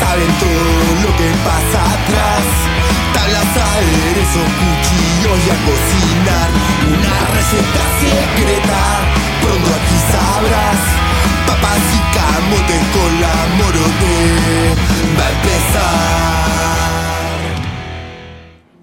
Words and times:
Saben 0.00 0.32
todo 0.38 0.74
lo 1.04 1.10
que 1.16 1.28
pasa 1.48 1.78
atrás. 1.96 2.44
Tablas, 3.14 3.50
aderezos, 3.70 4.48
cuchillos 4.60 5.38
y 5.46 5.50
a 5.50 5.58
cocinar. 5.68 6.48
Una 6.94 7.16
receta 7.34 7.82
secreta, 8.00 8.82
pronto 9.42 9.70
aquí 9.78 9.98
sabrás. 10.12 10.80
Papas 11.46 11.84
y 11.96 12.00
camotes 12.16 12.82
con 12.94 13.10
la 13.20 13.34
morote. 13.58 14.14
Va. 15.18 15.30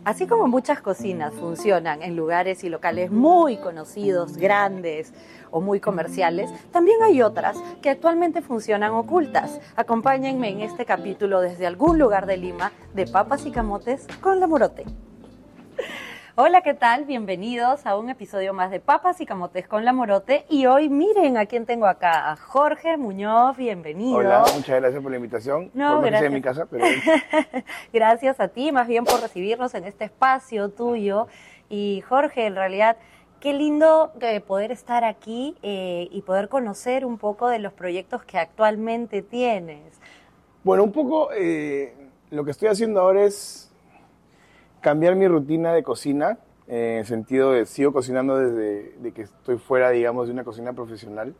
Así 0.08 0.26
como 0.26 0.48
muchas 0.48 0.80
cocinas 0.80 1.34
funcionan 1.34 2.02
en 2.02 2.16
lugares 2.16 2.64
y 2.64 2.70
locales 2.70 3.12
muy 3.12 3.58
conocidos, 3.58 4.38
grandes 4.38 5.12
o 5.52 5.60
muy 5.60 5.82
comerciales, 5.82 6.50
también 6.72 7.04
hay 7.04 7.22
otras 7.22 7.58
que 7.82 7.90
actualmente 7.90 8.42
funcionan 8.42 8.94
ocultas. 8.94 9.60
Acompáñenme 9.76 10.48
en 10.48 10.62
este 10.62 10.86
capítulo 10.86 11.42
desde 11.42 11.68
algún 11.68 12.00
lugar 12.00 12.26
de 12.26 12.38
Lima 12.38 12.72
de 12.94 13.06
papas 13.06 13.46
y 13.46 13.52
camotes 13.52 14.08
con 14.22 14.40
la 14.40 14.48
morote. 14.48 14.86
Hola, 16.40 16.62
¿qué 16.62 16.76
tal? 16.76 17.06
Bienvenidos 17.06 17.88
a 17.88 17.98
un 17.98 18.12
episodio 18.12 18.54
más 18.54 18.70
de 18.70 18.80
Papas 18.80 19.20
y 19.22 19.26
Camotes 19.26 19.68
con 19.68 19.86
la 19.86 19.92
Morote. 19.92 20.46
Y 20.50 20.68
hoy 20.68 20.88
miren 20.88 21.36
a 21.36 21.48
quién 21.48 21.66
tengo 21.66 21.88
acá, 21.88 22.32
a 22.32 22.36
Jorge 22.36 22.96
Muñoz, 22.96 23.58
bienvenido. 23.58 24.18
Hola, 24.18 24.46
muchas 24.54 24.80
gracias 24.80 25.02
por 25.02 25.10
la 25.10 25.18
invitación. 25.18 25.72
No, 25.74 25.96
por 25.96 26.06
gracias. 26.06 26.28
en 26.28 26.34
mi 26.34 26.42
casa, 26.44 26.68
pero 26.70 26.86
Gracias 27.92 28.40
a 28.40 28.50
ti, 28.50 28.72
más 28.72 28.88
bien 28.88 29.04
por 29.04 29.20
recibirnos 29.20 29.74
en 29.74 29.86
este 29.86 30.06
espacio 30.06 30.70
tuyo. 30.70 31.26
Y 31.70 32.04
Jorge, 32.08 32.46
en 32.46 32.54
realidad, 32.54 32.98
qué 33.40 33.54
lindo 33.54 34.12
eh, 34.22 34.40
poder 34.40 34.72
estar 34.72 35.06
aquí 35.06 35.58
eh, 35.64 36.08
y 36.12 36.22
poder 36.22 36.50
conocer 36.50 37.04
un 37.04 37.18
poco 37.18 37.48
de 37.48 37.58
los 37.58 37.74
proyectos 37.74 38.24
que 38.24 38.38
actualmente 38.38 39.24
tienes. 39.24 40.00
bueno, 40.64 40.84
un 40.84 40.92
poco 40.92 41.30
eh, 41.36 41.96
lo 42.30 42.46
que 42.46 42.52
estoy 42.52 42.68
haciendo 42.68 43.00
ahora 43.02 43.24
es 43.24 43.67
cambiar 44.88 45.18
mi 45.18 45.28
rutina 45.28 45.74
de 45.74 45.84
cocina, 45.84 46.38
eh, 46.70 46.94
en 46.94 46.98
el 47.00 47.06
sentido 47.06 47.52
de 47.52 47.66
sigo 47.66 47.92
cocinando 47.92 48.38
desde 48.38 48.94
de 49.00 49.12
que 49.12 49.24
estoy 49.24 49.58
fuera, 49.58 49.90
digamos, 49.90 50.28
de 50.28 50.34
una 50.34 50.46
cocina 50.46 50.72
profesional. 50.72 51.36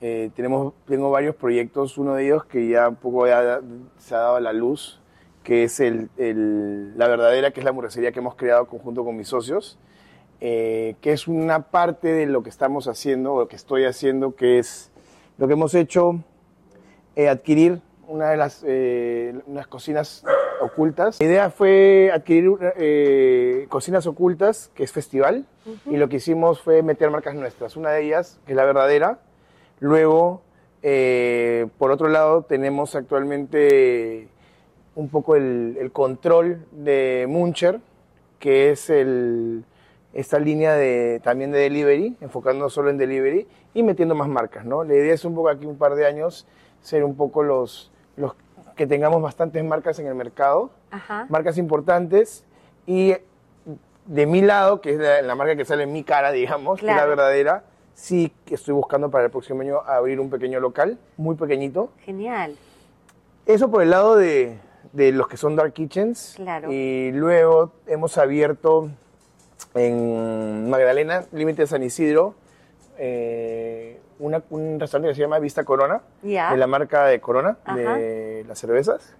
Eh, 0.00 0.30
tenemos, 0.34 0.74
tengo 0.84 1.08
varios 1.12 1.36
proyectos, 1.36 1.96
uno 1.96 2.14
de 2.16 2.24
ellos 2.24 2.44
que 2.44 2.66
ya 2.66 2.88
un 2.88 2.96
poco 2.96 3.28
ya 3.28 3.60
se 3.98 4.16
ha 4.16 4.18
dado 4.18 4.34
a 4.34 4.40
la 4.40 4.52
luz, 4.52 5.00
que 5.44 5.62
es 5.62 5.78
el, 5.78 6.10
el- 6.16 6.98
la 6.98 7.06
verdadera, 7.06 7.52
que 7.52 7.60
es 7.60 7.64
la 7.64 7.70
hamburguesería 7.70 8.10
que 8.10 8.18
hemos 8.18 8.34
creado 8.34 8.66
conjunto 8.66 9.04
con 9.04 9.16
mis 9.16 9.28
socios, 9.28 9.78
eh, 10.40 10.96
que 11.00 11.12
es 11.12 11.28
una 11.28 11.70
parte 11.70 12.08
de 12.08 12.26
lo 12.26 12.42
que 12.42 12.50
estamos 12.50 12.88
haciendo, 12.88 13.34
o 13.34 13.38
lo 13.42 13.46
que 13.46 13.54
estoy 13.54 13.84
haciendo, 13.84 14.34
que 14.34 14.58
es 14.58 14.90
lo 15.38 15.46
que 15.46 15.52
hemos 15.52 15.72
hecho, 15.76 16.18
eh, 17.14 17.28
adquirir 17.28 17.80
una 18.08 18.30
de 18.30 18.36
las 18.36 18.64
eh, 18.66 19.40
unas 19.46 19.68
cocinas 19.68 20.24
ocultas. 20.62 21.20
La 21.20 21.26
idea 21.26 21.50
fue 21.50 22.10
adquirir 22.12 22.52
eh, 22.76 23.66
cocinas 23.68 24.06
ocultas, 24.06 24.70
que 24.74 24.84
es 24.84 24.92
festival, 24.92 25.46
y 25.86 25.96
lo 25.96 26.08
que 26.08 26.16
hicimos 26.16 26.60
fue 26.60 26.82
meter 26.82 27.10
marcas 27.10 27.34
nuestras. 27.34 27.76
Una 27.76 27.90
de 27.90 28.04
ellas, 28.04 28.40
que 28.46 28.52
es 28.52 28.56
la 28.56 28.64
verdadera. 28.64 29.18
Luego, 29.80 30.42
eh, 30.82 31.66
por 31.78 31.90
otro 31.90 32.08
lado, 32.08 32.42
tenemos 32.42 32.94
actualmente 32.94 34.28
un 34.94 35.08
poco 35.08 35.36
el, 35.36 35.76
el 35.80 35.90
control 35.92 36.66
de 36.72 37.26
Muncher, 37.28 37.80
que 38.38 38.70
es 38.70 38.90
el, 38.90 39.64
esta 40.12 40.38
línea 40.38 40.74
de, 40.74 41.20
también 41.22 41.52
de 41.52 41.58
delivery, 41.58 42.16
enfocándonos 42.20 42.72
solo 42.72 42.90
en 42.90 42.98
delivery 42.98 43.46
y 43.74 43.82
metiendo 43.82 44.14
más 44.14 44.28
marcas. 44.28 44.64
¿no? 44.64 44.84
La 44.84 44.94
idea 44.94 45.14
es 45.14 45.24
un 45.24 45.34
poco 45.34 45.48
aquí 45.48 45.66
un 45.66 45.78
par 45.78 45.94
de 45.94 46.06
años 46.06 46.46
ser 46.80 47.04
un 47.04 47.16
poco 47.16 47.42
los, 47.42 47.90
los 48.16 48.34
que 48.76 48.86
tengamos 48.86 49.20
bastantes 49.22 49.62
marcas 49.64 49.98
en 49.98 50.06
el 50.06 50.14
mercado, 50.14 50.70
Ajá. 50.90 51.26
marcas 51.28 51.58
importantes 51.58 52.44
y 52.86 53.14
de 54.06 54.26
mi 54.26 54.42
lado, 54.42 54.80
que 54.80 54.90
es 54.94 54.98
la, 54.98 55.22
la 55.22 55.34
marca 55.34 55.54
que 55.56 55.64
sale 55.64 55.84
en 55.84 55.92
mi 55.92 56.02
cara, 56.04 56.32
digamos, 56.32 56.80
que 56.80 56.88
es 56.90 56.96
la 56.96 57.06
verdadera, 57.06 57.64
sí 57.94 58.32
que 58.44 58.54
estoy 58.56 58.74
buscando 58.74 59.10
para 59.10 59.24
el 59.24 59.30
próximo 59.30 59.60
año 59.60 59.78
abrir 59.86 60.18
un 60.18 60.28
pequeño 60.30 60.58
local, 60.60 60.98
muy 61.16 61.36
pequeñito, 61.36 61.90
Genial. 62.04 62.56
eso 63.46 63.70
por 63.70 63.82
el 63.82 63.90
lado 63.90 64.16
de, 64.16 64.58
de 64.92 65.12
los 65.12 65.28
que 65.28 65.36
son 65.36 65.54
dark 65.54 65.72
kitchens. 65.72 66.34
Claro. 66.36 66.72
Y 66.72 67.12
luego 67.12 67.72
hemos 67.86 68.18
abierto 68.18 68.90
en 69.74 70.68
Magdalena, 70.68 71.24
límite 71.32 71.62
de 71.62 71.66
San 71.68 71.82
Isidro, 71.82 72.34
eh, 72.98 74.00
una- 74.22 74.42
un 74.50 74.78
restaurante 74.80 75.08
que 75.10 75.14
se 75.16 75.20
llama 75.20 75.38
Vista 75.38 75.64
Corona, 75.64 76.00
Ya. 76.22 76.50
de 76.52 76.56
la 76.56 76.66
marca 76.66 77.04
de 77.06 77.20
Corona, 77.20 77.56
Ajá. 77.64 77.76
de 77.96 78.44
las 78.48 78.58
cervezas. 78.58 79.14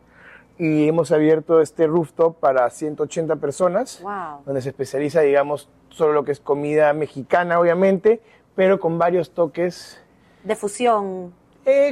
Y 0.58 0.88
hemos 0.88 1.10
abierto 1.12 1.60
este 1.60 1.86
rooftop 1.86 2.36
para 2.38 2.68
180 2.70 3.36
personas, 3.36 4.00
Wow. 4.02 4.42
donde 4.46 4.62
se 4.62 4.68
especializa, 4.68 5.20
digamos, 5.22 5.68
solo 5.90 6.12
lo 6.12 6.24
que 6.24 6.32
es 6.32 6.40
comida 6.40 6.92
mexicana, 6.92 7.58
obviamente, 7.58 8.20
pero 8.54 8.78
con 8.78 8.98
varios 8.98 9.32
toques 9.32 10.00
De 10.44 10.54
fusión. 10.54 11.32
eh, 11.64 11.90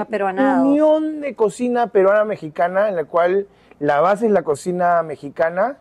unión 0.62 1.20
de 1.20 1.34
cocina 1.34 1.88
peruana-mexicana, 1.88 2.88
en 2.88 2.96
la 2.96 3.04
cual 3.04 3.46
la 3.78 4.00
base 4.00 4.26
es 4.26 4.32
la 4.32 4.42
cocina 4.42 5.02
mexicana, 5.02 5.78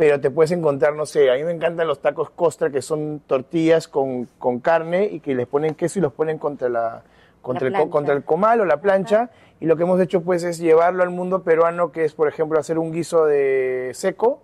pero 0.00 0.18
te 0.18 0.30
puedes 0.30 0.50
encontrar, 0.50 0.94
no 0.94 1.04
sé, 1.04 1.30
a 1.30 1.34
mí 1.34 1.44
me 1.44 1.52
encantan 1.52 1.86
los 1.86 2.00
tacos 2.00 2.30
costra, 2.30 2.70
que 2.70 2.80
son 2.80 3.20
tortillas 3.26 3.86
con, 3.86 4.28
con 4.38 4.58
carne 4.58 5.04
y 5.04 5.20
que 5.20 5.34
les 5.34 5.46
ponen 5.46 5.74
queso 5.74 5.98
y 5.98 6.02
los 6.02 6.14
ponen 6.14 6.38
contra, 6.38 6.70
la, 6.70 7.02
contra, 7.42 7.68
el, 7.68 7.90
contra 7.90 8.14
el 8.14 8.24
comal 8.24 8.62
o 8.62 8.64
la 8.64 8.80
plancha. 8.80 9.28
Y 9.60 9.66
lo 9.66 9.76
que 9.76 9.82
hemos 9.82 10.00
hecho, 10.00 10.22
pues, 10.22 10.42
es 10.42 10.56
llevarlo 10.56 11.02
al 11.02 11.10
mundo 11.10 11.42
peruano, 11.42 11.92
que 11.92 12.06
es, 12.06 12.14
por 12.14 12.28
ejemplo, 12.28 12.58
hacer 12.58 12.78
un 12.78 12.92
guiso 12.92 13.26
de 13.26 13.90
seco, 13.92 14.40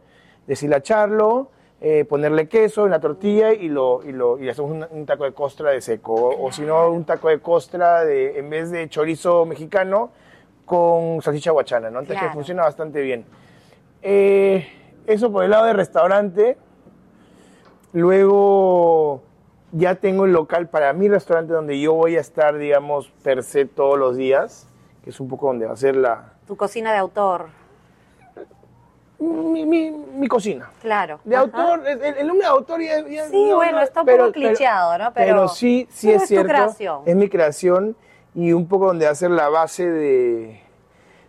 deshilacharlo, 0.47 1.49
eh, 1.81 2.05
ponerle 2.05 2.51
queso 2.51 2.85
en 2.85 2.91
la 2.91 3.01
tortilla 3.01 3.55
y 3.55 3.71
lo 3.71 4.03
y 4.05 4.13
lo 4.13 4.39
y 4.39 4.51
hacemos 4.51 4.71
un, 4.71 4.87
un 4.91 5.07
taco 5.07 5.25
de 5.25 5.33
costra 5.33 5.71
de 5.71 5.81
seco 5.81 6.13
o, 6.13 6.49
o 6.49 6.53
si 6.53 6.63
no 6.63 6.91
un 6.91 7.05
taco 7.05 7.29
de 7.29 7.39
costra 7.39 8.05
de 8.05 8.39
en 8.39 8.51
vez 8.51 8.71
de 8.71 8.91
chorizo 8.91 9.47
mexicano 9.47 10.11
con 10.67 11.23
salchicha 11.23 11.53
guachana, 11.53 11.91
¿no? 11.91 12.03
Claro. 12.03 12.27
que 12.27 12.33
funciona 12.35 12.63
bastante 12.63 13.01
bien. 13.01 13.25
Eh, 14.03 14.67
eso 15.07 15.31
por 15.33 15.45
el 15.45 15.51
lado 15.51 15.67
de 15.67 15.73
restaurante. 15.73 16.57
Luego 17.93 19.23
ya 19.73 19.95
tengo 19.97 20.25
el 20.25 20.33
local 20.33 20.69
para 20.69 20.93
mi 20.93 21.09
restaurante 21.09 21.53
donde 21.53 21.81
yo 21.81 21.95
voy 21.95 22.17
a 22.17 22.21
estar, 22.21 22.57
digamos, 22.57 23.09
per 23.23 23.43
se 23.43 23.65
todos 23.65 23.99
los 23.99 24.17
días, 24.17 24.67
que 25.03 25.11
es 25.11 25.21
un 25.21 25.29
poco 25.29 25.47
donde 25.49 25.67
va 25.67 25.73
a 25.73 25.77
ser 25.77 25.97
la 25.97 26.33
Tu 26.47 26.57
cocina 26.57 26.93
de 26.93 26.99
autor. 26.99 27.47
mi, 29.19 29.65
mi- 29.65 29.91
mi 29.91 30.29
cocina. 30.29 30.71
Claro. 30.83 31.21
De 31.25 31.35
Ajá. 31.37 31.45
autor, 31.45 31.87
el, 31.89 32.03
el 32.03 32.27
nombre 32.27 32.47
de 32.47 32.53
autor 32.53 32.81
ya, 32.83 33.01
ya- 33.09 33.29
Sí, 33.29 33.51
bueno, 33.55 33.81
está 33.81 34.03
un 34.03 34.07
poco 34.07 34.31
clicheado, 34.33 34.99
¿no? 34.99 35.13
Pero- 35.15 35.27
Pero, 35.27 35.49
sí, 35.49 35.89
sí 35.91 36.09
pero 36.09 36.17
es 36.19 36.23
es 36.23 36.29
tu 36.29 36.35
cierto. 36.35 36.49
creación. 36.49 37.03
Es 37.07 37.17
mi 37.17 37.29
creación 37.31 37.97
y 38.35 38.53
un 38.53 38.69
poco 38.69 38.87
donde 38.89 39.07
va 39.07 39.13
a 39.13 39.15
ser 39.15 39.31
la 39.31 39.49
base 39.49 39.89
de, 39.91 40.61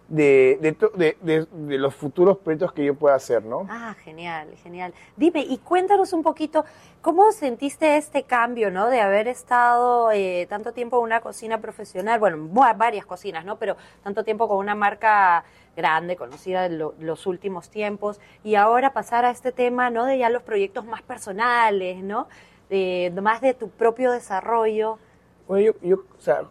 de, 0.07 0.57
de, 0.95 1.77
los 1.77 1.93
futuros 1.93 2.37
proyectos 2.37 2.71
que 2.71 2.85
yo 2.85 2.95
pueda 2.95 3.15
hacer, 3.15 3.43
¿no? 3.43 3.67
Ah, 3.69 3.93
genial, 4.03 4.49
genial. 4.63 4.93
Dime, 5.17 5.41
y 5.41 5.57
cuéntanos 5.57 6.13
un 6.13 6.23
poquito, 6.23 6.63
¿cómo 7.01 7.31
sentiste 7.33 7.97
este 7.97 8.23
cambio, 8.23 8.71
¿no? 8.71 8.87
De 8.87 9.01
haber 9.01 9.27
estado 9.27 10.11
eh, 10.11 10.47
tanto 10.49 10.71
tiempo 10.71 10.97
en 10.97 11.03
una 11.03 11.19
cocina 11.19 11.59
profesional, 11.59 12.19
bueno, 12.19 12.49
va- 12.53 12.73
varias 12.73 13.05
cocinas, 13.05 13.43
¿no? 13.43 13.57
Pero 13.57 13.75
tanto 14.03 14.23
tiempo 14.23 14.47
con 14.47 14.57
una 14.57 14.75
marca 14.75 15.43
grande, 15.75 16.15
conocida 16.15 16.65
en 16.67 16.79
lo- 16.79 16.95
los 16.99 17.27
últimos 17.27 17.69
tiempos, 17.69 18.19
y 18.43 18.55
ahora 18.55 18.93
pasar 18.93 19.25
a 19.25 19.31
este 19.31 19.51
tema, 19.51 19.89
¿no? 19.89 20.05
De 20.05 20.17
ya 20.17 20.29
los 20.29 20.41
proyectos 20.43 20.85
más 20.85 21.01
personales, 21.01 22.01
¿no? 22.01 22.27
De, 22.69 23.11
de 23.13 23.21
más 23.21 23.41
de 23.41 23.53
tu 23.53 23.69
propio 23.69 24.11
desarrollo. 24.13 24.99
Bueno, 25.47 25.73
yo, 25.81 25.87
yo, 25.87 25.95
o 26.17 26.21
sea, 26.21 26.43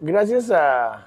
gracias 0.00 0.50
a, 0.50 1.06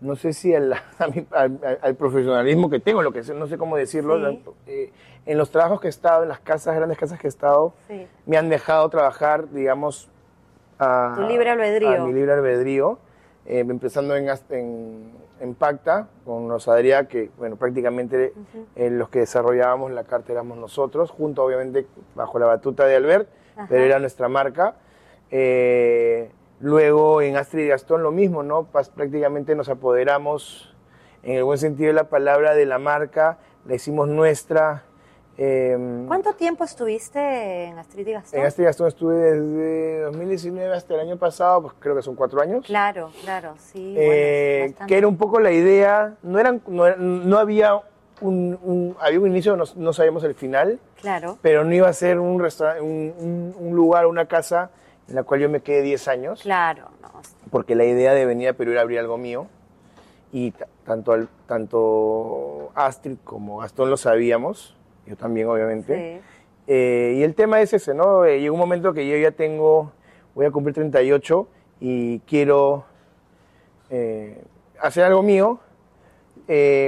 no 0.00 0.16
sé 0.16 0.32
si 0.32 0.54
al, 0.54 0.74
mi- 1.14 1.26
al- 1.32 1.58
al- 1.64 1.78
al 1.82 1.94
profesionalismo 1.96 2.70
que 2.70 2.80
tengo, 2.80 3.02
lo 3.02 3.12
que 3.12 3.22
no 3.34 3.46
sé 3.46 3.58
cómo 3.58 3.76
decirlo, 3.76 4.30
Sí. 4.30 4.42
eh, 4.66 4.92
en 5.26 5.36
los 5.38 5.50
trabajos 5.50 5.80
que 5.80 5.88
he 5.88 5.90
estado, 5.90 6.22
en 6.22 6.28
las 6.28 6.40
casas, 6.40 6.74
grandes 6.76 6.96
casas 6.98 7.18
que 7.20 7.26
he 7.26 7.30
estado, 7.30 7.74
Sí. 7.88 8.06
me 8.26 8.36
han 8.38 8.48
dejado 8.48 8.88
trabajar, 8.88 9.50
digamos, 9.50 10.08
a, 10.78 11.14
Tu 11.16 11.22
libre 11.22 11.50
albedrío. 11.50 11.90
a 11.90 12.06
mi 12.06 12.12
libre 12.12 12.32
albedrío, 12.32 12.98
eh, 13.46 13.58
empezando 13.60 14.14
en, 14.16 14.28
en, 14.50 15.12
en 15.40 15.54
Pacta, 15.54 16.08
con 16.24 16.48
Rosadría, 16.48 17.08
que, 17.08 17.30
bueno, 17.36 17.56
prácticamente 17.56 18.32
eh, 18.76 18.90
los 18.90 19.08
que 19.08 19.20
desarrollábamos 19.20 19.90
la 19.90 20.04
carta 20.04 20.32
éramos 20.32 20.56
nosotros, 20.58 21.10
junto, 21.10 21.42
obviamente, 21.44 21.86
bajo 22.14 22.38
la 22.38 22.46
batuta 22.46 22.84
de 22.86 22.96
Albert, 22.96 23.28
Ajá. 23.56 23.66
pero 23.68 23.82
era 23.84 23.98
nuestra 23.98 24.28
marca. 24.28 24.76
Eh, 25.30 26.30
luego 26.60 27.22
en 27.22 27.36
Astrid 27.36 27.64
y 27.64 27.68
Gastón 27.68 28.02
lo 28.02 28.10
mismo, 28.12 28.42
¿no? 28.42 28.64
Prácticamente 28.64 29.54
nos 29.54 29.68
apoderamos, 29.68 30.74
en 31.22 31.36
el 31.36 31.44
buen 31.44 31.58
sentido 31.58 31.88
de 31.88 31.94
la 31.94 32.08
palabra, 32.08 32.54
de 32.54 32.66
la 32.66 32.78
marca, 32.78 33.38
la 33.66 33.74
hicimos 33.74 34.08
nuestra, 34.08 34.84
Eh, 35.40 35.78
¿Cuánto 36.08 36.32
tiempo 36.32 36.64
estuviste 36.64 37.20
en 37.66 37.78
Astrid 37.78 38.08
y 38.08 38.12
Gastón? 38.12 38.40
En 38.40 38.46
Astrid 38.46 38.62
y 38.62 38.66
Gastón 38.66 38.88
estuve 38.88 39.14
desde 39.14 40.00
2019 40.00 40.74
hasta 40.74 40.94
el 40.94 41.00
año 41.00 41.16
pasado, 41.16 41.62
pues 41.62 41.74
creo 41.78 41.94
que 41.94 42.02
son 42.02 42.16
cuatro 42.16 42.40
años. 42.40 42.66
Claro, 42.66 43.10
claro, 43.22 43.54
sí. 43.56 43.94
Eh, 43.96 44.72
bueno, 44.74 44.86
que 44.88 44.98
era 44.98 45.06
un 45.06 45.16
poco 45.16 45.38
la 45.38 45.52
idea, 45.52 46.16
no, 46.24 46.40
eran, 46.40 46.60
no, 46.66 46.92
no 46.96 47.38
había 47.38 47.80
un, 48.20 48.58
un- 48.64 48.96
había 49.00 49.20
un 49.20 49.28
inicio, 49.28 49.56
no, 49.56 49.62
no 49.76 49.92
sabíamos 49.92 50.24
el 50.24 50.34
final, 50.34 50.80
Claro, 51.00 51.38
pero 51.40 51.62
no 51.62 51.72
iba 51.72 51.88
a 51.88 51.92
ser 51.92 52.18
un, 52.18 52.42
un- 52.82 53.54
un 53.56 53.76
lugar, 53.76 54.06
una 54.08 54.26
casa 54.26 54.70
en 55.08 55.14
la 55.14 55.22
cual 55.22 55.40
yo 55.40 55.48
me 55.48 55.60
quedé 55.60 55.82
10 55.82 56.06
años, 56.08 56.42
claro, 56.42 56.88
no. 57.02 57.08
porque 57.50 57.74
la 57.74 57.84
idea 57.84 58.12
de 58.14 58.26
venir 58.26 58.48
a 58.48 58.52
Perú 58.52 58.72
era 58.72 58.82
abrir 58.82 58.98
algo 58.98 59.16
mío, 59.18 59.46
y 60.32 60.52
tanto, 60.84 61.12
al- 61.12 61.28
tanto 61.46 62.70
Astrid 62.74 63.16
como 63.24 63.58
Gastón 63.58 63.88
lo 63.90 63.96
sabíamos, 63.96 64.76
yo 65.06 65.16
también 65.16 65.48
obviamente. 65.48 66.20
Sí. 66.20 66.24
Eh, 66.70 67.14
y 67.16 67.22
el 67.22 67.34
tema 67.34 67.62
es 67.62 67.72
ese, 67.72 67.94
¿no? 67.94 68.26
Eh, 68.26 68.40
llegó 68.40 68.54
un 68.54 68.60
momento 68.60 68.92
que 68.92 69.08
yo 69.08 69.16
ya 69.16 69.30
tengo, 69.30 69.90
voy 70.34 70.44
a 70.44 70.50
cumplir 70.50 70.74
38 70.74 71.48
y 71.80 72.18
quiero 72.20 72.84
eh, 73.88 74.42
hacer 74.80 75.04
algo 75.04 75.22
mío. 75.22 75.60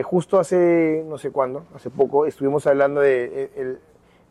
Justo 0.04 0.38
hace, 0.38 1.02
no 1.06 1.16
sé 1.18 1.30
cuándo, 1.30 1.64
hace 1.74 1.90
poco, 1.90 2.26
estuvimos 2.26 2.66
hablando 2.66 3.00
de 3.00 3.50
el- 3.56 3.78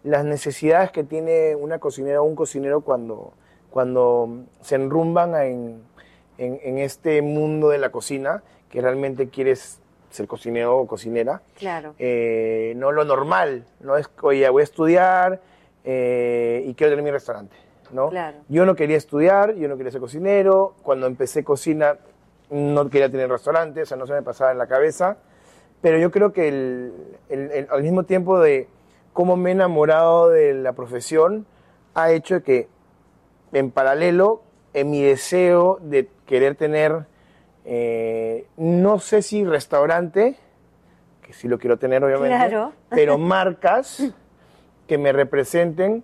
las 0.04 0.24
necesidades 0.24 0.92
que 0.92 1.04
tiene 1.04 1.56
una 1.56 1.78
cocinera 1.80 2.22
o 2.22 2.26
un 2.26 2.36
cocinero 2.36 2.82
cuando, 2.82 3.34
cuando 3.70 4.30
se 4.62 4.76
enrumban 4.76 5.36
en, 5.36 5.82
en- 6.38 6.60
en 6.64 6.78
este 6.80 7.22
mundo 7.22 7.70
de 7.70 7.78
la 7.78 7.90
cocina, 7.92 8.44
que 8.70 8.82
realmente 8.82 9.30
quieres 9.30 9.80
ser 10.10 10.28
cocinero 10.28 10.78
o 10.78 10.88
cocinera 10.88 11.42
Claro. 11.58 11.94
eh, 12.00 12.74
no 12.78 12.92
lo 12.92 13.04
normal, 13.06 13.66
no 13.82 13.96
es, 13.98 14.10
oye, 14.22 14.50
voy 14.50 14.62
a 14.62 14.64
estudiar 14.64 15.40
eh, 15.84 16.64
y 16.68 16.74
quiero 16.74 16.92
tener 16.92 17.04
mi 17.04 17.12
restaurante, 17.12 17.56
¿no? 17.92 18.10
Claro. 18.10 18.38
Yo 18.48 18.66
no 18.66 18.76
quería 18.76 18.98
estudiar, 18.98 19.54
yo 19.56 19.68
no 19.68 19.78
quería 19.78 19.92
ser 19.92 20.02
cocinero, 20.02 20.76
cuando 20.84 21.06
empecé 21.08 21.44
cocina 21.44 21.98
no 22.50 22.90
quería 22.90 23.10
tener 23.10 23.30
restaurante, 23.30 23.84
o 23.84 23.86
sea, 23.86 23.98
no 23.98 24.08
se 24.08 24.14
me 24.14 24.24
pasaba 24.24 24.52
en 24.52 24.58
la 24.58 24.66
cabeza, 24.68 25.18
pero 25.82 25.98
yo 26.00 26.10
creo 26.12 26.34
que 26.34 26.48
el- 26.48 26.94
el- 27.30 27.52
el- 27.52 27.68
al 27.70 27.84
mismo 27.84 28.04
tiempo 28.04 28.40
de 28.40 28.68
cómo 29.14 29.38
me 29.38 29.52
he 29.52 29.54
enamorado 29.54 30.30
de 30.30 30.54
la 30.56 30.74
profesión, 30.74 31.46
ha 31.94 32.12
hecho 32.12 32.42
que 32.44 32.68
en 33.54 33.72
paralelo, 33.72 34.42
en 34.74 34.90
mi 34.92 35.02
deseo 35.02 35.80
de 35.82 36.10
querer 36.26 36.56
tener, 36.56 37.06
eh, 37.66 38.48
no 38.58 39.00
sé 39.00 39.22
si 39.22 39.44
restaurante, 39.46 40.38
que 41.22 41.34
sí 41.34 41.48
lo 41.48 41.58
quiero 41.60 41.78
tener 41.78 42.04
obviamente, 42.04 42.36
Claro. 42.36 42.74
pero 42.90 43.18
marcas 43.18 44.14
que 44.88 44.98
me 44.98 45.12
representen, 45.12 46.04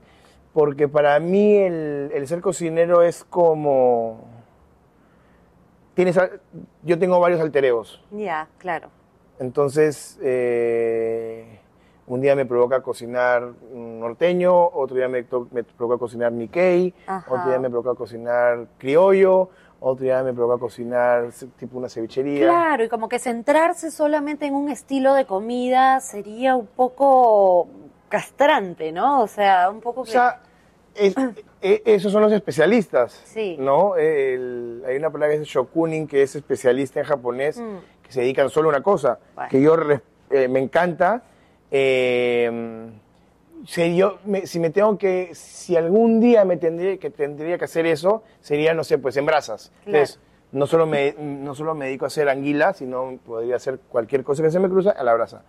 porque 0.54 0.88
para 0.88 1.20
mí 1.20 1.56
el, 1.58 2.12
el 2.14 2.28
ser 2.28 2.42
cocinero 2.42 3.02
es 3.02 3.24
como... 3.24 4.34
Tienes, 5.96 6.20
yo 6.84 7.00
tengo 7.00 7.20
varios 7.20 7.40
altereos, 7.40 8.04
Ya, 8.12 8.48
claro. 8.58 8.90
entonces 9.40 10.20
eh, 10.22 11.60
un 12.08 12.22
día 12.22 12.36
me 12.36 12.46
provoca 12.46 12.82
cocinar 12.82 13.52
norteño, 13.74 14.56
otro 14.68 14.96
día 14.96 15.08
me, 15.08 15.26
me 15.52 15.64
provoca 15.64 15.98
cocinar 16.00 16.32
Nikkei, 16.32 16.94
Ajá. 17.08 17.26
otro 17.34 17.50
día 17.50 17.60
me 17.60 17.70
provoca 17.70 17.96
cocinar 17.98 18.68
criollo, 18.78 19.50
otro 19.80 20.04
día 20.04 20.22
me 20.24 20.34
provoca 20.34 20.60
cocinar 20.60 21.30
tipo 21.58 21.78
una 21.78 21.90
cevichería. 21.90 22.46
Claro, 22.48 22.84
y 22.84 22.90
como 22.90 23.10
que 23.10 23.20
centrarse 23.20 23.90
solamente 23.92 24.46
en 24.46 24.54
un 24.54 24.70
estilo 24.70 25.14
de 25.14 25.26
comida 25.26 26.00
sería 26.00 26.56
un 26.56 26.68
poco 26.68 27.68
castrante, 28.10 28.92
¿no? 28.92 29.22
O 29.22 29.28
sea, 29.28 29.70
un 29.70 29.82
poco 29.82 30.02
O 30.02 30.06
sea, 30.06 30.42
es- 30.94 31.16
e- 31.62 31.82
esos 31.86 32.12
son 32.12 32.22
los 32.22 32.32
especialistas, 32.32 33.14
Sí. 33.26 33.58
¿no? 33.60 33.96
El- 33.96 34.84
hay 34.88 34.96
una 34.98 35.10
palabra 35.10 35.36
que 35.36 35.42
es 35.42 35.48
shokunin, 35.48 36.08
que 36.08 36.22
es 36.22 36.36
especialista 36.36 37.00
en 37.00 37.06
japonés, 37.08 37.60
Mm. 37.60 37.78
que 38.04 38.12
se 38.12 38.22
dedican 38.22 38.50
solo 38.50 38.70
a 38.70 38.74
una 38.74 38.84
cosa, 38.84 39.18
Bueno. 39.34 39.50
que 39.50 39.62
yo 39.62 39.76
eh, 40.30 40.48
me 40.48 40.60
encanta. 40.60 41.24
Eh, 41.78 42.90
si, 43.68 43.96
yo, 43.98 44.20
me- 44.26 44.46
si 44.48 44.60
me 44.62 44.70
tengo 44.70 44.98
que, 44.98 45.36
si 45.36 45.76
algún 45.76 46.22
día 46.22 46.46
me 46.46 46.56
tendría 46.56 46.98
que, 46.98 47.10
tendría 47.10 47.58
que 47.58 47.66
hacer 47.66 47.86
eso, 47.86 48.24
sería, 48.40 48.74
no 48.74 48.84
sé, 48.86 48.98
pues 48.98 49.18
en 49.18 49.26
brasas. 49.26 49.72
Claro. 49.84 49.98
Entonces, 50.00 50.20
no 50.54 50.68
solo, 50.68 50.86
me, 50.86 51.14
no 51.20 51.54
solo 51.54 51.76
me 51.76 51.88
dedico 51.88 52.06
a 52.06 52.08
hacer 52.08 52.30
anguila, 52.30 52.72
sino 52.74 53.18
podría 53.26 53.58
hacer 53.58 53.78
cualquier 53.90 54.24
cosa 54.24 54.42
que 54.42 54.52
se 54.52 54.60
me 54.60 54.70
cruza 54.70 54.92
a 54.92 55.04
la 55.04 55.14
brasa. 55.14 55.44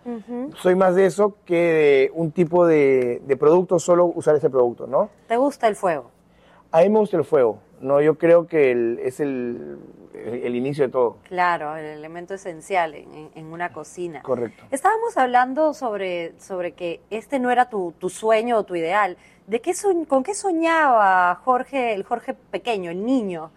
Soy 0.57 0.75
más 0.75 0.95
de 0.95 1.05
eso 1.05 1.35
que 1.45 1.55
de 1.55 2.11
un 2.13 2.31
tipo 2.31 2.65
de, 2.67 3.21
de 3.25 3.37
producto, 3.37 3.79
solo 3.79 4.05
usar 4.07 4.35
ese 4.35 4.49
producto, 4.49 4.85
¿no? 4.85 5.09
¿Te 5.27 5.37
gusta 5.37 5.69
el 5.69 5.77
fuego? 5.77 6.11
A 6.71 6.81
mí 6.81 6.89
me 6.89 6.99
gusta 6.99 7.15
el 7.15 7.23
fuego, 7.23 7.59
¿no? 7.81 8.01
Yo 8.01 8.17
creo 8.17 8.47
que 8.47 8.71
el- 8.71 8.99
es 9.03 9.19
el, 9.19 9.79
el- 10.13 10.43
el 10.43 10.55
inicio 10.55 10.85
de 10.85 10.91
todo. 10.91 11.17
Claro, 11.23 11.75
el 11.77 11.85
elemento 11.85 12.33
esencial 12.33 12.93
en, 12.95 13.29
en- 13.35 13.45
una 13.47 13.71
cocina. 13.71 14.21
Correcto. 14.21 14.63
Estábamos 14.71 15.17
hablando 15.17 15.73
sobre, 15.73 16.33
sobre 16.39 16.73
que 16.73 17.01
este 17.09 17.39
no 17.39 17.49
era 17.51 17.69
tu, 17.69 17.93
tu 17.97 18.09
sueño 18.09 18.57
o 18.57 18.63
tu 18.63 18.75
ideal. 18.75 19.17
¿De 19.47 19.61
qué 19.61 19.73
¿Con 20.07 20.23
qué 20.23 20.33
soñaba 20.33 21.35
Jorge, 21.43 21.93
el 21.93 22.03
Jorge 22.03 22.33
pequeño, 22.33 22.91
el 22.91 23.05
niño? 23.05 23.51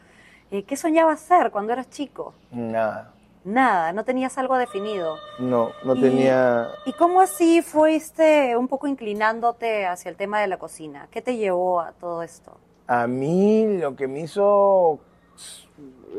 Eh, 0.53 0.65
¿Qué 0.65 0.77
soñaba 0.77 1.13
hacer 1.13 1.51
cuando 1.51 1.73
eras 1.73 1.89
chico? 1.91 2.35
Nada. 2.51 3.13
Nada, 3.43 3.93
no 3.95 4.05
tenías 4.05 4.37
algo 4.37 4.59
definido. 4.59 5.17
No, 5.39 5.71
no 5.83 5.95
Y- 5.97 6.01
tenía... 6.03 6.69
¿Y 6.85 6.93
cómo 6.93 7.23
así 7.23 7.63
fuiste 7.63 8.55
un 8.57 8.69
poco 8.69 8.87
inclinándote 8.87 9.87
hacia 9.87 10.11
el 10.11 10.17
tema 10.17 10.41
de 10.41 10.47
la 10.47 10.59
cocina? 10.59 11.09
¿Qué 11.11 11.23
te 11.23 11.37
llevó 11.37 11.81
a 11.81 11.93
todo 11.93 12.23
esto? 12.23 12.59
A 12.93 13.07
mí 13.07 13.79
lo 13.79 13.95
que 13.95 14.09
me 14.09 14.19
hizo 14.19 14.99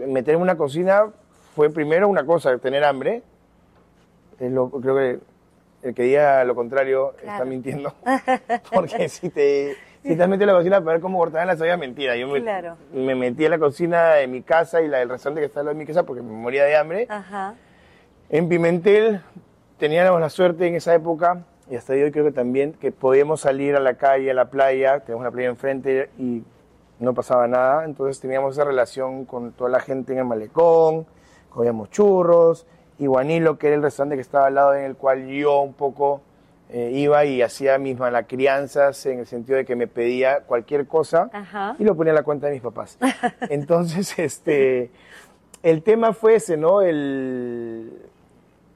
meterme 0.08 0.38
en 0.38 0.42
una 0.44 0.56
cocina 0.56 1.08
fue 1.54 1.70
primero 1.70 2.08
una 2.08 2.26
cosa, 2.26 2.58
tener 2.60 2.86
hambre. 2.86 3.24
Es 4.40 4.50
lo- 4.50 4.70
creo 4.70 4.96
que 4.96 5.20
el 5.84 5.94
que 5.94 6.04
diga 6.04 6.46
lo 6.46 6.56
contrario 6.56 7.14
está 7.22 7.44
mintiendo. 7.44 7.94
Porque 8.74 9.10
si 9.10 9.30
te, 9.30 9.76
si 10.02 10.16
te 10.16 10.24
has 10.24 10.30
metido 10.30 10.44
en 10.50 10.54
la 10.54 10.60
cocina 10.60 10.80
para 10.80 10.94
ver 10.94 11.02
cómo 11.02 11.18
cortaban 11.18 11.48
la 11.48 11.56
cebolla, 11.58 11.76
mentira. 11.76 12.16
Yo 12.16 12.30
me, 12.30 12.42
Claro. 12.42 12.78
me 12.94 13.16
metí 13.16 13.44
en 13.44 13.52
la 13.52 13.60
cocina 13.60 14.14
de 14.14 14.28
mi 14.28 14.42
casa 14.42 14.82
y 14.82 14.88
la 14.88 15.00
del 15.00 15.10
restaurante 15.10 15.42
que 15.42 15.48
está 15.48 15.60
al 15.60 15.66
lado 15.66 15.76
de 15.76 15.80
mi 15.80 15.86
casa 15.86 16.04
porque 16.04 16.22
me 16.22 16.32
moría 16.32 16.64
de 16.64 16.78
hambre. 16.78 17.06
Ajá. 17.10 17.56
En 18.30 18.48
Pimentel 18.48 19.20
teníamos 19.78 20.22
la 20.22 20.30
suerte 20.30 20.68
en 20.68 20.76
esa 20.76 20.96
época, 20.96 21.44
y 21.70 21.76
hasta 21.76 21.92
hoy 21.92 22.10
creo 22.12 22.24
que 22.24 22.32
también, 22.32 22.72
que 22.72 22.94
podíamos 22.94 23.42
salir 23.42 23.76
a 23.76 23.82
la 23.82 23.96
calle, 23.96 24.32
a 24.32 24.34
la 24.34 24.46
playa, 24.46 25.02
tenemos 25.02 25.20
una 25.22 25.32
playa 25.32 25.50
enfrente 25.50 26.10
y 26.18 26.44
no 27.02 27.14
pasaba 27.14 27.48
nada, 27.48 27.84
entonces 27.86 28.20
teníamos 28.20 28.54
esa 28.56 28.64
relación 28.64 29.26
con 29.26 29.52
toda 29.52 29.70
la 29.70 29.80
gente 29.80 30.14
en 30.14 30.20
el 30.20 30.26
malecón, 30.26 31.06
comíamos 31.50 31.90
churros, 31.90 32.66
y 33.00 33.08
Guanilo, 33.08 33.58
que 33.58 33.68
era 33.68 33.76
el 33.76 33.82
restaurante 33.82 34.16
que 34.16 34.22
estaba 34.22 34.48
al 34.48 34.56
lado 34.56 34.76
en 34.76 34.86
el 34.86 34.96
cual 34.96 35.28
yo 35.28 35.62
un 35.62 35.74
poco 35.74 36.22
eh, 36.70 36.92
iba 36.94 37.26
y 37.26 37.42
hacía 37.42 37.78
mis 37.80 37.98
malacrianzas 37.98 39.06
en 39.08 39.20
el 39.20 39.26
sentido 39.28 39.58
de 39.58 39.66
que 39.66 39.76
me 39.76 39.88
pedía 39.88 40.42
cualquier 40.42 40.88
cosa 40.88 41.30
Ajá. 41.34 41.76
y 41.80 41.84
lo 41.84 41.96
ponía 41.96 42.14
a 42.14 42.16
la 42.16 42.24
cuenta 42.24 42.48
de 42.48 42.54
mis 42.54 42.62
papás. 42.62 42.98
Entonces, 43.50 44.18
este, 44.20 44.92
el 45.64 45.82
tema 45.84 46.14
fue 46.14 46.36
ese, 46.36 46.56
¿no? 46.58 46.82
El, 46.82 47.92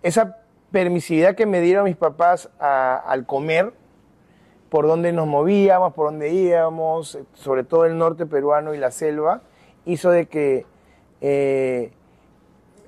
esa 0.03 0.37
permisividad 0.71 1.35
que 1.35 1.45
me 1.45 1.61
dieron 1.61 1.85
mis 1.85 1.95
papás 1.95 2.49
a- 2.59 2.97
al 2.97 3.25
comer, 3.25 3.71
por 4.75 4.87
dónde 4.87 5.13
nos 5.13 5.25
movíamos, 5.25 5.93
por 5.93 6.07
dónde 6.07 6.33
íbamos, 6.33 7.17
sobre 7.33 7.63
todo 7.63 7.85
el 7.85 7.97
norte 7.97 8.25
peruano 8.25 8.73
y 8.73 8.77
la 8.77 8.91
selva, 8.91 9.39
hizo 9.85 10.11
de 10.11 10.25
que 10.25 10.65
eh, 11.21 11.91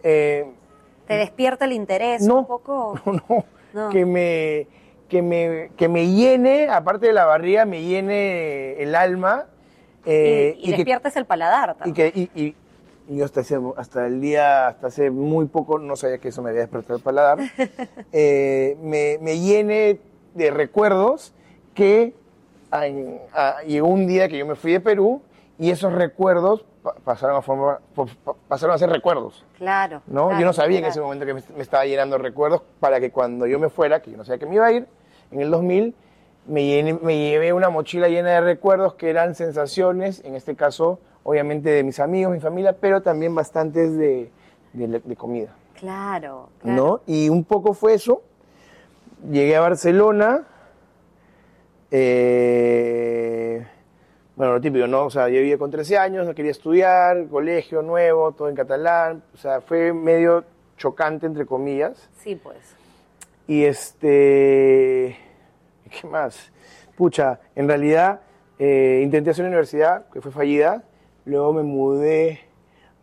eh, 0.04 0.52
¿Te 1.08 1.14
despierta 1.14 1.64
el 1.64 1.72
interés 1.72 2.24
no, 2.28 2.40
un 2.40 2.46
poco? 2.46 3.00
no, 3.06 3.14
no, 3.30 3.46
No. 3.74 3.90
que 3.90 4.06
me 4.06 4.68
que 5.08 5.22
me 5.22 5.72
que 5.78 5.88
me 5.88 6.08
llene, 6.12 6.68
aparte 6.68 7.08
de 7.08 7.14
la 7.14 7.24
barriga, 7.24 7.64
me 7.64 7.82
llene 7.82 8.74
el 8.84 8.94
alma 8.94 9.46
eh, 10.06 10.56
y 10.58 10.64
y 10.68 10.72
que- 10.72 10.76
despiertes 10.80 11.16
el 11.16 11.24
paladar 11.26 11.78
y 11.86 11.94
también. 11.94 12.12
que 12.12 12.20
y, 12.20 12.42
y- 12.48 12.56
y 13.08 13.16
yo 13.16 13.24
hasta, 13.24 13.40
hace- 13.40 13.62
hasta 13.78 14.08
el 14.08 14.20
día, 14.20 14.68
hasta 14.68 14.88
hace 14.88 15.10
muy 15.10 15.46
poco, 15.46 15.80
no 15.80 15.96
sabía 15.96 16.18
que 16.18 16.28
eso 16.28 16.42
me 16.42 16.50
había 16.50 16.64
despertado 16.64 16.98
el 16.98 17.02
paladar, 17.04 17.38
eh, 18.12 18.76
me, 18.82 19.20
me 19.22 19.40
llene 19.40 20.02
de 20.36 20.52
recuerdos 20.52 21.34
que 21.78 22.16
a- 22.72 22.86
a- 23.34 23.62
llegó 23.64 23.88
un 23.88 24.08
día 24.08 24.28
que 24.28 24.38
yo 24.40 24.46
me 24.48 24.56
fui 24.56 24.72
de 24.72 24.80
Perú 24.80 25.22
y 25.60 25.70
esos 25.70 25.94
recuerdos 25.94 26.66
pa- 26.82 26.96
pasaron 27.04 27.36
a, 27.38 27.42
formar, 27.44 27.80
pa- 27.96 28.34
pasaron 28.48 28.74
a 28.76 28.78
ser 28.80 28.90
recuerdos. 28.90 29.46
Claro. 29.58 30.02
¿no? 30.08 30.26
claro, 30.30 30.40
yo 30.42 30.46
no 30.48 30.54
sabía 30.54 30.78
en 30.80 30.82
claro. 30.86 30.92
ese 30.92 31.02
momento 31.02 31.26
que 31.28 31.36
me, 31.36 31.44
me 31.56 31.62
estaba 31.62 31.86
llenando 31.86 32.18
recuerdos 32.18 32.64
para 32.80 33.00
que 33.00 33.12
cuando 33.12 33.46
yo 33.46 33.60
me 33.60 33.70
fuera, 33.70 34.02
que 34.02 34.10
yo 34.12 34.18
no 34.18 34.26
sabía 34.26 34.40
que 34.40 34.46
me 34.48 34.56
iba 34.56 34.66
a 34.66 34.72
ir, 34.72 34.88
en 35.32 35.40
el 35.42 35.52
2000, 35.52 35.94
me, 36.48 36.62
llené- 36.64 37.00
me 37.02 37.16
llevé 37.30 37.54
una 37.54 37.70
mochila 37.70 38.08
llena 38.10 38.32
de 38.32 38.42
recuerdos 38.42 38.96
que 38.96 39.10
eran 39.12 39.36
sensaciones, 39.36 40.24
en 40.26 40.34
este 40.36 40.56
caso, 40.56 41.00
obviamente, 41.24 41.70
de 41.70 41.84
mis 41.84 42.00
amigos, 42.00 42.34
mi 42.34 42.40
familia, 42.40 42.76
pero 42.80 43.02
también 43.02 43.36
bastantes 43.36 43.96
de, 43.98 44.32
de- 44.74 45.00
de 45.00 45.16
comida, 45.16 45.54
Claro, 45.80 46.50
claro. 46.60 46.76
¿no? 46.82 47.02
Y 47.06 47.30
un 47.30 47.44
poco 47.44 47.74
fue 47.76 47.94
eso. 47.94 48.24
Llegué 49.32 49.56
a 49.56 49.62
Barcelona, 49.62 50.44
Eh, 51.92 53.66
bueno, 54.36 54.54
lo 54.54 54.62
típico, 54.62 54.88
¿no? 54.88 55.06
O 55.06 55.10
sea, 55.10 55.30
yo 55.30 55.40
vivía 55.40 55.58
con 55.58 55.72
13 55.72 55.98
años, 55.98 56.28
no 56.28 56.36
quería 56.36 56.52
estudiar, 56.52 57.28
colegio 57.28 57.82
nuevo, 57.82 58.32
todo 58.34 58.50
en 58.50 58.56
catalán. 58.56 59.24
O 59.34 59.38
sea, 59.38 59.62
fue 59.62 59.94
medio 59.94 60.44
chocante, 60.78 61.26
entre 61.26 61.46
comillas. 61.46 62.10
Sí, 62.18 62.36
pues. 62.36 62.58
Y 63.48 63.64
este. 63.64 65.18
¿Qué 65.90 66.08
más? 66.08 66.52
Pucha, 66.96 67.40
en 67.56 67.68
realidad 67.68 68.22
eh, 68.60 69.02
intenté 69.04 69.30
hacer 69.30 69.44
una 69.44 69.50
universidad 69.50 70.06
que 70.12 70.22
fue 70.22 70.32
fallida. 70.32 70.84
Luego 71.26 71.54
me 71.54 71.64
mudé 71.64 72.42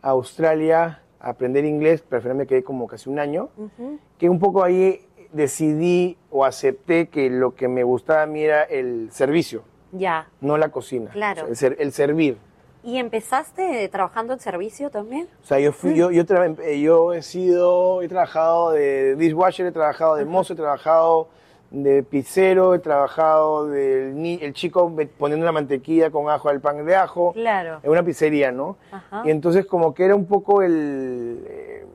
a 0.02 0.10
Australia 0.10 1.00
a 1.18 1.30
aprender 1.30 1.64
inglés, 1.64 2.02
pero 2.06 2.18
al 2.18 2.22
final 2.22 2.36
me 2.36 2.46
quedé 2.46 2.62
como 2.62 2.86
casi 2.86 3.08
un 3.08 3.18
año. 3.18 3.50
Ujú. 3.56 3.98
Que 4.18 4.28
un 4.28 4.38
poco 4.38 4.62
ahí 4.62 5.06
decidí 5.34 6.16
o 6.30 6.44
acepté 6.44 7.08
que 7.08 7.28
lo 7.28 7.54
que 7.54 7.68
me 7.68 7.82
gustaba 7.84 8.22
a 8.22 8.26
mí 8.26 8.42
era 8.42 8.62
el 8.62 9.08
servicio, 9.12 9.62
Ya. 9.92 10.28
no 10.40 10.56
la 10.56 10.70
cocina. 10.70 11.10
Claro. 11.10 11.42
O 11.42 11.44
sea, 11.44 11.48
el, 11.50 11.56
ser- 11.56 11.76
el 11.80 11.92
servir. 11.92 12.38
¿Y 12.82 12.98
empezaste 12.98 13.88
trabajando 13.88 14.32
en 14.34 14.40
servicio 14.40 14.90
también? 14.90 15.26
O 15.42 15.46
sea, 15.46 15.58
yo, 15.58 15.72
fui, 15.72 15.94
yo, 15.96 16.10
yo, 16.10 16.22
eh, 16.62 16.80
yo 16.80 17.12
he 17.14 17.22
sido, 17.22 18.02
he 18.02 18.08
trabajado 18.08 18.72
de 18.72 19.16
dishwasher, 19.16 19.66
he 19.66 19.72
trabajado 19.72 20.16
de 20.16 20.24
mozo, 20.26 20.52
he 20.52 20.56
trabajado 20.56 21.28
de 21.70 22.02
pizzero, 22.02 22.74
he 22.74 22.78
trabajado 22.78 23.66
del 23.68 24.14
ni- 24.20 24.38
el 24.40 24.52
chico 24.52 24.92
poniendo 25.18 25.44
la 25.46 25.50
mantequilla 25.52 26.10
con 26.10 26.28
ajo 26.28 26.48
al 26.50 26.60
pan 26.60 26.84
de 26.84 26.94
ajo, 26.94 27.32
Claro. 27.32 27.80
en 27.82 27.90
una 27.90 28.02
pizzería, 28.04 28.52
¿no? 28.52 28.76
Ajá. 28.92 29.22
Y 29.24 29.30
entonces 29.30 29.64
como 29.66 29.94
que 29.94 30.04
era 30.04 30.14
un 30.14 30.26
poco 30.26 30.60
el, 30.62 31.42
eh, 31.48 31.86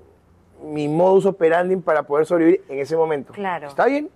mi 0.64 0.88
modus 0.88 1.26
operandi 1.26 1.76
para 1.78 2.04
poder 2.04 2.26
sobrevivir 2.26 2.64
en 2.70 2.80
ese 2.80 2.96
momento. 2.98 3.34
Claro. 3.34 3.68
¿Está 3.68 3.86
bien? 3.86 4.10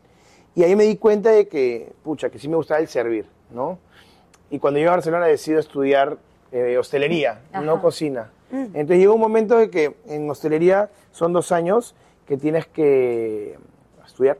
Y 0.55 0.63
ahí 0.63 0.75
me 0.75 0.83
di 0.83 0.97
cuenta 0.97 1.31
de 1.31 1.47
que, 1.47 1.93
pucha, 2.03 2.29
que 2.29 2.37
sí 2.39 2.47
me 2.47 2.55
gustaba 2.55 2.79
el 2.79 2.87
servir, 2.87 3.25
¿no? 3.51 3.79
Y 4.49 4.59
cuando 4.59 4.77
llegué 4.77 4.89
a 4.89 4.93
Barcelona 4.93 5.25
decidí 5.25 5.57
estudiar 5.57 6.17
eh, 6.51 6.77
hostelería, 6.77 7.41
no 7.63 7.81
cocina. 7.81 8.29
Mm. 8.51 8.65
Entonces 8.75 8.97
llegó 8.99 9.15
un 9.15 9.21
momento 9.21 9.57
de 9.57 9.69
que 9.71 9.95
en 10.07 10.29
hostelería 10.29 10.89
son 11.11 11.33
dos 11.33 11.51
años 11.51 11.95
que 12.27 12.37
tienes 12.37 12.67
que 12.67 13.57
estudiar 14.05 14.37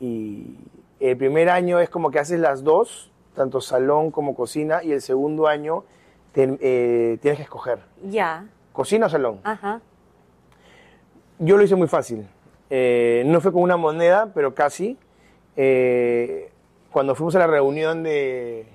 y 0.00 0.56
el 0.98 1.16
primer 1.16 1.48
año 1.48 1.78
es 1.78 1.88
como 1.88 2.10
que 2.10 2.18
haces 2.18 2.40
las 2.40 2.64
dos, 2.64 3.12
tanto 3.36 3.60
salón 3.60 4.10
como 4.10 4.34
cocina, 4.34 4.82
y 4.82 4.92
el 4.92 5.00
segundo 5.00 5.46
año 5.46 5.84
te- 6.32 6.58
eh, 6.60 7.18
tienes 7.20 7.38
que 7.38 7.44
escoger, 7.44 7.78
Ya. 8.04 8.46
cocina 8.72 9.06
o 9.06 9.08
salón. 9.08 9.40
Ajá. 9.44 9.80
Yo 11.38 11.56
lo 11.56 11.62
hice 11.62 11.74
muy 11.76 11.88
fácil. 11.88 12.26
Eh, 12.70 13.22
no 13.26 13.40
fue 13.40 13.52
con 13.52 13.62
una 13.62 13.76
moneda, 13.76 14.30
pero 14.34 14.54
casi. 14.54 14.96
Eh, 15.56 16.50
cuando 16.90 17.14
fuimos 17.14 17.34
a 17.36 17.40
la 17.40 17.46
reunión 17.46 18.02
de 18.02 18.66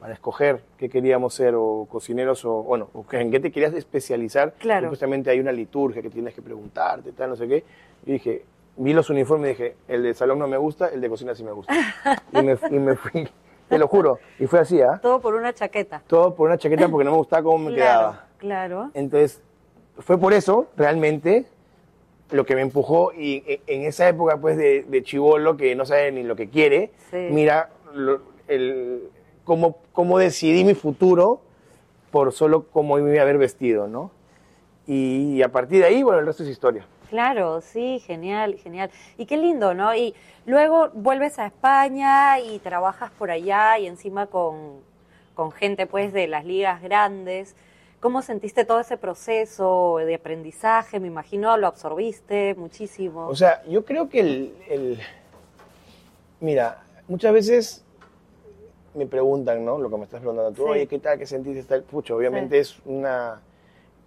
para 0.00 0.12
escoger 0.12 0.62
qué 0.76 0.88
queríamos 0.88 1.34
ser, 1.34 1.54
o 1.56 1.86
cocineros, 1.90 2.44
o 2.44 2.62
bueno, 2.62 2.90
en 3.12 3.30
qué 3.30 3.40
te 3.40 3.50
querías 3.50 3.72
especializar, 3.74 4.52
Claro. 4.58 4.88
justamente 4.90 5.30
hay 5.30 5.40
una 5.40 5.52
liturgia 5.52 6.02
que 6.02 6.10
tienes 6.10 6.34
que 6.34 6.42
preguntarte, 6.42 7.12
tal, 7.12 7.30
no 7.30 7.36
sé 7.36 7.48
qué. 7.48 7.64
Y 8.04 8.12
dije, 8.12 8.44
vi 8.76 8.92
los 8.92 9.08
uniformes 9.10 9.46
y 9.46 9.52
dije, 9.54 9.76
el 9.88 10.02
de 10.02 10.14
salón 10.14 10.38
no 10.38 10.46
me 10.46 10.58
gusta, 10.58 10.88
el 10.88 11.00
de 11.00 11.08
cocina 11.08 11.34
sí 11.34 11.42
me 11.42 11.50
gusta. 11.50 11.72
y, 12.30 12.42
me, 12.42 12.56
y 12.70 12.78
me 12.78 12.94
fui, 12.94 13.26
te 13.68 13.78
lo 13.78 13.88
juro, 13.88 14.18
y 14.38 14.46
fue 14.46 14.60
así, 14.60 14.80
¿ah? 14.82 14.98
Todo 15.02 15.18
por 15.20 15.34
una 15.34 15.52
chaqueta. 15.54 16.02
Todo 16.06 16.34
por 16.34 16.48
una 16.48 16.58
chaqueta 16.58 16.88
porque 16.88 17.04
no 17.04 17.12
me 17.12 17.16
gustaba 17.16 17.42
cómo 17.42 17.58
me 17.70 17.74
claro, 17.74 17.98
quedaba. 17.98 18.26
claro. 18.38 18.90
Entonces, 18.94 19.40
fue 19.98 20.18
por 20.18 20.34
eso, 20.34 20.66
realmente, 20.76 21.46
lo 22.30 22.44
que 22.44 22.54
me 22.54 22.60
empujó. 22.62 23.12
Y 23.12 23.42
e- 23.46 23.60
en 23.66 23.82
esa 23.82 24.08
época, 24.08 24.36
pues, 24.40 24.56
de, 24.56 24.82
de 24.84 25.02
chivolo, 25.02 25.56
que 25.56 25.74
no 25.74 25.84
sabe 25.86 26.12
ni 26.12 26.22
lo 26.22 26.36
que 26.36 26.48
quiere, 26.48 26.90
Sí. 27.10 27.28
mira 27.30 27.70
lo- 27.94 28.20
el, 28.48 29.08
cómo, 29.44 29.78
cómo 29.92 30.18
decidí 30.18 30.64
mi 30.64 30.74
futuro 30.74 31.40
por 32.10 32.32
solo 32.32 32.66
cómo 32.70 32.96
me 32.96 33.10
iba 33.12 33.20
a 33.20 33.22
haber 33.22 33.38
vestido, 33.38 33.88
¿no? 33.88 34.10
Y, 34.86 35.42
a 35.42 35.48
partir 35.50 35.80
de 35.80 35.86
ahí, 35.86 36.02
bueno, 36.02 36.20
el 36.20 36.26
resto 36.26 36.44
es 36.44 36.48
historia. 36.48 36.86
Claro, 37.10 37.60
sí, 37.60 38.00
genial, 38.06 38.56
genial. 38.56 38.90
Y 39.18 39.26
qué 39.26 39.36
lindo, 39.36 39.74
¿no? 39.74 39.94
Y 39.94 40.14
luego 40.44 40.90
vuelves 40.92 41.38
a 41.38 41.46
España 41.46 42.38
y 42.40 42.58
trabajas 42.60 43.10
por 43.18 43.30
allá 43.30 43.78
y 43.78 43.86
encima 43.86 44.26
con, 44.26 44.80
con 45.34 45.50
gente 45.52 45.86
pues 45.86 46.12
de 46.12 46.26
las 46.28 46.44
ligas 46.44 46.82
grandes. 46.82 47.54
¿Cómo 48.06 48.22
sentiste 48.22 48.64
todo 48.64 48.78
ese 48.78 48.96
proceso 48.96 49.96
de 49.96 50.14
aprendizaje? 50.14 51.00
Me 51.00 51.08
imagino 51.08 51.56
lo 51.56 51.66
absorbiste 51.66 52.54
muchísimo. 52.54 53.26
O 53.26 53.34
sea, 53.34 53.64
yo 53.64 53.84
creo 53.84 54.08
que 54.08 54.20
el, 54.20 54.54
el- 54.68 55.00
Mira, 56.38 56.84
muchas 57.08 57.32
veces 57.32 57.84
me 58.94 59.06
preguntan, 59.06 59.64
¿no? 59.64 59.78
Lo 59.80 59.90
que 59.90 59.96
me 59.96 60.04
estás 60.04 60.20
preguntando 60.20 60.52
tú, 60.52 60.62
Sí. 60.62 60.68
oye, 60.68 60.86
¿qué 60.86 61.00
tal? 61.00 61.18
¿Qué 61.18 61.26
sentiste? 61.26 61.64
Tal? 61.64 61.82
Pucho, 61.82 62.14
obviamente 62.14 62.60
es 62.60 62.76
una... 62.84 63.40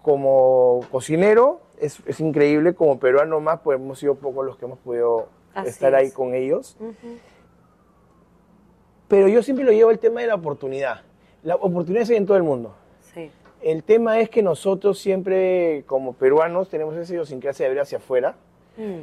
Como 0.02 0.80
cocinero 0.90 1.60
es, 1.78 2.00
es 2.06 2.22
increíble, 2.22 2.76
como 2.76 3.00
peruano 3.00 3.42
más, 3.42 3.60
pues 3.60 3.78
hemos 3.82 4.00
sido 4.00 4.16
pocos 4.16 4.46
los 4.46 4.56
que 4.56 4.64
hemos 4.64 4.80
podido 4.80 5.28
Así 5.54 5.68
estar 5.72 5.94
ahí 5.94 6.10
con 6.12 6.34
ellos. 6.34 6.78
Pero 9.10 9.28
yo 9.28 9.44
siempre 9.44 9.66
lo 9.66 9.74
llevo 9.74 9.90
al 9.90 10.00
tema 10.00 10.22
de 10.22 10.28
la 10.28 10.36
oportunidad. 10.36 11.02
La 11.44 11.56
oportunidad 11.56 12.10
hay 12.10 12.16
en 12.16 12.26
todo 12.26 12.38
el 12.38 12.44
mundo. 12.44 12.76
El 13.62 13.84
tema 13.84 14.20
es 14.20 14.30
que 14.30 14.42
nosotros 14.42 15.00
siempre, 15.00 15.84
como 15.86 16.14
peruanos, 16.14 16.70
tenemos 16.70 16.96
esa 16.96 17.12
idiosincrasia 17.14 17.66
de 17.68 17.74
ver 17.74 17.82
hacia 17.82 17.98
afuera. 17.98 18.36
Mm, 18.78 19.02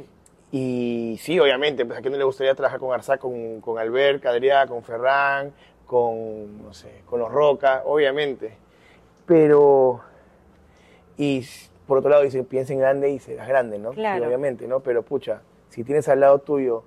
Y 0.51 1.17
sí, 1.21 1.39
obviamente, 1.39 1.85
pues 1.85 1.99
a 1.99 2.01
quién 2.01 2.13
no 2.13 2.17
le 2.17 2.23
gustaría 2.23 2.55
trabajar 2.55 2.79
con 2.79 2.93
Arzac, 2.93 3.19
con, 3.19 3.59
con 3.61 3.77
Albert, 3.77 4.23
Cadriá, 4.23 4.65
con 4.65 4.81
Ferran, 4.83 5.51
con, 5.85 6.63
no 6.63 6.73
sé, 6.73 7.01
con 7.05 7.19
los 7.19 7.31
Roca, 7.31 7.83
obviamente. 7.85 8.53
Pero, 9.25 9.99
y 11.17 11.45
por 11.85 11.97
otro 11.99 12.09
lado 12.09 12.23
dicen, 12.23 12.45
piensa 12.45 12.73
en 12.73 12.79
grande 12.79 13.09
y 13.11 13.19
serás 13.19 13.47
grande, 13.47 13.77
¿no? 13.77 13.91
Claro. 13.91 14.25
obviamente, 14.25 14.67
¿no? 14.67 14.79
Pero 14.79 15.03
pucha, 15.03 15.41
si 15.69 15.83
tienes 15.83 16.07
al 16.09 16.21
lado 16.21 16.39
tuyo 16.39 16.83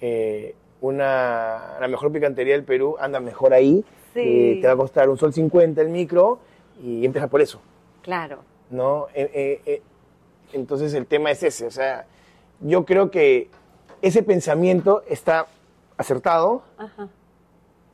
eh, 0.00 0.54
una, 0.80 1.76
la 1.80 1.88
mejor 1.88 2.10
picantería 2.12 2.54
del 2.54 2.64
Perú, 2.64 2.96
anda 2.98 3.20
mejor 3.20 3.52
ahí. 3.52 3.84
Sí. 4.14 4.20
eh, 4.20 4.58
te 4.62 4.66
va 4.66 4.72
a 4.72 4.76
costar 4.76 5.10
un 5.10 5.18
sol 5.18 5.32
50 5.34 5.80
el 5.82 5.90
micro 5.90 6.38
y 6.82 7.04
empieza 7.04 7.28
por 7.28 7.40
eso. 7.40 7.60
claro. 8.02 8.38
¿no? 8.70 9.06
Eh, 9.14 9.30
eh, 9.32 9.60
eh, 9.66 9.82
entonces 10.52 10.92
el 10.94 11.06
tema 11.06 11.30
es 11.30 11.42
ese, 11.42 11.66
o 11.66 11.70
sea, 11.70 12.06
yo 12.60 12.84
creo 12.84 13.10
que 13.10 13.48
ese 14.02 14.22
pensamiento 14.22 15.02
está 15.08 15.46
acertado, 15.96 16.62
Ajá. 16.78 17.08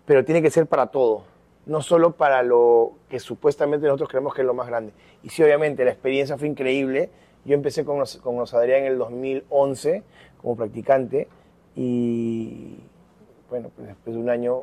pero 0.06 0.24
tiene 0.24 0.42
que 0.42 0.50
ser 0.50 0.66
para 0.66 0.86
todo, 0.86 1.24
no 1.66 1.82
solo 1.82 2.12
para 2.12 2.42
lo 2.42 2.92
que 3.08 3.20
supuestamente 3.20 3.86
nosotros 3.86 4.08
creemos 4.08 4.34
que 4.34 4.40
es 4.40 4.46
lo 4.46 4.54
más 4.54 4.66
grande. 4.66 4.92
Y 5.22 5.28
sí, 5.28 5.42
obviamente, 5.42 5.84
la 5.84 5.92
experiencia 5.92 6.36
fue 6.36 6.48
increíble. 6.48 7.10
Yo 7.44 7.54
empecé 7.54 7.84
con 7.84 7.98
los, 7.98 8.16
con 8.16 8.36
los 8.36 8.54
Adrián 8.54 8.80
en 8.80 8.92
el 8.92 8.98
2011 8.98 10.02
como 10.40 10.56
practicante 10.56 11.28
y, 11.76 12.76
bueno, 13.48 13.70
pues 13.74 13.88
después 13.88 14.16
de 14.16 14.22
un 14.22 14.30
año 14.30 14.62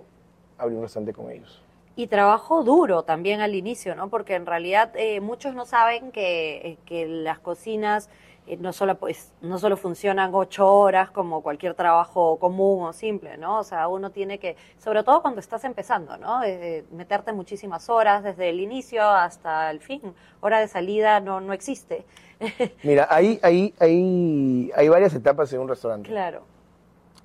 abrí 0.57 0.75
un 0.75 0.81
restaurante 0.81 1.13
con 1.13 1.31
ellos. 1.31 1.61
Y 1.99 2.07
trabajo 2.07 2.63
duro 2.63 3.03
también 3.03 3.41
al 3.41 3.55
inicio, 3.55 3.93
¿no? 3.93 4.09
Porque 4.09 4.35
en 4.35 4.45
realidad 4.45 4.91
eh, 4.95 5.19
muchos 5.19 5.53
no 5.53 5.65
saben 5.65 6.13
que, 6.13 6.55
eh, 6.55 6.77
que 6.85 7.05
las 7.05 7.39
cocinas 7.39 8.09
eh, 8.47 8.55
no 8.55 8.71
solo 8.71 8.95
pues 8.95 9.33
no 9.41 9.59
solo 9.59 9.75
funcionan 9.75 10.31
ocho 10.33 10.65
horas 10.73 11.11
como 11.11 11.41
cualquier 11.43 11.73
trabajo 11.73 12.39
común 12.39 12.85
o 12.85 12.93
simple, 12.93 13.35
¿no? 13.35 13.59
O 13.59 13.63
sea, 13.65 13.89
uno 13.89 14.11
tiene 14.11 14.39
que, 14.39 14.55
sobre 14.77 15.03
todo 15.03 15.21
cuando 15.21 15.41
estás 15.41 15.65
empezando, 15.65 16.15
¿no? 16.15 16.41
Eh, 16.43 16.85
meterte 16.93 17.33
muchísimas 17.33 17.89
horas 17.89 18.23
desde 18.23 18.47
el 18.47 18.61
inicio 18.61 19.03
hasta 19.03 19.69
el 19.69 19.81
fin. 19.81 20.01
Hora 20.39 20.61
de 20.61 20.69
salida 20.69 21.19
no 21.19 21.41
no 21.41 21.51
existe. 21.51 22.05
Mira, 22.83 23.09
hay, 23.11 23.41
hay, 23.43 23.73
hay, 23.77 24.71
hay 24.73 24.87
varias 24.87 25.13
etapas 25.15 25.51
en 25.51 25.59
un 25.59 25.67
restaurante. 25.67 26.07
claro. 26.07 26.43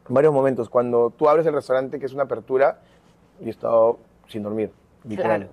varios 0.09 0.35
momentos. 0.35 0.69
Cuando 0.69 1.11
tú 1.11 1.28
abres 1.28 1.47
el 1.47 1.54
restaurante, 1.54 2.00
que 2.00 2.07
es 2.07 2.12
una 2.12 2.25
apertura, 2.25 2.81
yo 3.38 3.47
he 3.47 3.50
estado 3.50 3.99
sin 4.28 4.43
dormir, 4.43 4.71
literal, 5.04 5.40
Claro. 5.43 5.52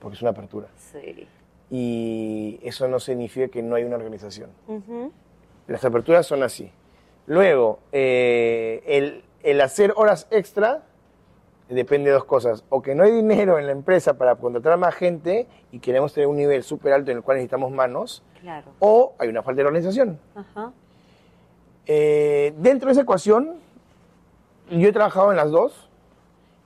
porque 0.00 0.16
es 0.16 0.22
una 0.22 0.30
apertura. 0.32 0.68
Sí. 0.76 1.26
Y 1.70 2.58
eso 2.62 2.88
no 2.88 2.98
significa 2.98 3.48
que 3.48 3.62
no 3.62 3.76
hay 3.76 3.84
una 3.84 3.96
organización. 3.96 4.50
Las 5.66 5.84
aperturas 5.84 6.26
son 6.26 6.42
así. 6.42 6.70
Luego, 7.26 7.78
eh, 7.92 8.82
el, 8.86 9.22
el 9.42 9.60
hacer 9.60 9.92
horas 9.96 10.26
extra 10.32 10.82
depende 11.68 12.10
de 12.10 12.14
dos 12.14 12.24
cosas. 12.24 12.64
O 12.70 12.82
que 12.82 12.96
no 12.96 13.04
hay 13.04 13.12
dinero 13.12 13.56
en 13.58 13.66
la 13.66 13.72
empresa 13.72 14.18
para 14.18 14.34
contratar 14.34 14.72
a 14.72 14.76
más 14.76 14.94
gente 14.96 15.46
y 15.70 15.78
queremos 15.78 16.12
tener 16.12 16.26
un 16.26 16.36
nivel 16.36 16.64
súper 16.64 16.92
alto 16.92 17.12
en 17.12 17.18
el 17.18 17.22
cual 17.22 17.36
necesitamos 17.36 17.70
manos, 17.70 18.24
Claro. 18.40 18.72
o 18.80 19.14
hay 19.18 19.28
una 19.28 19.42
falta 19.44 19.62
de 19.62 19.66
organización. 19.68 20.18
Ajá. 20.34 20.72
Eh, 21.86 22.52
dentro 22.58 22.86
de 22.86 22.92
esa 22.92 23.02
ecuación, 23.02 23.56
yo 24.70 24.88
he 24.88 24.92
trabajado 24.92 25.30
en 25.30 25.36
las 25.36 25.50
dos 25.52 25.88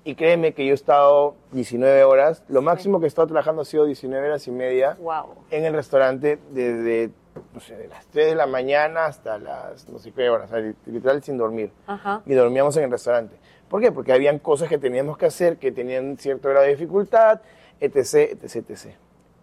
y 0.04 0.14
créeme 0.16 0.52
que 0.52 0.64
yo 0.66 0.72
he 0.72 0.74
estado 0.74 1.34
19 1.52 2.04
horas. 2.04 2.44
Lo 2.48 2.60
máximo 2.62 2.98
que 3.00 3.06
he 3.06 3.08
estado 3.08 3.26
trabajando 3.28 3.62
ha 3.62 3.64
sido 3.64 3.84
19 3.86 4.26
horas 4.26 4.46
y 4.46 4.50
media 4.50 4.96
Wow. 5.00 5.34
en 5.50 5.64
el 5.64 5.72
restaurante 5.74 6.38
desde 6.50 7.10
no 7.52 7.58
sé, 7.60 7.74
de 7.76 7.88
las 7.88 8.06
3 8.06 8.26
de 8.28 8.34
la 8.36 8.46
mañana 8.46 9.06
hasta 9.06 9.38
las 9.38 9.88
no 9.88 9.98
sé 9.98 10.12
qué 10.12 10.28
horas, 10.30 10.52
o 10.52 10.54
sea, 10.54 10.72
literal 10.86 11.22
sin 11.22 11.36
dormir. 11.36 11.72
Ajá. 11.86 12.22
Y 12.26 12.34
dormíamos 12.34 12.76
en 12.76 12.84
el 12.84 12.90
restaurante. 12.92 13.36
¿Por 13.68 13.80
qué? 13.80 13.90
Porque 13.90 14.12
habían 14.12 14.38
cosas 14.38 14.68
que 14.68 14.78
teníamos 14.78 15.16
que 15.18 15.26
hacer 15.26 15.56
que 15.56 15.72
tenían 15.72 16.16
cierto 16.16 16.48
grado 16.48 16.64
de 16.64 16.70
dificultad, 16.72 17.40
etc, 17.80 18.38
etc, 18.42 18.70
etc. 18.70 18.94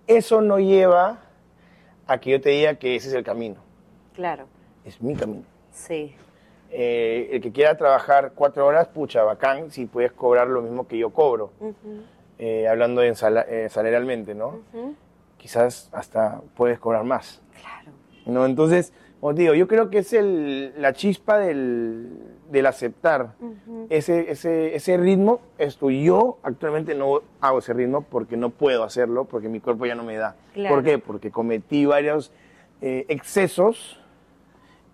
Eso 0.08 0.42
no 0.42 0.58
lleva 0.60 1.20
a 2.08 2.18
que 2.20 2.32
yo 2.32 2.40
te 2.42 2.50
diga 2.52 2.76
que 2.76 2.96
ese 2.96 3.10
es 3.10 3.14
el 3.14 3.24
camino. 3.24 3.58
Claro, 4.14 4.46
Es 4.86 5.02
mi 5.02 5.16
camino. 5.16 5.44
sí. 5.72 6.16
Eh, 6.74 7.30
el 7.34 7.42
que 7.42 7.52
quiera 7.52 7.76
trabajar 7.76 8.32
cuatro 8.34 8.66
horas, 8.66 8.88
pucha, 8.88 9.24
bacán, 9.24 9.72
si 9.72 9.86
puedes 9.86 10.12
cobrar 10.14 10.48
lo 10.48 10.62
mismo 10.62 10.88
que 10.88 10.98
yo 10.98 11.10
cobro. 11.10 11.52
Eh, 12.40 12.68
hablando 12.68 13.04
en 13.04 13.16
sala- 13.16 13.46
eh, 13.48 13.68
salarialmente, 13.70 14.34
¿no? 14.34 14.62
Quizás 15.38 15.90
hasta 15.92 16.42
puedes 16.56 16.80
cobrar 16.80 17.04
más. 17.04 17.42
Claro, 17.60 17.92
¿no? 18.26 18.46
Entonces, 18.46 18.94
te 19.22 19.34
digo, 19.42 19.54
yo 19.54 19.68
creo 19.68 19.90
que 19.90 20.00
es 20.00 20.14
el, 20.14 20.74
la 20.82 20.94
chispa 20.94 21.38
del, 21.40 22.08
del 22.50 22.66
aceptar 22.66 23.34
ese, 23.90 24.32
ese, 24.32 24.76
ese 24.76 24.98
ritmo. 24.98 25.42
Esto 25.58 25.90
yo 25.92 26.40
actualmente 26.42 26.96
no 26.96 27.22
hago 27.42 27.60
ese 27.60 27.74
ritmo 27.74 28.02
porque 28.04 28.38
no 28.38 28.50
puedo 28.50 28.84
hacerlo, 28.84 29.26
porque 29.26 29.50
mi 29.50 29.60
cuerpo 29.60 29.86
ya 29.86 29.94
no 29.96 30.04
me 30.04 30.16
da. 30.16 30.36
Claro. 30.54 30.76
¿Por 30.76 30.84
qué? 30.84 30.98
Porque 31.00 31.30
cometí 31.32 31.86
varios 31.86 32.32
excesos 33.10 34.00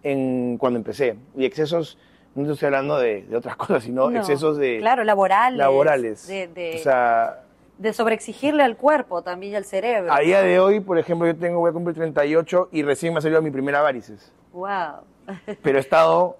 en, 0.03 0.57
cuando 0.57 0.77
empecé. 0.77 1.17
Y 1.35 1.45
excesos, 1.45 1.97
no 2.35 2.51
estoy 2.51 2.67
hablando 2.67 2.97
de, 2.99 3.23
de 3.23 3.35
otras 3.37 3.55
cosas, 3.57 3.83
sino 3.83 4.09
No, 4.09 4.17
excesos 4.19 4.57
de 4.57 4.79
Claro, 4.79 5.03
laborales. 5.03 5.57
laborales. 5.57 6.27
De, 6.27 6.47
de, 6.47 6.75
O 6.75 6.79
sea, 6.79 7.41
de 7.77 7.93
sobreexigirle 7.93 8.63
al 8.63 8.75
cuerpo 8.77 9.21
también 9.21 9.53
y 9.53 9.55
al 9.55 9.65
cerebro. 9.65 10.11
a 10.11 10.19
día 10.19 10.41
de 10.41 10.59
hoy, 10.59 10.79
por 10.79 10.97
ejemplo, 10.97 11.27
yo 11.27 11.35
tengo, 11.35 11.59
voy 11.59 11.69
a 11.69 11.73
cumplir 11.73 11.95
38 11.95 12.69
y 12.71 12.83
recién 12.83 13.13
me 13.13 13.19
ha 13.19 13.21
salido 13.21 13.41
mi 13.41 13.51
primera 13.51 13.81
varices. 13.81 14.31
Wow. 14.53 15.01
pero 15.61 15.77
he 15.77 15.81
estado 15.81 16.37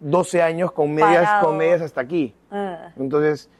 12 0.00 0.42
años 0.42 0.72
con 0.72 0.92
medias, 0.94 1.24
Parado. 1.24 1.46
con 1.48 1.56
medias 1.56 1.80
hasta 1.80 2.00
aquí. 2.00 2.34
Ah, 2.50 2.90
Entonces, 2.98 3.50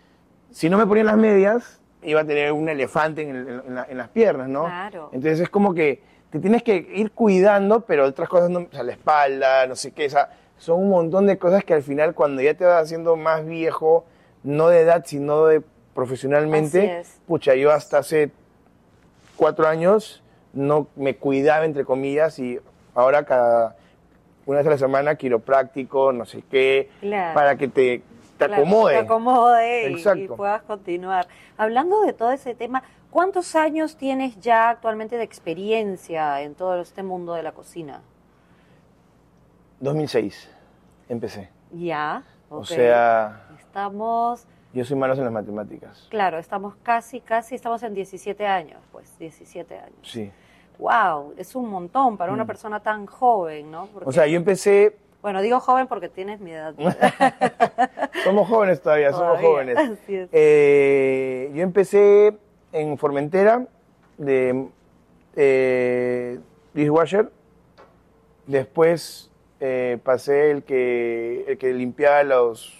si 0.51 0.69
no 0.69 0.79
me 0.79 0.87
ponían 0.87 1.07
las 1.07 1.17
medias, 1.17 1.81
iba 2.03 2.21
a 2.21 2.25
tener 2.27 2.53
un 2.53 2.69
elefante 2.69 3.23
en, 3.23 3.35
el- 3.35 3.63
en 3.67 3.75
la- 3.75 3.87
en 3.89 3.97
las 3.99 4.09
piernas, 4.11 4.49
¿no? 4.49 4.65
Claro. 4.67 5.09
Entonces 5.13 5.41
es 5.41 5.49
como 5.49 5.73
que 5.75 6.03
te 6.35 6.41
tienes 6.41 6.65
que 6.65 6.75
ir 6.97 7.13
cuidando, 7.13 7.83
pero 7.83 8.05
otras 8.07 8.29
cosas, 8.29 8.51
no, 8.51 8.59
o 8.59 8.67
sea, 8.73 8.83
la 8.83 8.91
espalda, 8.91 9.69
no 9.69 9.77
sé 9.77 9.93
qué, 9.93 10.07
o 10.07 10.11
sea, 10.11 10.31
son 10.59 10.81
un 10.81 10.89
montón 10.91 11.29
de 11.29 11.39
cosas 11.39 11.63
que 11.63 11.75
al 11.75 11.85
final 11.85 12.13
cuando 12.13 12.43
ya 12.43 12.55
te 12.55 12.65
vas 12.65 12.83
haciendo 12.83 13.15
más 13.15 13.47
viejo, 13.47 14.05
no 14.43 14.67
de 14.67 14.81
edad, 14.81 15.05
sino 15.07 15.47
de 15.47 15.63
profesionalmente, 15.95 17.05
pucha, 17.29 17.55
yo 17.55 17.71
hasta 17.71 17.99
hace 17.99 18.33
cuatro 19.37 19.69
años 19.69 20.25
no 20.53 20.89
me 20.97 21.15
cuidaba, 21.15 21.65
entre 21.67 21.85
comillas, 21.85 22.37
y 22.41 22.59
ahora 22.97 23.25
cada 23.25 23.77
una 24.47 24.59
vez 24.59 24.67
a 24.67 24.71
la 24.71 24.79
semana 24.79 25.15
quiropráctico, 25.15 26.13
no 26.13 26.27
sé 26.27 26.43
qué, 26.51 26.91
Claro. 27.01 27.35
para 27.35 27.55
que 27.57 27.69
te, 27.69 28.03
te 28.39 28.47
claro, 28.47 28.55
acomode. 28.55 28.95
Te 28.95 29.01
acomode 29.01 29.91
y- 29.93 30.29
puedas 30.29 30.63
continuar. 30.63 31.29
Hablando 31.57 32.01
de 32.03 32.13
todo 32.13 32.33
ese 32.33 32.57
tema, 32.57 32.83
¿cuántos 33.15 33.55
años 33.55 33.97
tienes 33.97 34.41
ya 34.41 34.71
actualmente 34.71 35.17
de 35.17 35.23
experiencia 35.23 36.43
en 36.43 36.57
todo 36.57 36.81
este 36.81 37.05
mundo 37.05 37.33
de 37.35 37.45
la 37.45 37.53
cocina? 37.53 38.03
2006 39.81 40.51
empecé. 41.09 41.49
Ya. 41.73 42.25
O 42.51 42.65
sea, 42.65 43.47
Estamos, 43.59 44.47
yo 44.73 44.85
soy 44.85 44.97
malo 44.97 45.15
en 45.15 45.25
las 45.25 45.33
matemáticas. 45.33 46.07
claro, 46.11 46.39
estamos 46.39 46.75
casi, 46.83 47.21
casi, 47.21 47.55
estamos 47.55 47.83
en 47.85 47.95
17 47.95 48.47
años, 48.47 48.81
pues, 48.93 49.17
17 49.19 49.79
años. 49.79 49.99
Sí. 50.03 50.31
Wow, 50.79 51.35
es 51.37 51.55
un 51.55 51.69
montón 51.69 52.17
para 52.17 52.33
una 52.33 52.45
persona 52.47 52.81
tan 52.81 53.07
joven, 53.07 53.71
¿no? 53.71 53.87
Porque- 53.87 54.07
Mm. 54.07 54.09
O 54.09 54.13
sea, 54.13 54.27
yo 54.27 54.37
empecé, 54.37 54.97
bueno, 55.23 55.41
digo 55.41 55.59
joven 55.61 55.87
porque 55.87 56.09
tienes 56.09 56.41
mi 56.41 56.51
edad. 56.53 56.75
somos 58.25 58.49
jóvenes 58.49 58.81
todavía, 58.83 59.13
somos 59.13 59.41
jóvenes. 59.41 59.77
así 59.79 60.15
es. 60.17 60.29
Eh, 60.33 61.51
yo 61.55 61.63
empecé 61.63 62.37
en 62.75 62.99
Formentera 62.99 63.67
de 64.19 64.69
eh, 65.37 66.39
dishwasher. 66.75 67.31
Después 68.47 69.31
eh, 69.61 69.99
pasé 70.05 70.51
el 70.51 70.65
que, 70.65 71.45
el 71.49 71.57
que 71.57 71.73
limpiaba 71.73 72.23
los, 72.25 72.75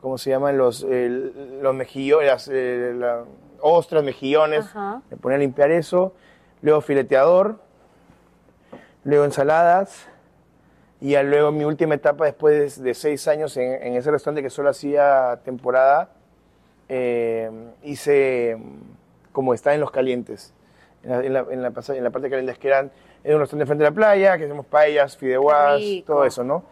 ¿cómo 0.00 0.16
se 0.16 0.30
llaman? 0.30 0.56
Los, 0.56 0.82
el- 0.82 1.60
los 1.62 1.74
mejillones, 1.74 2.26
las, 2.28 2.48
eh, 2.50 2.92
la- 2.96 3.24
ostras, 3.60 4.02
mejillones. 4.02 4.64
Ajá. 4.66 5.02
Me 5.10 5.16
ponía 5.16 5.36
a 5.36 5.40
limpiar 5.40 5.70
eso. 5.70 6.14
Luego 6.62 6.80
fileteador. 6.80 7.58
Luego 9.04 9.24
ensaladas. 9.24 10.06
Y 11.00 11.10
ya 11.10 11.22
luego 11.22 11.52
mi 11.52 11.64
última 11.64 11.96
etapa, 11.96 12.24
después 12.24 12.76
de, 12.78 12.82
de 12.84 12.94
seis 12.94 13.28
años 13.28 13.56
en, 13.58 13.82
en 13.82 13.94
ese 13.96 14.10
restaurante 14.10 14.42
que 14.42 14.48
solo 14.48 14.70
hacía 14.70 15.40
temporada, 15.44 16.08
eh, 16.88 17.50
hice 17.82 18.56
como 19.32 19.54
está 19.54 19.74
en 19.74 19.80
los 19.80 19.90
calientes. 19.90 20.52
En 21.02 21.10
la, 21.10 21.20
en 21.24 21.32
la- 21.32 21.46
en 21.50 21.62
la 21.62 21.70
pasa- 21.70 21.96
en 21.96 22.02
la 22.04 22.10
parte 22.10 22.26
de 22.26 22.30
calientes 22.30 22.58
que 22.58 22.68
eran, 22.68 22.90
era 23.22 23.34
un 23.36 23.40
restaurante 23.40 23.66
frente 23.66 23.84
a 23.84 23.90
la 23.90 23.94
playa, 23.94 24.38
que 24.38 24.44
hacemos 24.44 24.66
paellas, 24.66 25.16
fideuás, 25.16 25.80
todo 26.06 26.24
eso, 26.24 26.44
¿no? 26.44 26.64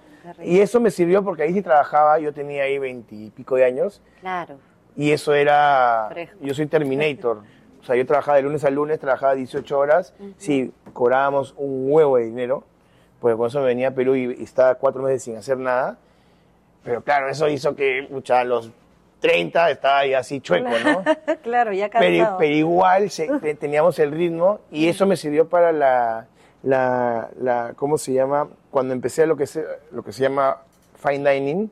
Y 0.42 0.60
eso 0.60 0.80
me 0.80 0.90
sirvió 0.90 1.24
porque 1.24 1.42
ahí 1.42 1.52
sí 1.52 1.62
trabajaba, 1.62 2.18
yo 2.18 2.32
tenía 2.32 2.62
ahí 2.62 2.78
veintipico 2.78 3.56
de 3.56 3.64
años, 3.64 4.00
Claro. 4.20 4.56
y 4.96 5.10
eso 5.10 5.34
era, 5.34 6.08
Fresco. 6.12 6.36
yo 6.40 6.54
soy 6.54 6.66
Terminator. 6.66 7.42
O 7.82 7.84
sea, 7.84 7.96
yo 7.96 8.06
trabajaba 8.06 8.36
de 8.36 8.44
lunes 8.44 8.62
a 8.64 8.70
lunes, 8.70 9.00
trabajaba 9.00 9.34
18 9.34 9.76
horas, 9.76 10.14
sí, 10.36 10.72
cobrábamos 10.92 11.52
un 11.56 11.86
huevo 11.90 12.16
de 12.16 12.26
dinero, 12.26 12.62
porque 13.18 13.36
con 13.36 13.48
eso 13.48 13.58
me 13.58 13.66
venía 13.66 13.88
a 13.88 13.90
Perú 13.90 14.14
y, 14.14 14.36
y 14.38 14.44
estaba 14.44 14.76
cuatro 14.76 15.02
meses 15.02 15.24
sin 15.24 15.36
hacer 15.36 15.58
nada. 15.58 15.98
Pero 16.84 17.02
claro, 17.02 17.28
eso 17.28 17.48
hizo 17.48 17.74
que, 17.74 18.06
mucha, 18.08 18.44
los 18.44 18.70
30 19.22 19.70
estaba 19.70 19.98
ahí 20.00 20.12
así 20.12 20.40
chueco, 20.40 20.68
¿no? 20.84 21.02
claro, 21.42 21.72
ya 21.72 21.88
cansado. 21.88 22.36
pero 22.38 22.54
igual 22.54 23.08
se- 23.08 23.54
teníamos 23.58 23.98
el 23.98 24.10
ritmo 24.12 24.60
y 24.70 24.88
eso 24.88 25.06
me 25.06 25.16
sirvió 25.16 25.48
para 25.48 25.72
la, 25.72 26.26
la, 26.62 27.30
la- 27.40 27.72
¿cómo 27.76 27.96
se 27.96 28.12
llama? 28.12 28.48
Cuando 28.70 28.92
empecé 28.92 29.26
lo 29.26 29.36
que 29.36 29.46
se, 29.46 29.64
lo 29.92 30.02
que 30.02 30.12
se 30.12 30.22
llama 30.22 30.58
fine 30.96 31.30
dining, 31.32 31.70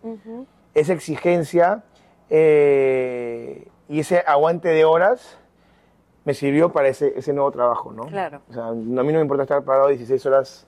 esa 0.75 0.93
exigencia 0.95 1.83
eh, 2.31 3.67
y 3.89 4.01
ese 4.01 4.23
aguante 4.27 4.69
de 4.69 4.85
horas 4.85 5.37
me 6.25 6.35
sirvió 6.35 6.71
para 6.73 6.89
ese, 6.89 7.13
ese 7.17 7.33
nuevo 7.33 7.51
trabajo, 7.51 7.93
¿no? 7.93 8.07
Claro. 8.07 8.41
O 8.49 8.53
sea, 8.53 8.67
a 8.69 8.73
mí 8.73 8.85
no 8.93 9.03
me 9.05 9.21
importa 9.21 9.43
estar 9.43 9.63
parado 9.65 9.89
16 9.89 10.25
horas 10.27 10.67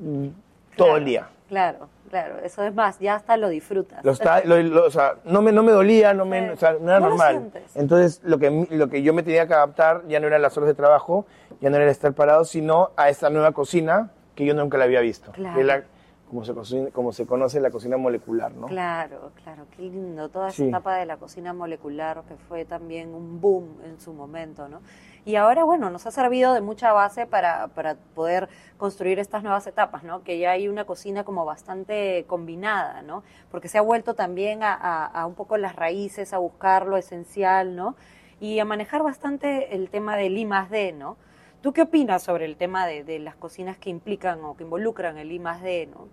mm, 0.00 0.28
todo 0.76 0.96
el 0.96 1.04
día. 1.04 1.28
Claro, 1.48 1.88
claro. 2.08 2.38
Eso 2.42 2.62
es 2.62 2.74
más, 2.74 2.98
ya 2.98 3.14
hasta 3.16 3.36
lo 3.36 3.48
disfrutas. 3.48 4.04
Lo 4.04 4.12
está- 4.12 4.42
lo- 4.44 4.60
lo- 4.62 4.84
o 4.86 4.90
sea, 4.90 5.16
no 5.24 5.42
me, 5.42 5.52
no 5.52 5.62
me 5.62 5.72
dolía, 5.72 6.14
no, 6.14 6.24
me, 6.24 6.46
Sí. 6.48 6.52
o 6.54 6.56
sea, 6.56 6.72
no 6.80 6.88
era 6.90 7.00
No 7.00 7.08
normal. 7.10 7.50
Entonces, 7.74 8.20
lo 8.24 8.38
que, 8.38 8.66
lo 8.70 8.88
que 8.88 9.02
yo 9.02 9.12
me 9.14 9.22
tenía 9.22 9.46
que 9.46 9.54
adaptar 9.54 10.02
ya 10.08 10.20
no 10.20 10.26
eran 10.26 10.42
las 10.42 10.56
horas 10.56 10.68
de 10.68 10.74
trabajo, 10.74 11.26
ya 11.60 11.70
no 11.70 11.76
era 11.76 11.90
estar 11.90 12.12
parado, 12.12 12.44
sino 12.44 12.90
a 12.96 13.08
esta 13.08 13.30
nueva 13.30 13.52
cocina 13.52 14.10
que 14.34 14.44
yo 14.44 14.54
nunca 14.54 14.78
la 14.78 14.84
había 14.84 15.00
visto. 15.00 15.32
Claro. 15.32 15.62
La- 15.62 15.82
como, 16.28 16.44
se, 16.44 16.54
cocina- 16.54 16.90
como 16.90 17.12
se 17.12 17.24
conoce 17.24 17.60
la 17.60 17.70
cocina 17.70 17.96
molecular, 17.96 18.52
¿no? 18.52 18.66
Claro, 18.66 19.30
claro, 19.44 19.66
qué 19.76 19.82
lindo. 19.82 20.28
Toda 20.28 20.48
esa 20.48 20.56
Sí. 20.56 20.68
etapa 20.68 20.96
de 20.96 21.06
la 21.06 21.18
cocina 21.18 21.52
molecular 21.52 22.22
que 22.28 22.34
fue 22.34 22.64
también 22.64 23.14
un 23.14 23.40
boom 23.40 23.76
en 23.84 24.00
su 24.00 24.12
momento, 24.12 24.68
¿no? 24.68 24.80
Y 25.26 25.34
ahora, 25.34 25.64
bueno, 25.64 25.90
nos 25.90 26.06
ha 26.06 26.12
servido 26.12 26.54
de 26.54 26.60
mucha 26.60 26.92
base 26.92 27.26
para, 27.26 27.66
para 27.68 27.96
poder 28.14 28.48
construir 28.78 29.18
estas 29.18 29.42
nuevas 29.42 29.66
etapas, 29.66 30.04
¿no? 30.04 30.22
Que 30.22 30.38
ya 30.38 30.52
hay 30.52 30.68
una 30.68 30.84
cocina 30.84 31.24
como 31.24 31.44
bastante 31.44 32.24
combinada, 32.28 33.02
¿no? 33.02 33.24
Porque 33.50 33.66
se 33.66 33.76
ha 33.76 33.80
vuelto 33.80 34.14
también 34.14 34.62
a, 34.62 34.72
a- 34.72 35.06
a 35.06 35.26
un 35.26 35.34
poco 35.34 35.56
las 35.56 35.74
raíces, 35.74 36.32
a 36.32 36.38
buscar 36.38 36.86
lo 36.86 36.96
esencial, 36.96 37.74
¿no? 37.74 37.96
Y 38.38 38.60
a 38.60 38.64
manejar 38.64 39.02
bastante 39.02 39.74
el 39.74 39.90
tema 39.90 40.16
del 40.16 40.38
I 40.38 40.44
más 40.44 40.70
D, 40.70 40.92
¿no? 40.92 41.16
¿Tú 41.60 41.72
qué 41.72 41.82
opinas 41.82 42.22
sobre 42.22 42.44
el 42.44 42.56
tema 42.56 42.86
de, 42.86 43.02
de 43.02 43.18
las 43.18 43.34
cocinas 43.34 43.78
que 43.78 43.90
implican 43.90 44.44
o 44.44 44.56
que 44.56 44.62
involucran 44.62 45.18
el 45.18 45.32
I 45.32 45.40
más 45.40 45.60
D, 45.60 45.88
¿no? 45.92 46.06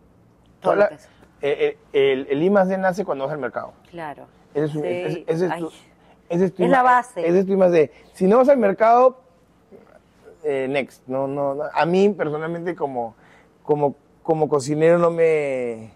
Todo 0.60 0.76
lo 0.76 0.88
que 0.88 0.96
es- 0.96 1.10
eh, 1.44 1.78
eh, 1.94 2.14
el, 2.14 2.28
el 2.32 2.42
I 2.42 2.50
más 2.50 2.68
D 2.68 2.80
nace 2.80 3.06
cuando 3.06 3.26
vas 3.26 3.34
al 3.34 3.40
mercado. 3.40 3.74
Claro. 3.92 4.26
Ese 4.56 4.66
es, 4.66 4.72
Sí, 4.72 4.80
ese- 4.84 5.24
ese 5.28 5.46
es 5.46 5.52
ay. 5.52 5.60
tu, 5.62 5.72
ese 6.34 6.46
es 6.46 6.54
tu 6.54 6.64
Es 6.64 6.70
I 6.70 6.72
la 6.72 6.82
base. 6.84 7.28
Ese 7.28 7.40
es 7.40 7.46
tu 7.46 7.58
más 7.58 7.72
D. 7.72 7.92
Si 8.14 8.26
no 8.28 8.38
vas 8.38 8.50
al 8.50 8.58
mercado, 8.58 9.20
eh, 10.44 10.68
next. 10.70 11.08
No, 11.08 11.28
no, 11.28 11.56
no. 11.56 11.64
A 11.74 11.86
mí, 11.86 12.10
personalmente, 12.10 12.76
como, 12.76 13.16
como, 13.64 13.96
como 14.24 14.50
cocinero, 14.50 14.98
no 14.98 15.10
me, 15.12 15.92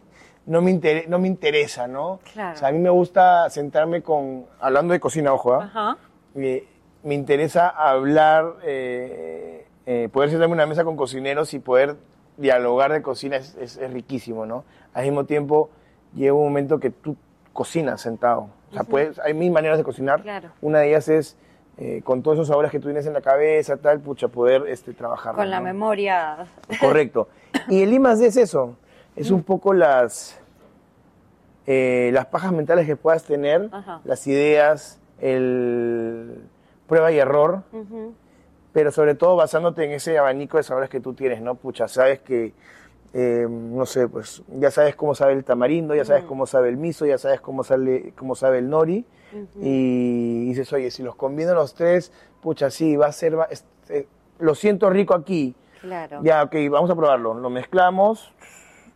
no, 0.45 0.61
me 0.61 0.71
inter- 0.71 1.09
no 1.09 1.19
me 1.19 1.27
interesa, 1.27 1.87
¿no? 1.87 2.19
Claro. 2.33 2.55
O 2.55 2.57
sea, 2.57 2.69
a 2.69 2.71
mí 2.71 2.79
me 2.79 2.89
gusta 2.89 3.49
sentarme 3.49 4.01
con... 4.01 4.45
Hablando 4.59 4.93
de 4.93 4.99
cocina, 4.99 5.33
ojo, 5.33 5.53
¿ah? 5.53 5.63
Ajá. 5.65 5.97
Eh, 6.35 6.67
me 7.03 7.15
interesa 7.15 7.69
hablar, 7.69 8.55
eh, 8.63 9.65
eh, 9.85 10.09
poder 10.11 10.29
sentarme 10.29 10.53
en 10.53 10.59
una 10.59 10.65
mesa 10.65 10.83
con 10.83 10.95
cocineros 10.97 11.53
y 11.53 11.59
poder 11.59 11.95
dialogar 12.37 12.91
de 12.91 13.01
cocina 13.01 13.37
es, 13.37 13.55
es- 13.55 13.77
es 13.77 13.91
riquísimo, 13.93 14.45
¿no? 14.45 14.63
Al 14.93 15.03
mismo 15.05 15.25
tiempo, 15.25 15.69
llega 16.13 16.33
un 16.33 16.43
momento 16.45 16.79
que 16.79 16.89
tú 16.89 17.15
cocinas 17.53 17.99
sentado. 18.01 18.49
O 18.69 18.73
sea, 18.73 18.83
puedes, 18.83 19.19
hay 19.19 19.33
mil 19.33 19.51
maneras 19.51 19.77
de 19.77 19.83
cocinar. 19.83 20.21
Claro. 20.21 20.49
Una 20.61 20.79
de 20.79 20.89
ellas 20.89 21.07
es, 21.07 21.37
eh, 21.77 22.01
con 22.03 22.21
todos 22.21 22.37
esos 22.37 22.47
sabores 22.47 22.71
que 22.71 22.79
tú 22.79 22.87
tienes 22.87 23.05
en 23.05 23.13
la 23.13 23.21
cabeza, 23.21 23.77
tal, 23.77 23.99
pucha, 23.99 24.27
poder 24.27 24.63
este, 24.67 24.93
trabajar. 24.93 25.35
Con 25.35 25.49
la 25.49 25.61
memoria. 25.61 26.47
Correcto. 26.79 27.29
Y 27.69 27.81
el 27.81 27.93
I 27.93 27.99
más 27.99 28.19
D 28.19 28.27
es 28.27 28.37
eso. 28.37 28.75
Es 29.15 29.31
un 29.31 29.41
poco 29.41 29.73
las, 29.73 30.39
eh, 31.65 32.11
las 32.13 32.27
pajas 32.27 32.51
mentales 32.51 32.85
que 32.85 32.95
puedas 32.95 33.23
tener, 33.23 33.69
Ajá. 33.71 33.99
las 34.03 34.27
ideas, 34.27 34.99
el 35.19 36.43
prueba 36.87 37.11
y 37.11 37.17
error, 37.17 37.63
pero 38.73 38.91
sobre 38.91 39.15
todo 39.15 39.35
basándote 39.35 39.83
en 39.83 39.91
ese 39.91 40.17
abanico 40.17 40.57
de 40.57 40.63
sabores 40.63 40.89
que 40.89 40.99
tú 40.99 41.13
tienes, 41.13 41.41
¿no? 41.41 41.55
Pucha, 41.55 41.87
sabes 41.87 42.19
que, 42.19 42.53
eh, 43.19 43.47
no 43.49 43.87
sé, 43.87 44.07
pues 44.07 44.43
ya 44.47 44.69
sabes 44.69 44.95
cómo 44.95 45.15
sabe 45.15 45.33
el 45.33 45.43
tamarindo, 45.43 45.95
ya 45.95 46.05
sabes 46.05 46.23
cómo 46.25 46.45
sabe 46.45 46.69
el 46.69 46.77
miso, 46.77 47.03
ya 47.07 47.17
sabes 47.17 47.41
cómo, 47.41 47.63
sale, 47.63 48.13
cómo 48.15 48.35
sabe 48.35 48.59
el 48.59 48.69
nori, 48.69 49.05
y 49.59 50.45
dices, 50.49 50.71
oye, 50.71 50.91
si 50.91 51.01
los 51.01 51.15
combino 51.15 51.53
los 51.55 51.73
tres, 51.73 52.11
pucha, 52.41 52.69
sí, 52.69 52.95
va 52.95 53.07
a 53.07 53.11
ser, 53.11 53.37
va- 53.39 53.47
es- 53.49 53.65
eh, 53.89 54.07
lo 54.39 54.53
siento 54.53 54.89
rico 54.91 55.15
aquí, 55.15 55.55
Claro. 55.81 56.19
ya, 56.21 56.43
ok, 56.43 56.55
vamos 56.69 56.89
a 56.91 56.95
probarlo, 56.95 57.33
lo 57.33 57.49
mezclamos, 57.49 58.31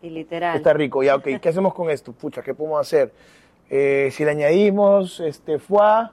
Y 0.04 0.10
literal. 0.10 0.56
Está 0.58 0.74
rico, 0.74 1.04
ya, 1.04 1.16
ok. 1.16 1.28
¿Qué 1.40 1.50
hacemos 1.50 1.74
con 1.76 1.90
esto? 1.92 2.12
Pucha, 2.12 2.42
¿qué 2.42 2.56
podemos 2.56 2.82
hacer? 2.82 3.14
Eh, 3.70 4.10
si 4.12 4.26
le 4.26 4.32
añadimos 4.32 5.20
este 5.20 5.60
foie, 5.60 6.10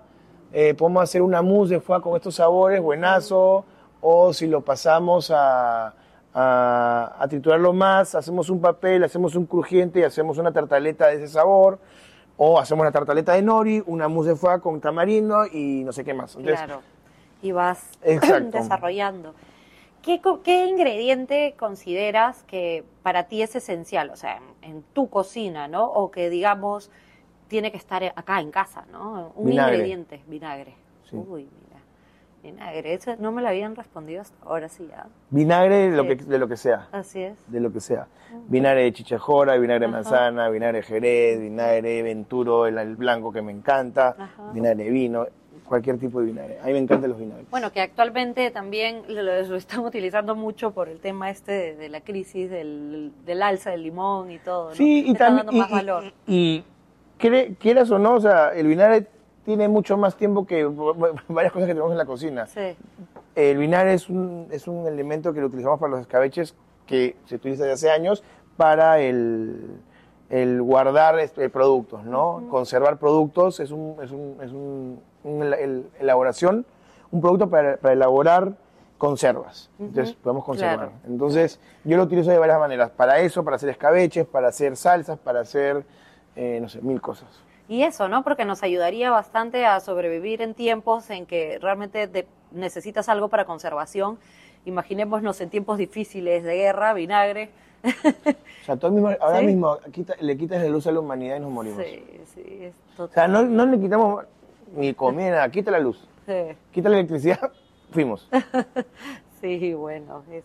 eh, 0.53 0.75
podemos 0.75 1.03
hacer 1.03 1.23
una 1.23 1.41
mousse 1.41 1.71
de 1.71 1.81
foie 1.81 2.01
con 2.03 2.15
estos 2.15 2.35
sabores, 2.35 2.81
buenazo. 2.83 3.65
O 4.03 4.33
si 4.35 4.47
lo 4.47 4.61
pasamos 4.61 5.33
a, 5.35 5.95
a, 6.35 7.17
a 7.19 7.29
triturarlo 7.29 7.73
más, 7.73 8.15
hacemos 8.15 8.51
un 8.51 8.61
papel, 8.61 9.05
hacemos 9.05 9.35
un 9.35 9.47
crujiente 9.47 10.01
y 10.01 10.03
hacemos 10.05 10.39
una 10.39 10.53
tartaleta 10.53 11.07
de 11.09 11.17
ese 11.17 11.29
sabor. 11.29 11.79
O 12.41 12.61
hacemos 12.61 12.83
una 12.83 12.93
tartaleta 12.93 13.33
de 13.33 13.43
nori, 13.43 13.83
una 13.87 14.07
mousse 14.07 14.29
de 14.29 14.37
foie 14.37 14.61
con 14.61 14.81
tamarindo 14.81 15.45
y 15.53 15.83
no 15.85 15.93
sé 15.93 16.05
qué 16.05 16.15
más. 16.15 16.37
Entonces, 16.37 16.65
Claro. 16.65 16.83
Y 17.43 17.51
vas 17.51 17.99
Exacto. 18.03 18.57
desarrollando. 18.59 19.35
¿Qué, 20.03 20.21
¿Qué 20.45 20.67
ingrediente 20.67 21.57
consideras 21.59 22.45
que 22.45 22.85
para 23.03 23.25
ti 23.25 23.43
es 23.43 23.57
esencial? 23.57 24.11
O 24.11 24.17
sea, 24.17 24.37
en, 24.63 24.71
en 24.77 24.83
tu 24.93 25.11
cocina, 25.11 25.67
¿no? 25.67 25.85
O 25.87 26.13
que 26.13 26.31
digamos 26.31 26.91
tiene 27.49 27.73
que 27.73 27.77
estar 27.77 28.05
acá 28.05 28.41
en 28.41 28.53
casa, 28.53 28.85
¿no? 28.93 29.33
Un 29.35 29.47
Vinagre. 29.47 29.75
ingrediente, 29.75 30.23
vinagre. 30.29 30.77
Sí. 31.11 31.17
Uy. 31.17 31.49
Vinagre. 32.43 32.95
Eso 32.95 33.17
no 33.19 33.33
me 33.33 33.43
lo 33.43 33.49
habían 33.49 33.75
respondido 33.77 34.23
hasta 34.23 34.37
ahora 34.47 34.69
sí, 34.69 34.89
¿ah? 34.97 35.07
vinagre 35.31 35.91
de 35.91 35.97
lo, 35.97 36.03
Sí. 36.05 36.09
que, 36.09 36.25
de 36.25 36.39
lo 36.39 36.49
que 36.49 36.57
sea. 36.57 36.89
Así 36.93 37.21
es. 37.23 37.37
de 37.51 37.61
lo 37.61 37.73
que 37.73 37.81
sea. 37.81 38.07
Vinagre 38.49 38.83
de 38.83 38.93
chichajora, 38.93 39.57
vinagre 39.57 39.81
de 39.81 39.87
Ajá. 39.87 39.95
manzana, 39.97 40.49
vinagre 40.49 40.79
de 40.79 40.83
jerez, 40.85 41.41
vinagre 41.41 41.83
de 41.89 42.03
venturo, 42.03 42.67
el, 42.67 42.79
el 42.79 42.97
blanco 42.97 43.33
que 43.33 43.43
me 43.43 43.53
encanta, 43.53 44.15
Ajá. 44.19 44.53
vinagre 44.53 44.85
de 44.85 44.91
vino, 44.91 45.27
cualquier 45.65 45.99
tipo 45.99 46.21
de 46.21 46.27
vinagre. 46.27 46.59
A 46.63 46.67
mí 46.67 46.73
me 46.73 46.79
encantan 46.79 47.11
los 47.11 47.19
vinagres. 47.19 47.51
Bueno, 47.51 47.73
que 47.73 47.81
actualmente 47.81 48.51
también 48.51 49.03
lo, 49.09 49.23
lo 49.23 49.57
están 49.57 49.81
utilizando 49.81 50.35
mucho 50.37 50.71
por 50.73 50.89
el 50.89 51.01
tema 51.01 51.31
este 51.31 51.53
de, 51.53 51.77
de 51.77 51.89
la 51.89 52.01
crisis 52.03 52.49
del, 52.51 53.13
del 53.27 53.43
alza 53.43 53.71
del 53.71 53.83
limón 53.83 54.31
y 54.31 54.39
todo, 54.39 54.71
¿no? 54.71 54.75
sí, 54.75 55.05
y 55.07 55.15
también... 55.15 55.47
dando 55.47 55.53
Y, 55.53 55.61
más 55.61 55.71
valor. 55.71 56.05
y- 56.27 56.65
y 57.21 57.55
quieras 57.59 57.91
o 57.91 57.99
no, 57.99 58.15
o 58.15 58.21
sea, 58.21 58.53
el 58.55 58.67
vinagre 58.69 59.07
tiene 59.49 59.67
mucho 59.67 59.97
más 59.97 60.15
tiempo 60.15 60.45
que 60.47 60.63
varias 61.29 61.53
cosas 61.55 61.67
que 61.69 61.73
tenemos 61.73 61.91
en 61.91 61.97
la 61.97 62.05
cocina. 62.05 62.47
Sí. 62.47 62.77
El 63.35 63.57
vinagre 63.57 63.95
es 63.95 64.11
un, 64.11 64.47
es 64.51 64.69
un 64.69 64.87
elemento 64.87 65.33
que 65.33 65.41
lo 65.41 65.47
utilizamos 65.47 65.81
para 65.81 65.93
los 65.93 66.01
escabeches 66.03 66.55
que 66.85 67.17
se 67.25 67.37
utiliza 67.37 67.63
desde 67.65 67.73
hace 67.73 67.91
años 67.91 68.23
para 68.59 69.01
el, 69.01 69.81
el 70.29 70.61
guardar 70.61 71.19
este, 71.19 71.49
productos, 71.49 72.05
¿no? 72.05 72.43
Conservar 72.51 72.99
productos 72.99 73.59
es 73.61 73.71
un, 73.71 73.97
es 74.03 74.11
un, 74.11 74.37
es 74.43 74.53
un- 74.53 75.01
un 75.25 75.43
el- 75.43 75.87
elaboración, 75.99 76.67
un 77.11 77.23
producto 77.23 77.49
para, 77.49 77.79
para 77.79 77.95
elaborar 77.95 78.53
conservas. 78.99 79.71
Entonces 79.79 80.15
podemos 80.15 80.45
conservar. 80.45 80.77
claro. 80.77 80.93
Entonces 81.07 81.59
yo 81.85 81.97
lo 81.97 82.03
utilizo 82.03 82.31
de 82.31 82.39
varias 82.39 82.59
maneras. 82.61 82.91
Para 82.91 83.21
eso, 83.21 83.43
para 83.45 83.57
hacer 83.57 83.71
escabeches, 83.71 84.27
para 84.27 84.49
hacer 84.49 84.77
salsas, 84.77 85.19
para 85.19 85.41
hacer, 85.41 85.87
eh, 86.37 86.59
no 86.61 86.69
sé, 86.69 86.83
mil 86.83 87.01
cosas. 87.01 87.29
Y 87.69 87.83
eso, 87.83 88.09
¿no? 88.09 88.23
Porque 88.25 88.45
nos 88.47 88.63
ayudaría 88.63 89.11
bastante 89.11 89.67
a 89.67 89.79
sobrevivir 89.81 90.41
en 90.43 90.55
tiempos 90.55 91.11
en 91.11 91.27
que 91.27 91.59
realmente 91.61 92.07
de- 92.07 92.27
necesitas 92.51 93.09
algo 93.11 93.29
para 93.29 93.45
conservación. 93.45 94.19
Imaginémonos 94.65 95.41
en 95.41 95.51
tiempos 95.51 95.77
difíciles 95.79 96.43
de 96.45 96.55
guerra, 96.57 96.95
vinagre. 96.95 97.51
O 97.85 98.65
sea, 98.65 98.77
tú 98.77 98.91
mismo- 98.91 99.11
ahora 99.21 99.39
Sí. 99.41 99.47
mismo 99.47 99.79
quita- 99.93 100.17
le 100.21 100.37
quitas 100.37 100.63
la 100.63 100.69
luz 100.69 100.87
a 100.87 100.93
la 100.93 101.01
humanidad 101.01 101.37
y 101.37 101.41
nos 101.41 101.51
morimos. 101.51 101.83
Sí, 101.85 102.03
sí, 102.35 102.59
es 102.63 102.75
O 102.99 103.07
sea, 103.09 103.29
no, 103.29 103.43
no 103.43 103.67
le 103.67 103.79
quitamos 103.79 104.25
ni 104.75 104.95
comida, 104.95 105.49
quita 105.51 105.71
la 105.71 105.79
luz, 105.79 106.07
Sí, 106.27 106.33
quita 106.73 106.89
la 106.89 106.97
electricidad, 106.99 107.53
fuimos. 107.93 108.29
sí, 109.41 109.75
bueno, 109.75 110.23
es, 110.33 110.45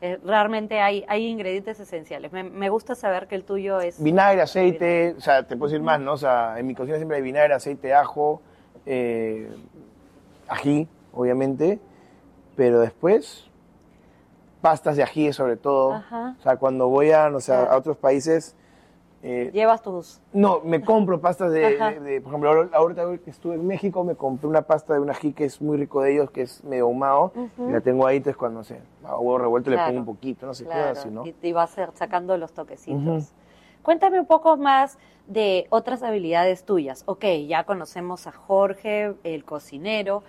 es- 0.00 0.22
realmente 0.22 0.80
hay, 0.80 1.04
hay 1.08 1.26
ingredientes 1.26 1.78
esenciales. 1.80 2.32
Me, 2.32 2.42
me 2.42 2.68
gusta 2.68 2.94
saber 2.94 3.26
que 3.26 3.34
el 3.34 3.44
tuyo 3.44 3.80
es... 3.80 4.02
Vinagre, 4.02 4.42
aceite, 4.42 5.14
o 5.16 5.20
sea, 5.20 5.42
te 5.46 5.56
puedo 5.56 5.70
decir 5.70 5.82
más, 5.84 6.00
¿no? 6.00 6.12
O 6.14 6.16
sea, 6.18 6.58
en 6.58 6.66
mi 6.66 6.74
cocina 6.74 6.96
siempre 6.96 7.16
hay 7.18 7.22
vinagre, 7.22 7.54
aceite, 7.54 7.92
ajo, 7.94 8.40
eh, 8.86 9.50
ají, 10.48 10.88
obviamente, 11.12 11.78
pero 12.56 12.80
después 12.80 13.46
pastas 14.60 14.96
de 14.96 15.02
ají 15.02 15.32
sobre 15.32 15.56
todo. 15.56 15.94
Ajá. 15.94 16.36
O 16.38 16.42
sea, 16.42 16.56
cuando 16.56 16.88
voy 16.88 17.10
a, 17.12 17.30
no 17.30 17.40
sé, 17.40 17.52
a 17.54 17.76
otros 17.76 17.96
países, 17.96 18.54
eh, 19.22 19.50
Llevas 19.52 19.82
tus... 19.82 20.20
no, 20.32 20.60
me 20.60 20.80
compro 20.82 21.20
pastas 21.20 21.52
de, 21.52 21.64
Ajá. 21.66 21.90
de- 21.92 22.00
de- 22.00 22.20
por 22.20 22.30
ejemplo, 22.30 22.68
ahorita 22.72 23.04
que 23.24 23.30
estuve 23.30 23.54
en 23.56 23.66
México, 23.66 24.02
me 24.04 24.14
compré 24.14 24.48
una 24.48 24.62
pasta 24.62 24.94
de 24.94 25.00
un 25.00 25.10
ají 25.10 25.32
que 25.32 25.44
es 25.44 25.60
muy 25.60 25.76
rico 25.76 26.00
de 26.02 26.12
ellos, 26.12 26.30
que 26.30 26.42
es 26.42 26.64
medio 26.64 26.84
ahumado, 26.84 27.32
y 27.58 27.70
la 27.70 27.80
tengo 27.80 28.06
ahí, 28.06 28.16
entonces 28.18 28.36
cuando, 28.38 28.60
no 28.60 28.64
sé, 28.64 28.80
a 29.04 29.16
huevo 29.18 29.38
revuelto 29.38 29.70
le 29.70 29.76
Claro. 29.76 29.88
pongo 29.90 30.00
un 30.00 30.06
poquito, 30.06 30.46
no 30.46 30.54
sé, 30.54 30.64
Claro, 30.64 30.88
cosas 30.90 30.98
así, 30.98 31.10
¿no? 31.14 31.26
y, 31.26 31.34
y 31.42 31.52
vas 31.52 31.76
a- 31.78 31.90
sacando 31.94 32.36
los 32.38 32.52
toquecitos. 32.52 33.32
Cuéntame 33.82 34.20
un 34.20 34.26
poco 34.26 34.56
más 34.56 34.98
de 35.26 35.66
otras 35.70 36.02
habilidades 36.02 36.64
tuyas. 36.64 37.02
Ok, 37.06 37.24
ya 37.48 37.64
conocemos 37.64 38.26
a 38.26 38.32
Jorge, 38.32 39.14
el 39.24 39.44
cocinero, 39.44 40.22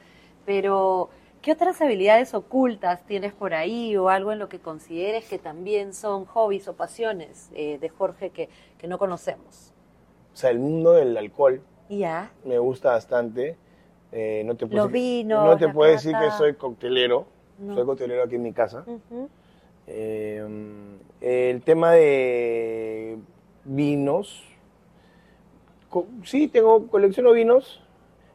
pero 0.45 1.09
¿qué 1.41 1.51
otras 1.51 1.81
habilidades 1.81 2.33
ocultas 2.33 3.03
tienes 3.05 3.33
por 3.33 3.53
ahí 3.53 3.97
o 3.97 4.09
algo 4.09 4.31
en 4.31 4.39
lo 4.39 4.47
que 4.47 4.59
consideres 4.59 5.27
que 5.27 5.37
también 5.37 5.93
son 5.93 6.25
hobbies 6.25 6.67
o 6.67 6.73
pasiones 6.73 7.49
eh, 7.53 7.77
de 7.79 7.89
Jorge 7.89 8.29
que, 8.29 8.47
que 8.81 8.87
no 8.87 8.97
conocemos? 8.97 9.71
O 10.33 10.35
sea, 10.35 10.49
el 10.49 10.57
mundo 10.57 10.93
del 10.93 11.15
alcohol 11.15 11.61
Ya. 11.87 12.31
me 12.43 12.57
gusta 12.57 12.89
bastante. 12.93 13.55
Eh, 14.11 14.41
no 14.43 14.55
te 14.55 14.65
puedo 14.65 14.85
Los 14.85 14.91
decir- 14.91 15.19
vinos, 15.19 15.45
No 15.45 15.55
te 15.57 15.69
puedo 15.69 15.91
decir 15.91 16.15
que 16.17 16.31
soy 16.31 16.55
coctelero. 16.55 17.27
No. 17.59 17.75
Soy 17.75 17.85
coctelero 17.85 18.23
aquí 18.23 18.35
en 18.35 18.41
mi 18.41 18.53
casa. 18.53 18.83
Eh, 19.85 20.43
el 21.21 21.61
tema 21.61 21.91
de 21.91 23.19
vinos. 23.65 24.43
co- 25.91 26.07
sí, 26.23 26.47
tengo, 26.47 26.87
colecciono 26.87 27.33
vinos. 27.33 27.83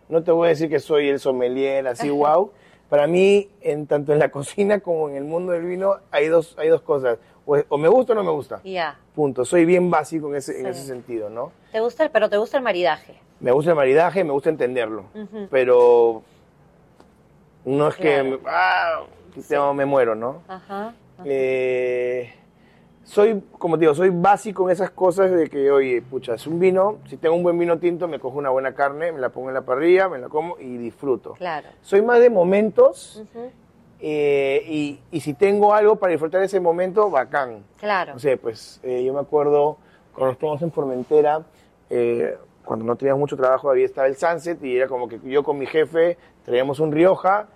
No 0.08 0.22
te 0.22 0.30
voy 0.30 0.46
a 0.46 0.48
decir 0.50 0.68
que 0.68 0.78
soy 0.78 1.08
el 1.08 1.18
sommelier 1.18 1.88
así, 1.88 2.08
wow. 2.10 2.52
Para 2.88 3.08
mí, 3.08 3.48
en, 3.62 3.88
tanto 3.88 4.12
en 4.12 4.20
la 4.20 4.28
cocina 4.30 4.78
como 4.78 5.08
en 5.08 5.16
el 5.16 5.24
mundo 5.24 5.50
del 5.52 5.64
vino, 5.64 5.96
hay 6.12 6.28
dos, 6.28 6.54
hay 6.56 6.68
dos 6.68 6.82
cosas. 6.82 7.18
O, 7.46 7.56
o 7.68 7.78
me 7.78 7.88
gusta 7.88 8.12
o 8.12 8.14
no 8.16 8.22
me 8.22 8.30
gusta. 8.30 8.60
Ya. 8.62 9.00
Punto. 9.16 9.46
Soy 9.46 9.64
bien 9.64 9.90
básico 9.90 10.28
en 10.28 10.36
ese, 10.36 10.60
en 10.60 10.66
ese 10.66 10.86
sentido, 10.86 11.30
¿no? 11.30 11.50
¿Te 11.72 11.80
gusta 11.80 12.04
el, 12.04 12.10
pero 12.10 12.28
te 12.28 12.36
gusta 12.36 12.58
el 12.58 12.62
maridaje? 12.62 13.18
Me 13.40 13.50
gusta 13.50 13.70
el 13.70 13.76
maridaje, 13.76 14.22
me 14.22 14.32
gusta 14.32 14.50
entenderlo. 14.50 15.04
Pero 15.50 16.22
no 17.64 17.88
es 17.88 17.96
que 17.96 18.38
Claro. 18.42 19.06
ah, 19.70 19.72
me 19.72 19.86
muero, 19.86 20.14
¿no? 20.14 20.42
Ajá. 20.46 20.92
Eh, 21.24 22.30
soy, 23.04 23.42
como 23.58 23.76
te 23.78 23.82
digo, 23.84 23.94
soy 23.94 24.10
básico 24.10 24.68
en 24.68 24.72
esas 24.72 24.90
cosas 24.90 25.30
de 25.30 25.48
que, 25.48 25.70
oye, 25.70 26.02
pucha, 26.02 26.34
es 26.34 26.46
un 26.46 26.60
vino, 26.60 26.98
si 27.08 27.16
tengo 27.16 27.36
un 27.36 27.42
buen 27.42 27.58
vino 27.58 27.78
tinto, 27.78 28.08
me 28.08 28.18
cojo 28.18 28.36
una 28.36 28.50
buena 28.50 28.74
carne, 28.74 29.12
me 29.12 29.20
la 29.20 29.30
pongo 29.30 29.48
en 29.48 29.54
la 29.54 29.62
parrilla, 29.62 30.10
me 30.10 30.18
la 30.18 30.28
como 30.28 30.58
y 30.58 30.76
disfruto. 30.76 31.32
Claro. 31.34 31.68
Soy 31.80 32.02
más 32.02 32.20
de 32.20 32.28
momentos. 32.28 33.22
Eh, 34.00 34.62
y, 34.66 35.00
y 35.10 35.20
si 35.20 35.34
tengo 35.34 35.72
algo 35.74 35.96
para 35.96 36.10
disfrutar 36.12 36.42
ese 36.42 36.60
momento, 36.60 37.10
bacán. 37.10 37.64
Claro. 37.78 38.14
No 38.14 38.18
sé, 38.18 38.36
pues 38.36 38.80
eh, 38.82 39.02
yo 39.04 39.12
me 39.14 39.20
acuerdo 39.20 39.78
cuando 40.14 40.32
estuvimos 40.32 40.62
en 40.62 40.72
Formentera, 40.72 41.42
eh, 41.90 42.36
cuando 42.64 42.84
no 42.84 42.96
teníamos 42.96 43.20
mucho 43.20 43.36
trabajo, 43.36 43.70
había 43.70 43.84
estaba 43.84 44.06
el 44.08 44.16
Sunset 44.16 44.62
y 44.64 44.76
era 44.76 44.88
como 44.88 45.08
que 45.08 45.20
yo 45.24 45.42
con 45.44 45.56
mi 45.58 45.66
jefe 45.66 46.16
traíamos 46.44 46.80
un 46.80 46.90
Rioja, 46.92 47.46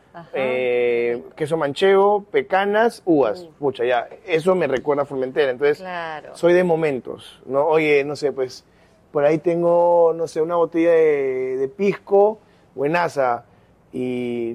queso 1.37 1.57
manchego, 1.57 2.24
pecanas, 2.31 3.03
uvas. 3.05 3.42
Uh. 3.42 3.53
Pucha, 3.59 3.85
ya, 3.85 4.09
eso 4.26 4.55
me 4.55 4.66
recuerda 4.66 5.03
a 5.03 5.07
Formentera. 5.07 5.50
Entonces, 5.50 5.79
Claro. 5.79 6.37
soy 6.37 6.53
de 6.53 6.64
momentos, 6.64 7.40
¿no? 7.46 7.66
Oye, 7.66 8.05
no 8.05 8.16
sé, 8.16 8.33
pues 8.33 8.64
por 9.12 9.24
ahí 9.24 9.38
tengo, 9.38 10.12
no 10.14 10.26
sé, 10.29 10.40
una 10.42 10.57
botella 10.57 10.92
de, 10.92 11.57
de 11.57 11.68
pisco, 11.68 12.38
buenaza. 12.74 13.44
Y 13.92 14.53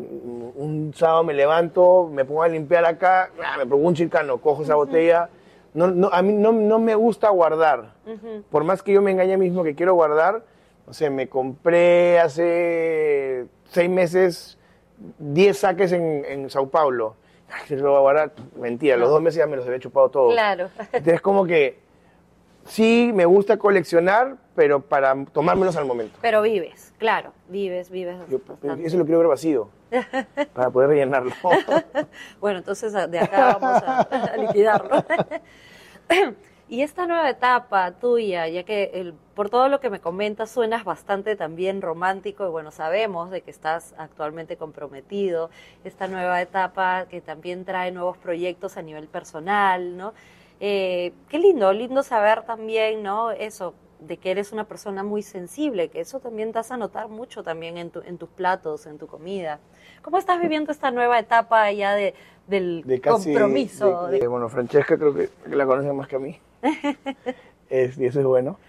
un 0.56 0.94
sábado 0.96 1.24
me 1.24 1.34
levanto, 1.34 2.10
me 2.12 2.24
pongo 2.24 2.44
a 2.44 2.48
limpiar 2.48 2.86
acá, 2.86 3.32
ah, 3.44 3.58
me 3.58 3.66
pongo 3.66 3.88
un 3.88 3.94
chilcano, 3.94 4.38
cojo 4.40 4.64
esa 4.64 4.76
botella. 4.76 5.30
No, 5.74 5.88
no, 5.88 6.10
a 6.12 6.22
mí 6.22 6.32
no, 6.32 6.54
no 6.54 6.80
me 6.80 6.96
gusta 6.96 7.30
guardar. 7.30 7.96
Ujú. 8.06 8.44
Por 8.50 8.64
más 8.64 8.82
que 8.82 8.94
yo 8.94 9.02
me 9.02 9.12
engañe 9.12 9.36
mismo 9.38 9.64
que 9.64 9.76
quiero 9.76 9.94
guardar, 9.94 10.44
no 10.88 10.94
sé, 10.94 11.10
me 11.10 11.28
compré 11.28 12.20
hace 12.20 13.48
seis 13.66 13.90
meses 13.90 14.58
10 15.20 15.58
saques 15.58 15.92
en, 15.92 16.24
en 16.26 16.50
Sao 16.50 16.70
Paulo. 16.70 17.16
Ay, 17.52 17.68
se 17.68 17.76
lo 17.76 17.90
voy 17.90 17.98
a 17.98 18.02
guardar. 18.02 18.32
Mentira, 18.58 18.96
los 18.98 19.10
dos 19.10 19.22
meses 19.22 19.40
ya 19.40 19.48
me 19.48 19.58
los 19.58 19.66
había 19.66 19.80
chupado 19.80 20.10
todos. 20.10 20.34
Claro. 20.34 20.70
Entonces, 20.94 21.22
como 21.22 21.46
que 21.46 21.80
Sí, 22.66 23.12
me 23.14 23.26
gusta 23.26 23.58
coleccionar, 23.58 24.38
pero 24.56 24.82
para 24.82 25.16
tomármelos 25.26 25.76
al 25.76 25.86
momento. 25.86 26.18
Pero 26.22 26.42
vives, 26.42 26.94
claro, 26.98 27.32
vives, 27.48 27.92
vives. 27.92 28.18
Yo, 28.30 28.40
eso 28.84 28.98
lo 28.98 29.06
quiero 29.06 29.20
ver 29.20 29.28
vacío, 29.28 29.70
para 30.54 30.70
poder 30.72 30.90
rellenarlo. 30.90 31.32
Bueno, 32.40 32.60
entonces 32.60 32.92
de 32.94 33.20
acá 33.20 33.58
vamos 33.60 33.84
a, 33.84 34.02
a 34.34 34.38
liquidarlo. 34.38 35.06
y 36.68 36.82
esta 36.82 37.06
nueva 37.06 37.30
etapa 37.30 37.92
tuya, 37.92 38.48
ya 38.48 38.64
que 38.64 38.92
el, 38.96 39.14
por 39.36 39.52
todo 39.52 39.70
lo 39.70 39.80
que 39.80 39.92
me 39.92 40.00
comentas 40.00 40.50
suenas 40.50 40.84
bastante 40.84 41.36
también 41.36 41.84
romántico 41.84 42.48
y 42.48 42.50
bueno, 42.50 42.72
sabemos 42.72 43.30
de 43.30 43.42
que 43.42 43.52
estás 43.52 43.94
actualmente 43.98 44.58
comprometido, 44.58 45.52
esta 45.84 46.08
nueva 46.08 46.42
etapa 46.42 47.06
que 47.10 47.22
también 47.22 47.64
trae 47.64 47.92
nuevos 47.92 48.18
proyectos 48.18 48.78
a 48.78 48.82
nivel 48.82 49.08
personal, 49.08 49.98
¿no? 49.98 50.14
Eh, 50.60 51.14
qué 51.30 51.40
lindo, 51.40 51.72
lindo 51.74 52.02
saber 52.04 52.44
también, 52.44 53.04
¿no? 53.04 53.32
Eso, 53.32 53.74
de 54.00 54.18
que 54.18 54.32
eres 54.32 54.52
una 54.52 54.66
persona 54.66 55.04
muy 55.04 55.22
sensible, 55.22 55.90
que 55.90 56.00
eso 56.00 56.20
también 56.20 56.52
te 56.54 56.60
hace 56.60 56.78
notar 56.78 57.08
mucho 57.10 57.44
también 57.44 57.78
en, 57.78 57.90
tu, 57.90 58.02
en 58.02 58.18
tus 58.18 58.30
platos, 58.30 58.86
en 58.86 58.98
tu 58.98 59.08
comida. 59.08 59.60
¿Cómo 60.02 60.18
estás 60.18 60.40
viviendo 60.40 60.72
esta 60.72 60.92
nueva 60.92 61.20
etapa 61.20 61.72
ya 61.72 61.94
de, 61.96 62.14
del 62.48 62.84
De 62.86 63.02
casi- 63.02 63.32
compromiso? 63.34 64.08
de- 64.08 64.20
de- 64.20 64.28
bueno, 64.28 64.48
Francesca 64.50 64.98
creo 64.98 65.14
que, 65.14 65.30
la 65.48 65.66
conocen 65.66 65.96
más 65.96 66.08
que 66.08 66.16
a 66.16 66.20
mí. 66.20 66.40
Es- 67.70 67.98
y 67.98 68.06
eso 68.06 68.20
es 68.20 68.26
bueno. 68.26 68.60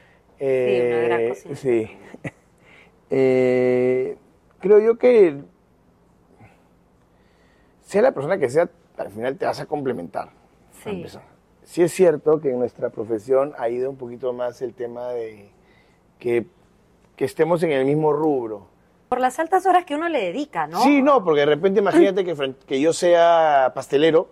una 0.40 1.00
gran 1.02 1.20
Eh, 1.20 1.28
cocina. 1.30 1.56
Sí. 1.56 1.90
Eh, 3.08 4.16
creo 4.58 4.80
yo 4.80 4.98
que 4.98 5.36
sea 7.82 8.02
la 8.02 8.10
persona 8.12 8.36
que 8.38 8.48
sea, 8.50 8.68
al 8.96 9.10
final 9.12 9.36
te 9.36 9.46
vas 9.46 9.60
a 9.60 9.66
complementar. 9.66 10.30
Sí. 10.82 11.04
Sí 11.66 11.82
es 11.82 11.92
cierto 11.92 12.40
que 12.40 12.50
en 12.50 12.60
nuestra 12.60 12.90
profesión 12.90 13.52
ha 13.58 13.68
ido 13.68 13.90
un 13.90 13.96
poquito 13.96 14.32
más 14.32 14.62
el 14.62 14.72
tema 14.72 15.08
de 15.08 15.50
que, 16.20 16.46
que 17.16 17.24
estemos 17.24 17.60
en 17.64 17.72
el 17.72 17.84
mismo 17.84 18.12
rubro. 18.12 18.68
Por 19.08 19.20
las 19.20 19.38
altas 19.40 19.66
horas 19.66 19.84
que 19.84 19.96
uno 19.96 20.08
le 20.08 20.20
dedica, 20.26 20.68
¿no? 20.68 20.80
Sí, 20.82 21.02
no, 21.02 21.24
porque 21.24 21.40
de 21.40 21.46
repente 21.46 21.80
imagínate 21.80 22.24
que, 22.66 22.80
yo 22.80 22.92
sea 22.92 23.72
pastelero 23.74 24.28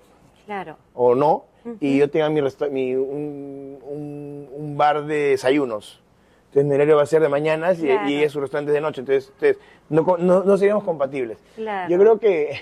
Claro. 0.46 0.76
o 0.94 1.16
no, 1.16 1.44
y 1.80 1.98
yo 1.98 2.08
tenga 2.08 2.28
mi, 2.30 2.40
mi- 2.70 2.94
un, 2.94 3.78
un- 3.82 4.48
un 4.52 4.76
bar 4.76 5.04
de 5.04 5.30
desayunos. 5.30 6.00
Entonces 6.46 6.68
mi 6.68 6.74
horario 6.76 6.96
va 6.96 7.02
a 7.02 7.06
ser 7.06 7.20
de 7.20 7.28
mañanas 7.28 7.78
y, 7.80 7.86
Claro. 7.86 8.08
y 8.08 8.22
es 8.22 8.30
su 8.30 8.40
restaurante 8.40 8.70
de 8.70 8.80
noche. 8.80 9.00
Entonces, 9.00 9.32
entonces, 9.34 9.58
no, 9.88 10.04
no, 10.18 10.44
no 10.44 10.56
seríamos 10.56 10.84
compatibles. 10.84 11.38
Claro. 11.56 11.90
Yo 11.90 11.98
creo 11.98 12.18
que 12.20 12.60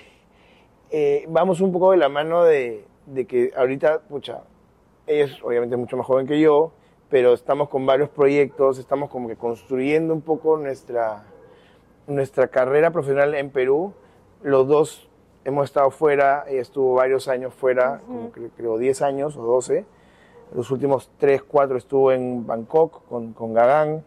eh, 0.90 1.26
vamos 1.28 1.61
un 1.61 1.72
poco 1.72 1.90
de 1.90 1.98
la 1.98 2.08
mano 2.08 2.42
de, 2.44 2.85
de 3.06 3.26
que 3.26 3.52
ahorita, 3.54 4.00
pucha, 4.08 4.40
ella 5.07 5.25
es 5.25 5.43
obviamente 5.43 5.77
mucho 5.77 5.97
más 5.97 6.07
joven 6.07 6.27
que 6.27 6.41
yo, 6.41 6.73
pero 7.09 7.33
estamos 7.35 7.69
con 7.69 7.85
varios 7.87 8.09
proyectos, 8.09 8.79
estamos 8.79 9.11
como 9.11 9.29
que 9.29 9.37
construyendo 9.37 10.15
un 10.15 10.23
poco 10.23 10.57
nuestra, 10.57 11.25
nuestra 12.07 12.49
carrera 12.49 12.91
profesional 12.91 13.35
en 13.35 13.51
Perú. 13.51 13.93
Los 14.43 14.67
dos 14.67 15.09
hemos 15.45 15.65
estado 15.67 15.91
fuera, 15.91 16.45
ella 16.49 16.62
estuvo 16.62 16.95
varios 16.95 17.29
años 17.29 17.53
fuera, 17.55 18.01
como 18.07 18.33
que- 18.33 18.49
creo 18.57 18.79
10 18.79 19.03
años 19.03 19.37
o 19.37 19.43
12. 19.43 19.85
Los 20.55 20.71
últimos 20.71 21.11
3, 21.19 21.43
4 21.43 21.77
estuvo 21.79 22.12
en 22.12 22.47
Bangkok 22.47 23.07
con, 23.09 23.33
con 23.33 23.53
Gagán. 23.55 24.05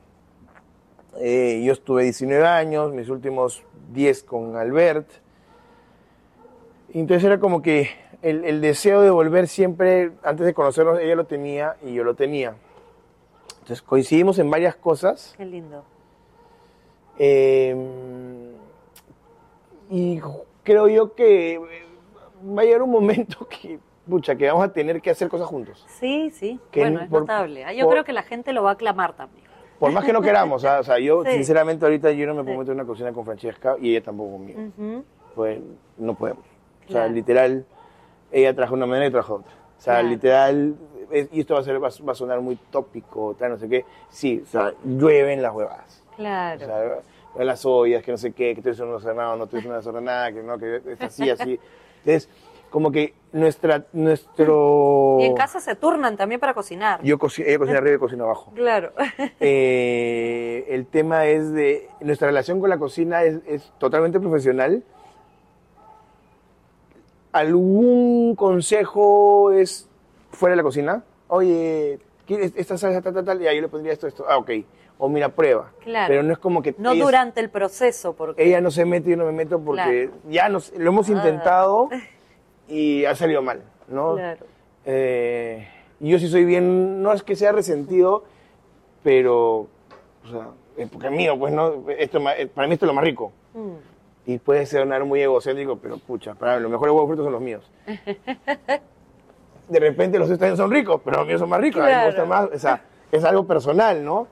Eh, 1.18 1.64
yo 1.66 1.74
estuve 1.74 2.04
19 2.04 2.46
años, 2.46 2.92
mis 2.94 3.10
últimos 3.10 3.64
10 3.94 4.24
con 4.24 4.56
Albert. 4.56 5.08
Entonces 6.94 7.24
era 7.26 7.40
como 7.40 7.62
que 7.62 7.90
el, 8.22 8.46
el 8.46 8.62
deseo 8.62 9.02
de 9.02 9.10
volver 9.10 9.48
siempre, 9.48 10.12
antes 10.24 10.46
de 10.46 10.54
conocernos, 10.54 11.00
ella 11.00 11.16
lo 11.16 11.26
tenía 11.26 11.76
y 11.84 11.94
yo 11.94 12.04
lo 12.04 12.16
tenía. 12.16 12.56
Entonces 13.60 13.82
coincidimos 13.82 14.38
en 14.40 14.50
varias 14.52 14.76
cosas. 14.76 15.34
Qué 15.38 15.46
lindo. 15.46 15.84
eh, 17.18 17.76
y 19.90 20.20
creo 20.64 20.88
yo 20.88 21.14
que 21.14 21.60
va 22.58 22.62
a 22.62 22.66
llegar 22.66 22.82
un 22.82 22.92
momento 22.92 23.48
que, 23.50 23.80
pucha, 24.10 24.36
que 24.36 24.48
vamos 24.48 24.66
a 24.66 24.74
tener 24.74 25.02
que 25.02 25.10
hacer 25.12 25.30
cosas 25.30 25.48
juntos. 25.48 25.86
Sí, 26.00 26.30
sí. 26.32 26.60
Que 26.72 26.82
bueno, 26.82 27.02
es 27.02 27.10
por- 27.10 27.22
notable. 27.22 27.66
Ah, 27.66 27.74
Yo 27.74 27.86
por- 27.86 27.94
creo 27.94 28.04
que 28.04 28.14
la 28.14 28.24
gente 28.24 28.54
lo 28.54 28.64
va 28.64 28.72
a 28.72 28.74
aclamar 28.74 29.14
también. 29.16 29.46
Por 29.80 29.92
más 29.92 30.06
que 30.06 30.14
no 30.14 30.22
queramos, 30.22 30.64
¿ah? 30.64 30.80
o 30.80 30.84
sea, 30.84 31.00
yo 31.00 31.24
Sí. 31.26 31.32
sinceramente 31.34 31.86
ahorita 31.86 32.12
yo 32.12 32.26
no 32.28 32.34
me 32.34 32.44
puedo 32.44 32.56
Sí. 32.56 32.60
meter 32.60 32.72
en 32.72 32.80
una 32.80 32.88
cocina 32.88 33.12
con 33.14 33.26
Francesca 33.26 33.76
y 33.80 33.92
ella 33.96 34.04
tampoco 34.06 34.32
conmigo. 34.34 34.62
Ujú. 34.78 35.04
Pues 35.36 35.60
no 35.98 36.16
podemos. 36.16 36.44
O 36.44 36.92
sea, 36.92 37.02
Claro. 37.02 37.14
literal, 37.14 37.66
ella 38.36 38.54
trajo 38.54 38.74
una 38.74 38.86
manera 38.86 39.08
y 39.08 39.12
trajo 39.12 39.36
otra. 39.36 39.54
O 39.78 39.82
sea, 39.82 40.02
literal, 40.04 40.76
es- 41.12 41.30
y 41.32 41.40
esto 41.42 41.54
va 41.54 41.62
a, 41.62 41.64
ser, 41.64 41.82
va, 41.82 41.88
a- 41.88 42.04
va 42.06 42.12
a 42.12 42.16
sonar 42.16 42.42
muy 42.42 42.58
tópico, 42.70 43.34
tal, 43.40 43.52
no 43.52 43.58
sé 43.58 43.70
qué. 43.70 43.86
Sí, 44.10 44.42
o 44.44 44.48
sea, 44.48 44.74
llueven 44.84 45.42
las 45.42 45.54
huevadas. 45.54 46.04
O 46.12 46.16
Claro. 46.18 46.60
sea, 46.66 47.44
las 47.46 47.66
ollas, 47.66 48.04
que 48.04 48.12
no 48.12 48.18
sé 48.18 48.32
qué, 48.34 48.54
que 48.56 48.62
tú 48.62 48.70
eres 48.70 48.80
un 48.82 48.94
desordenado, 48.94 49.36
no 49.38 49.48
tú 49.48 49.56
eres 49.58 49.68
una 49.68 49.78
desordenada, 49.78 50.32
que 50.34 50.44
no, 50.44 50.58
que 50.58 50.82
es 50.86 51.02
así, 51.02 51.30
así. 51.30 51.60
Entonces, 52.06 52.30
como 52.70 52.92
que 52.92 53.14
nuestra, 53.32 53.86
nuestro... 53.94 55.18
Y 55.22 55.26
en 55.26 55.36
casa 55.36 55.60
se 55.62 55.76
turnan 55.76 56.18
también 56.18 56.42
para 56.42 56.54
cocinar. 56.54 57.02
Yo 57.04 57.18
cocino, 57.18 57.48
ella 57.48 57.58
cocina 57.60 57.78
arriba 57.78 57.92
y 57.92 57.96
yo 57.96 58.00
cocino 58.02 58.24
abajo. 58.26 58.52
Claro. 58.54 58.92
Eh, 59.40 60.66
el 60.70 60.86
tema 60.88 61.26
es 61.28 61.52
de. 61.54 61.88
Nuestra 62.02 62.28
relación 62.28 62.60
con 62.60 62.70
la 62.70 62.78
cocina 62.78 63.24
es, 63.24 63.38
es 63.48 63.72
totalmente 63.78 64.20
profesional. 64.20 64.84
¿Algún 67.36 68.34
consejo 68.36 69.52
es 69.52 69.90
fuera 70.32 70.52
de 70.54 70.58
la 70.58 70.64
cocina? 70.64 71.04
Oye, 71.28 72.00
¿quieres 72.26 72.54
esta 72.56 72.78
salsa 72.78 73.02
tal, 73.02 73.14
tal, 73.14 73.26
tal? 73.26 73.42
Y 73.42 73.48
ahí 73.48 73.58
yo 73.58 73.62
le 73.64 73.68
pondría 73.68 73.92
esto, 73.92 74.08
esto. 74.08 74.26
Ah, 74.30 74.38
ok. 74.38 74.52
O 74.98 75.10
mira, 75.10 75.28
prueba. 75.28 75.70
Claro. 75.82 76.08
Pero 76.08 76.24
no 76.24 76.32
es 76.32 76.40
como 76.40 76.62
que. 76.62 76.74
No 76.78 76.94
ella, 76.94 77.04
durante 77.04 77.42
el 77.42 77.50
proceso, 77.50 78.14
porque 78.14 78.42
ella 78.42 78.62
no 78.62 78.72
se 78.72 78.86
mete 78.86 79.10
y 79.10 79.12
yo 79.12 79.18
no 79.18 79.26
me 79.26 79.34
meto 79.34 79.60
porque 79.60 80.12
ya 80.30 80.48
nos, 80.48 80.72
lo 80.78 80.90
hemos 80.92 81.10
Ah. 81.10 81.12
intentado 81.12 81.90
y 82.70 83.04
ha 83.04 83.14
salido 83.16 83.42
mal, 83.42 83.62
¿no? 83.90 84.14
Claro. 84.16 84.46
Eh, 84.86 85.68
yo 86.00 86.18
sí 86.20 86.30
soy 86.30 86.46
bien, 86.46 87.04
no 87.04 87.12
es 87.12 87.22
que 87.22 87.36
sea 87.36 87.52
resentido, 87.52 88.24
pero, 89.04 89.68
o 90.24 90.32
sea, 90.32 90.48
porque 90.90 91.08
es 91.08 91.12
mío, 91.14 91.38
pues 91.38 91.52
no, 91.54 91.84
esto, 91.90 92.20
eh, 92.30 92.48
para 92.48 92.66
mí 92.70 92.76
esto 92.76 92.86
es 92.86 92.88
lo 92.88 92.94
más 92.94 93.04
rico. 93.04 93.34
Mm. 93.54 93.95
Y 94.28 94.40
puede 94.40 94.66
sonar 94.66 95.04
muy 95.06 95.22
egocéntrico, 95.22 95.78
pero 95.78 95.98
pucha, 96.00 96.34
para 96.34 96.60
los 96.60 96.72
mejores 96.72 96.92
huevos 96.94 97.08
fritos 97.10 97.26
son 97.26 97.34
los 97.34 97.42
míos. 97.42 97.70
De 99.70 99.80
repente 99.80 100.20
los 100.20 100.30
extraños 100.30 100.58
son 100.58 100.70
ricos, 100.72 101.02
pero 101.04 101.18
los 101.18 101.28
míos 101.28 101.40
son 101.40 101.50
más 101.50 101.60
ricos, 101.60 101.82
a 101.82 101.86
mí 101.86 101.88
me 101.92 101.94
Claro. 101.94 102.08
gusta 102.08 102.26
más, 102.26 102.50
o 102.54 102.60
sea, 102.60 102.84
es 103.12 103.24
algo 103.24 103.48
personal, 103.48 104.04
¿no? 104.06 104.28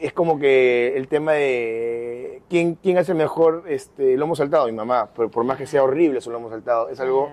Es 0.00 0.12
como 0.12 0.38
que 0.38 0.96
el 0.96 1.08
tema 1.08 1.32
de 1.32 2.42
quién, 2.48 2.76
quién 2.76 2.96
hace 2.98 3.12
mejor 3.14 3.64
este, 3.66 4.16
lomo 4.16 4.36
saltado, 4.36 4.66
mi 4.66 4.72
mamá, 4.72 5.06
por, 5.06 5.30
por 5.32 5.42
más 5.42 5.56
que 5.58 5.66
sea 5.66 5.82
horrible 5.82 6.20
su 6.20 6.30
lomo 6.30 6.48
saltado, 6.48 6.88
es 6.90 7.00
algo 7.00 7.30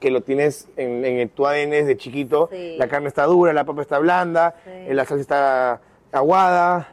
que 0.00 0.10
lo 0.10 0.22
tienes 0.22 0.68
en, 0.76 1.04
en 1.04 1.28
tu 1.28 1.46
ADN 1.46 1.70
desde 1.70 1.96
chiquito. 1.96 2.48
Sí. 2.52 2.74
La 2.78 2.88
carne 2.88 3.06
está 3.08 3.24
dura, 3.26 3.52
la 3.52 3.64
papa 3.64 3.82
está 3.82 3.98
blanda, 4.00 4.56
Sí. 4.64 4.92
la 4.92 5.04
salsa 5.04 5.20
está 5.22 5.80
aguada, 6.10 6.88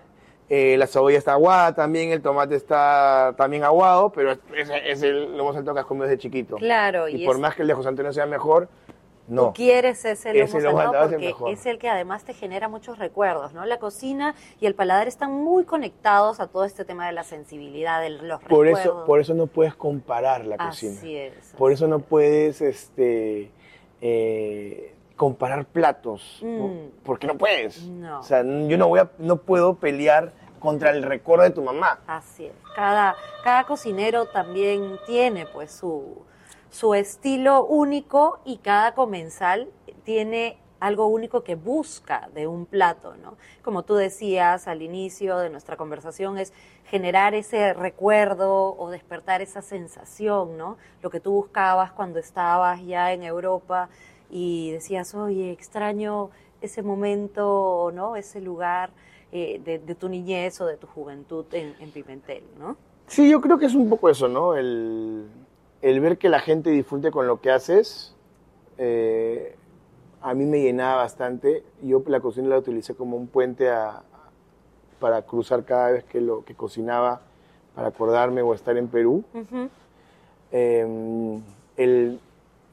eh, 0.50 0.76
la 0.78 0.88
cebolla 0.88 1.18
está 1.18 1.34
aguada 1.34 1.74
también, 1.74 2.12
el 2.12 2.22
tomate 2.22 2.56
está 2.56 3.34
también 3.38 3.64
aguado, 3.64 4.12
pero 4.12 4.32
es, 4.34 4.40
es- 4.56 4.70
es 4.86 5.02
el 5.04 5.36
lomo 5.38 5.54
saltado 5.54 5.74
que 5.76 5.80
has 5.82 5.86
comido 5.86 6.06
desde 6.08 6.18
chiquito. 6.20 6.58
Claro, 6.58 7.08
Y, 7.08 7.24
y 7.24 7.26
por 7.26 7.36
es- 7.36 7.42
más 7.42 7.56
que 7.56 7.62
el 7.64 7.68
de 7.70 7.74
José 7.74 7.90
Antonio 7.90 8.12
sea 8.14 8.26
mejor, 8.26 8.68
no. 9.26 9.48
Tú 9.48 9.54
quieres 9.54 10.04
ese 10.04 10.34
lomo 10.34 10.44
Ese 10.44 10.60
lomo 10.62 10.78
saltado 10.80 10.94
saltado 11.06 11.06
es 11.06 11.28
el 11.30 11.34
porque 11.34 11.54
es 11.54 11.66
el 11.66 11.80
que 11.80 11.88
además 11.90 12.26
te 12.26 12.34
genera 12.34 12.68
muchos 12.68 13.00
recuerdos, 13.00 13.54
¿no? 13.54 13.66
La 13.66 13.80
cocina 13.80 14.36
y 14.60 14.66
el 14.66 14.76
paladar 14.76 15.08
están 15.08 15.32
muy 15.32 15.64
conectados 15.64 16.42
a 16.42 16.48
todo 16.48 16.66
este 16.66 16.84
tema 16.84 17.08
de 17.08 17.14
la 17.14 17.24
sensibilidad, 17.24 18.02
de 18.02 18.10
los 18.10 18.42
Por 18.44 18.66
recuerdos. 18.66 18.80
eso, 18.82 19.06
por 19.06 19.22
eso 19.22 19.34
no 19.34 19.48
puedes 19.48 19.76
comparar 19.76 20.44
la 20.46 20.58
cocina. 20.58 20.98
Así 20.98 21.16
es. 21.16 21.54
Por 21.58 21.72
eso 21.72 21.88
no 21.88 22.00
puedes 22.00 22.60
este, 22.62 23.50
eh, 24.02 24.94
comparar 25.16 25.66
platos, 25.66 26.40
Mm. 26.42 26.58
por- 26.60 26.72
porque 27.04 27.28
no 27.28 27.38
puedes. 27.38 27.84
No. 27.84 28.20
O 28.20 28.24
sea, 28.24 28.42
yo 28.44 28.78
no, 28.78 28.88
voy 28.88 29.00
a, 29.00 29.12
no 29.20 29.38
puedo 29.38 29.76
pelear 29.76 30.32
contra 30.60 30.92
el 30.92 31.04
recuerdo 31.04 31.44
de 31.44 31.52
tu 31.52 31.62
mamá. 31.62 32.00
Así 32.08 32.46
es. 32.46 32.54
Cada, 32.76 33.16
cada 33.44 33.66
cocinero 33.66 34.26
también 34.28 34.98
tiene 35.06 35.46
pues 35.46 35.72
su, 35.72 36.24
su 36.70 36.94
estilo 36.94 37.66
único 37.66 38.40
y 38.46 38.58
cada 38.58 38.94
comensal 38.96 39.70
tiene 40.04 40.58
algo 40.80 41.08
único 41.08 41.44
que 41.44 41.56
busca 41.56 42.30
de 42.34 42.46
un 42.48 42.66
plato, 42.66 43.16
¿no? 43.16 43.38
Como 43.62 43.84
tú 43.84 43.96
decías 43.96 44.68
al 44.68 44.82
inicio 44.82 45.38
de 45.38 45.50
nuestra 45.50 45.78
conversación, 45.78 46.38
es 46.38 46.52
generar 46.86 47.34
ese 47.36 47.74
recuerdo 47.74 48.76
o 48.78 48.90
despertar 48.90 49.42
esa 49.42 49.62
sensación, 49.62 50.58
¿no? 50.58 50.78
Lo 51.02 51.10
que 51.10 51.22
tú 51.22 51.32
buscabas 51.32 51.92
cuando 51.94 52.20
estabas 52.20 52.82
ya 52.84 53.14
en 53.14 53.24
Europa 53.24 53.88
y 54.36 54.72
decías, 54.72 55.14
oye, 55.14 55.52
extraño 55.52 56.32
ese 56.62 56.82
momento, 56.82 57.92
¿no? 57.94 58.16
Ese 58.16 58.42
lugar 58.42 58.90
eh, 59.32 59.62
de, 59.64 59.78
de 59.78 59.96
tu 59.96 60.10
niñez 60.10 60.60
o 60.60 60.66
de 60.66 60.78
tu 60.78 60.88
juventud 60.88 61.46
en, 61.52 61.76
en 61.80 61.92
Pimentel, 61.92 62.44
¿no? 62.58 62.76
Sí, 63.06 63.30
yo 63.30 63.42
creo 63.42 63.60
que 63.60 63.68
es 63.68 63.76
un 63.76 63.90
poco 63.90 64.10
eso, 64.10 64.28
¿no? 64.28 64.56
El, 64.56 65.28
el 65.84 66.00
ver 66.00 66.18
que 66.18 66.30
la 66.30 66.40
gente 66.40 66.72
disfrute 66.72 67.12
con 67.12 67.28
lo 67.28 67.42
que 67.42 67.52
haces. 67.52 68.16
eh, 68.78 69.56
a 70.22 70.34
mí 70.34 70.46
me 70.46 70.62
llenaba 70.62 70.96
bastante. 71.04 71.64
Yo 71.84 72.02
la 72.08 72.22
cocina 72.22 72.48
la 72.48 72.58
utilicé 72.58 72.96
como 72.96 73.18
un 73.18 73.28
puente 73.28 73.70
a- 73.70 74.02
para 75.00 75.22
cruzar 75.24 75.66
cada 75.66 75.92
vez 75.92 76.06
que 76.06 76.22
lo 76.22 76.46
que 76.46 76.56
cocinaba, 76.56 77.20
para 77.76 77.90
acordarme 77.90 78.42
o 78.42 78.54
estar 78.54 78.78
en 78.78 78.88
Perú. 78.88 79.24
Eh, 80.52 81.40
el 81.78 82.20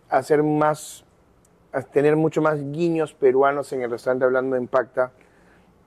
hacer 0.09 0.43
más, 0.43 1.05
a 1.73 1.83
tener 1.83 2.17
mucho 2.17 2.43
más 2.43 2.59
guiños 2.73 3.15
peruanos 3.15 3.73
en 3.73 3.83
el 3.83 3.91
restaurante 3.91 4.25
hablando 4.25 4.57
en 4.57 4.67
Pacta 4.67 5.13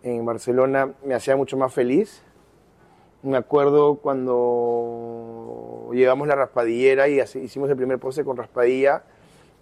en 0.04 0.26
Barcelona 0.26 0.91
me 1.06 1.13
hacía 1.15 1.36
mucho 1.36 1.56
más 1.58 1.74
feliz. 1.74 2.24
Me 3.22 3.38
acuerdo 3.38 3.96
cuando 3.96 5.89
llevamos 5.93 6.28
la 6.28 6.36
raspadillera 6.36 7.08
y 7.08 7.19
así- 7.22 7.39
hicimos 7.39 7.69
el 7.69 7.78
primer 7.78 8.00
postre 8.00 8.26
con 8.26 8.36
raspadilla, 8.36 9.04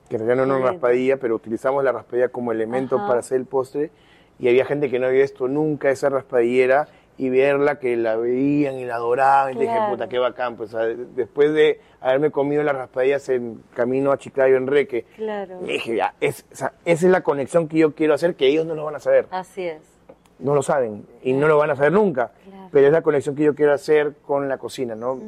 que 0.10 0.16
en 0.16 0.26
realidad 0.26 0.46
no 0.48 0.54
era 0.56 0.62
una 0.64 0.72
raspadilla, 0.72 1.18
pero 1.18 1.36
utilizamos 1.36 1.84
la 1.84 1.92
raspadilla 1.92 2.30
como 2.30 2.52
elemento 2.52 2.96
Ajá. 2.98 3.08
para 3.08 3.20
hacer 3.20 3.38
el 3.38 3.46
postre. 3.46 3.92
Y 4.40 4.48
había 4.50 4.66
gente 4.66 4.90
que 4.90 4.98
no 4.98 5.06
había 5.06 5.22
visto 5.22 5.48
nunca 5.48 5.92
esa 5.92 6.10
raspadillera 6.10 6.88
y 7.22 7.30
verla 7.30 7.78
que 7.78 7.96
la 7.96 8.16
veían 8.16 8.80
y 8.80 8.86
la 8.86 8.96
adoraban. 8.96 9.52
Y 9.56 9.60
dije, 9.60 9.72
Claro. 9.72 9.92
puta, 9.92 10.10
qué 10.10 10.18
bacán. 10.18 10.56
Pues, 10.58 10.76
después 11.16 11.54
de 11.54 11.80
haberme 12.00 12.32
comido 12.32 12.64
las 12.64 12.76
raspadillas 12.76 13.30
en 13.30 13.62
camino 13.76 14.12
a 14.12 14.18
Chiclayo, 14.18 14.58
Enrique, 14.58 15.06
Claro. 15.18 15.60
dije, 15.60 15.98
ya, 15.98 16.16
es, 16.20 16.46
o 16.52 16.56
sea, 16.56 16.74
esa 16.84 17.06
es 17.06 17.12
la 17.12 17.22
conexión 17.22 17.68
que 17.68 17.78
yo 17.78 17.94
quiero 17.94 18.16
hacer, 18.16 18.34
que 18.36 18.48
ellos 18.48 18.66
no 18.66 18.74
lo 18.74 18.84
van 18.86 18.96
a 18.96 19.00
saber 19.00 19.28
Así 19.30 19.62
es. 19.68 19.84
no 20.40 20.56
lo 20.56 20.64
saben 20.64 21.06
y 21.22 21.34
no 21.34 21.48
lo 21.48 21.58
van 21.60 21.70
a 21.70 21.76
saber 21.76 21.92
nunca. 21.92 22.32
Claro. 22.44 22.70
Pero 22.72 22.88
es 22.88 22.92
la 22.94 23.04
conexión 23.04 23.36
que 23.36 23.44
yo 23.44 23.54
quiero 23.54 23.74
hacer 23.74 24.16
con 24.26 24.50
la 24.50 24.58
cocina, 24.58 24.96
¿no? 24.96 25.20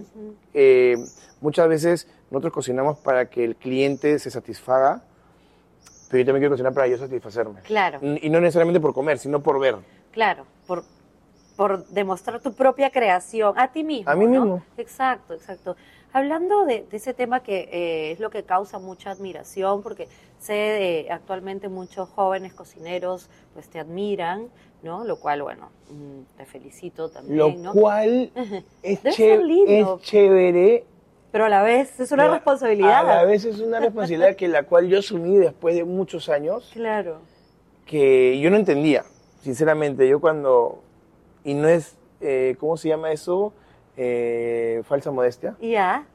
Eh, 0.56 0.96
muchas 1.42 1.68
veces 1.68 2.08
nosotros 2.32 2.54
cocinamos 2.54 2.98
para 2.98 3.30
que 3.30 3.44
el 3.44 3.56
cliente 3.56 4.18
se 4.18 4.32
satisfaga, 4.32 5.04
pero 6.10 6.22
yo 6.22 6.26
también 6.26 6.42
quiero 6.42 6.54
cocinar 6.54 6.74
para 6.74 6.88
yo 6.88 6.98
satisfacerme. 6.98 7.62
Claro. 7.62 8.00
Y 8.02 8.32
no 8.32 8.40
necesariamente 8.42 8.80
por 8.80 8.96
comer, 8.96 9.20
sino 9.20 9.44
por 9.44 9.60
ver. 9.60 9.76
Claro, 10.12 10.46
por, 10.66 10.84
por 11.56 11.86
demostrar 11.88 12.42
tu 12.42 12.54
propia 12.54 12.90
creación 12.90 13.54
a 13.58 13.72
ti 13.72 13.84
mismo. 13.84 14.10
A 14.12 14.16
mí 14.16 14.26
¿no? 14.26 14.32
mismo. 14.32 14.64
Exacto, 14.78 15.34
exacto. 15.34 15.76
Hablando 16.12 16.66
de, 16.66 16.86
de 16.90 16.98
ese 16.98 17.14
tema 17.14 17.42
que 17.42 17.70
eh, 17.72 18.12
es 18.12 18.20
lo 18.20 18.30
que 18.30 18.44
causa 18.44 18.78
mucha 18.80 19.12
admiración, 19.12 19.82
porque 19.82 20.08
sé 20.40 20.54
de 20.54 21.08
actualmente 21.10 21.70
muchos 21.70 22.10
jóvenes 22.10 22.54
cocineros 22.54 23.30
pues 23.54 23.68
te 23.68 23.80
admiran, 23.80 24.48
¿no? 24.84 25.04
Lo 25.06 25.20
cual, 25.20 25.42
bueno, 25.42 25.70
mm, 25.90 26.38
te 26.38 26.46
felicito 26.46 27.10
también, 27.10 27.38
Lo 27.38 27.50
¿no? 27.52 27.74
cual 27.74 28.32
es, 28.84 29.02
Debe 29.04 29.16
ché- 29.16 29.30
ser 29.38 29.44
lindo. 29.44 29.98
es 30.02 30.06
chévere. 30.08 30.86
Pero 31.32 31.46
a 31.46 31.50
la 31.50 31.64
vez 31.64 32.00
es 32.00 32.12
una 32.12 32.28
responsabilidad. 32.30 33.00
A 33.10 33.16
la 33.16 33.24
vez 33.24 33.44
es 33.46 33.60
una 33.60 33.80
responsabilidad 33.80 34.36
que 34.36 34.48
la 34.48 34.64
cual 34.64 34.88
yo 34.88 35.00
asumí 35.00 35.38
después 35.38 35.74
de 35.76 35.84
muchos 35.84 36.30
años. 36.30 36.70
Claro. 36.74 37.22
que 37.88 38.40
yo 38.40 38.52
no 38.52 38.58
entendía, 38.58 39.04
sinceramente. 39.42 40.08
Yo 40.08 40.20
cuando. 40.22 40.84
Y 41.44 41.54
no 41.54 41.68
es. 41.68 41.98
eh, 42.22 42.56
¿Cómo 42.60 42.78
se 42.78 42.90
llama 42.90 43.12
eso? 43.12 43.54
Eh, 43.98 44.82
falsa 44.86 45.12
modestia. 45.12 45.56
Ya, 45.62 46.06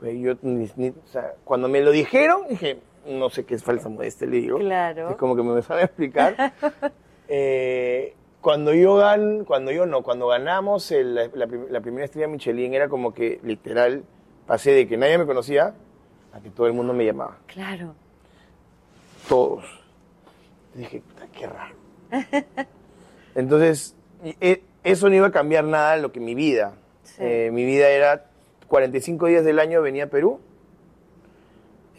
Pues 0.00 0.18
yo, 0.18 0.34
ni- 0.42 0.70
ni- 0.76 0.88
o 0.88 1.06
sea, 1.06 1.34
cuando 1.44 1.68
me 1.68 1.80
lo 1.82 1.90
dijeron, 1.90 2.42
dije, 2.48 2.78
no 3.06 3.28
sé 3.30 3.44
qué 3.44 3.54
es 3.54 3.62
falsa 3.62 3.88
modestia, 3.90 4.26
le 4.26 4.38
digo. 4.38 4.58
claro. 4.58 5.10
Es 5.10 5.16
como 5.16 5.36
que 5.36 5.42
me 5.42 5.62
sabe 5.62 5.82
explicar. 5.84 6.52
Eh, 7.32 8.16
cuando 8.40 8.74
yo 8.74 8.96
gan, 8.96 9.44
cuando 9.44 9.70
yo 9.70 9.86
no, 9.86 10.02
cuando 10.02 10.26
ganamos 10.26 10.90
el- 10.90 11.14
la, 11.14 11.28
la 11.32 11.46
prim- 11.46 11.66
la 11.70 11.80
primera 11.80 12.04
estrella 12.06 12.26
Michelin, 12.26 12.74
era 12.74 12.88
como 12.88 13.14
que 13.14 13.38
literal 13.44 14.02
pasé 14.48 14.72
de 14.72 14.88
que 14.88 14.96
nadie 14.96 15.16
me 15.16 15.26
conocía 15.26 15.72
a 16.32 16.40
que 16.40 16.50
todo 16.50 16.66
el 16.66 16.72
mundo 16.72 16.92
me 16.92 17.04
llamaba. 17.06 17.38
Claro. 17.46 17.94
todos. 19.28 19.62
Dije, 20.74 21.02
"Puta, 21.06 21.28
qué 21.28 21.46
raro. 21.46 21.74
Entonces, 23.36 23.94
y- 24.24 24.34
e- 24.40 24.62
eso 24.84 25.08
no 25.08 25.14
iba 25.14 25.26
a 25.28 25.32
cambiar 25.32 25.64
nada 25.64 25.96
en 25.96 26.02
lo 26.02 26.12
que 26.12 26.20
mi 26.20 26.34
vida. 26.34 26.74
Sí. 27.02 27.22
Eh, 27.22 27.50
mi 27.52 27.64
vida 27.64 27.88
era 27.90 28.26
45 28.68 29.26
días 29.26 29.44
del 29.44 29.58
año 29.58 29.82
venía 29.82 30.04
a 30.04 30.06
Perú, 30.08 30.40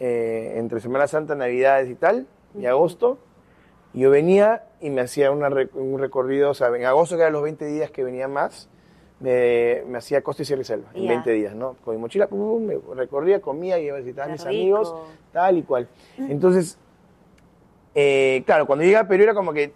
eh, 0.00 0.54
entre 0.56 0.80
Semana 0.80 1.06
Santa, 1.06 1.34
Navidades 1.34 1.88
y 1.88 1.94
tal, 1.94 2.26
y 2.58 2.66
agosto. 2.66 3.18
Yo 3.94 4.10
venía 4.10 4.64
y 4.80 4.90
me 4.90 5.02
hacía 5.02 5.30
una 5.30 5.48
un 5.74 5.98
recorrido, 5.98 6.50
o 6.50 6.54
sea, 6.54 6.68
en 6.68 6.84
agosto, 6.84 7.16
que 7.16 7.22
eran 7.22 7.34
los 7.34 7.42
20 7.42 7.66
días 7.66 7.90
que 7.90 8.02
venía 8.02 8.26
más, 8.26 8.68
me, 9.20 9.82
me 9.86 9.98
hacía 9.98 10.22
Costa 10.22 10.42
y 10.42 10.46
Sierra 10.46 10.62
y 10.62 10.64
Selva, 10.64 10.88
en 10.94 11.02
Ya. 11.04 11.08
20 11.10 11.30
días, 11.32 11.54
¿no? 11.54 11.76
Con 11.84 11.94
mi 11.94 12.00
mochila, 12.00 12.26
pum, 12.26 12.38
pum, 12.40 12.62
me 12.64 12.94
recorría, 12.94 13.40
comía, 13.40 13.78
iba 13.78 13.96
a 13.96 14.00
visitar 14.00 14.28
a 14.28 14.32
mis 14.32 14.40
rico. 14.40 14.48
amigos, 14.48 14.94
tal 15.32 15.58
y 15.58 15.62
cual. 15.62 15.88
Entonces, 16.18 16.78
eh, 17.94 18.42
claro, 18.46 18.66
cuando 18.66 18.84
llegué 18.84 18.96
a 18.96 19.06
Perú 19.06 19.22
era 19.24 19.34
como 19.34 19.52
que 19.52 19.72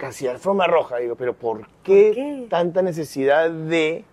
casi 0.00 0.26
alfombra 0.26 0.66
roja, 0.66 0.96
digo, 0.96 1.14
pero 1.14 1.34
¿por 1.34 1.66
qué, 1.82 2.06
¿Por 2.06 2.14
qué? 2.14 2.46
tanta 2.48 2.80
necesidad 2.80 3.50
de 3.50 4.04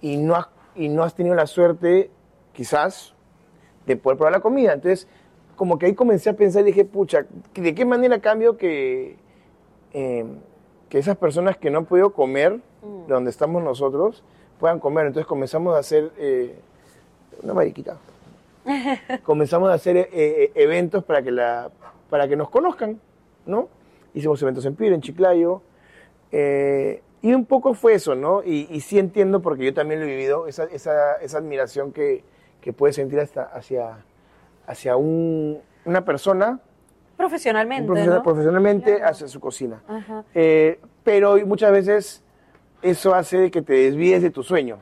y 0.00 0.16
no 0.16 0.34
has, 0.34 0.48
y 0.74 0.88
no 0.88 1.04
has 1.04 1.14
tenido 1.14 1.36
la 1.36 1.46
suerte, 1.46 2.10
quizás, 2.52 3.14
de 3.86 3.96
poder 3.96 4.18
probar 4.18 4.32
la 4.32 4.40
comida? 4.40 4.72
Entonces, 4.72 5.06
como 5.54 5.78
que 5.78 5.86
ahí 5.86 5.94
comencé 5.94 6.30
a 6.30 6.32
pensar 6.32 6.62
y 6.62 6.66
dije, 6.66 6.84
pucha, 6.84 7.24
¿de 7.54 7.74
qué 7.74 7.84
manera 7.84 8.20
cambio 8.20 8.56
que, 8.56 9.16
eh, 9.92 10.26
que 10.88 10.98
esas 10.98 11.16
personas 11.16 11.56
que 11.56 11.70
no 11.70 11.78
han 11.78 11.84
podido 11.86 12.12
comer 12.12 12.60
Mm. 12.82 13.06
donde 13.06 13.30
estamos 13.30 13.62
nosotros 13.62 14.24
puedan 14.58 14.80
comer? 14.80 15.06
Entonces 15.06 15.28
comenzamos 15.28 15.76
a 15.76 15.78
hacer 15.78 16.10
eh, 16.18 16.58
una 17.40 17.54
mariquita 17.54 17.96
comenzamos 19.22 19.70
a 19.70 19.74
hacer 19.74 19.96
eh, 19.96 20.08
eh, 20.12 20.52
eventos 20.56 21.04
para 21.04 21.22
que, 21.22 21.30
la, 21.30 21.70
para 22.10 22.26
que 22.26 22.34
nos 22.36 22.50
conozcan, 22.50 23.00
¿no? 23.46 23.68
Hicimos 24.14 24.40
eventos 24.42 24.64
en 24.66 24.74
Pira, 24.76 24.94
en 24.94 25.00
Chiclayo, 25.00 25.62
eh, 26.30 27.02
y 27.22 27.32
un 27.34 27.44
poco 27.46 27.74
fue 27.74 27.94
eso, 27.94 28.14
¿no? 28.14 28.42
Y, 28.42 28.66
y 28.70 28.80
sí 28.80 28.98
entiendo, 28.98 29.40
porque 29.40 29.64
yo 29.64 29.74
también 29.74 30.00
lo 30.00 30.06
he 30.06 30.10
vivido, 30.10 30.46
esa, 30.46 30.64
esa, 30.64 31.14
esa 31.16 31.38
admiración 31.38 31.92
que, 31.92 32.24
que 32.60 32.72
puedes 32.72 32.96
sentir 32.96 33.20
hasta 33.20 33.42
hacia, 33.44 33.98
hacia 34.66 34.96
un- 34.96 35.60
una 35.84 36.04
persona, 36.04 36.60
Profesionalmente, 37.16 37.82
un 37.82 37.86
profesional- 37.88 38.18
¿no? 38.18 38.22
profesionalmente, 38.24 38.96
Claro. 38.96 39.10
hacia 39.12 39.28
su 39.28 39.38
cocina. 39.40 39.82
Ajá. 39.86 40.24
Eh, 40.34 40.80
pero 41.04 41.36
muchas 41.46 41.70
veces 41.70 42.22
eso 42.82 43.14
hace 43.14 43.50
que 43.50 43.62
te 43.62 43.74
desvíes 43.74 44.22
de 44.22 44.30
tu 44.30 44.42
sueño. 44.42 44.78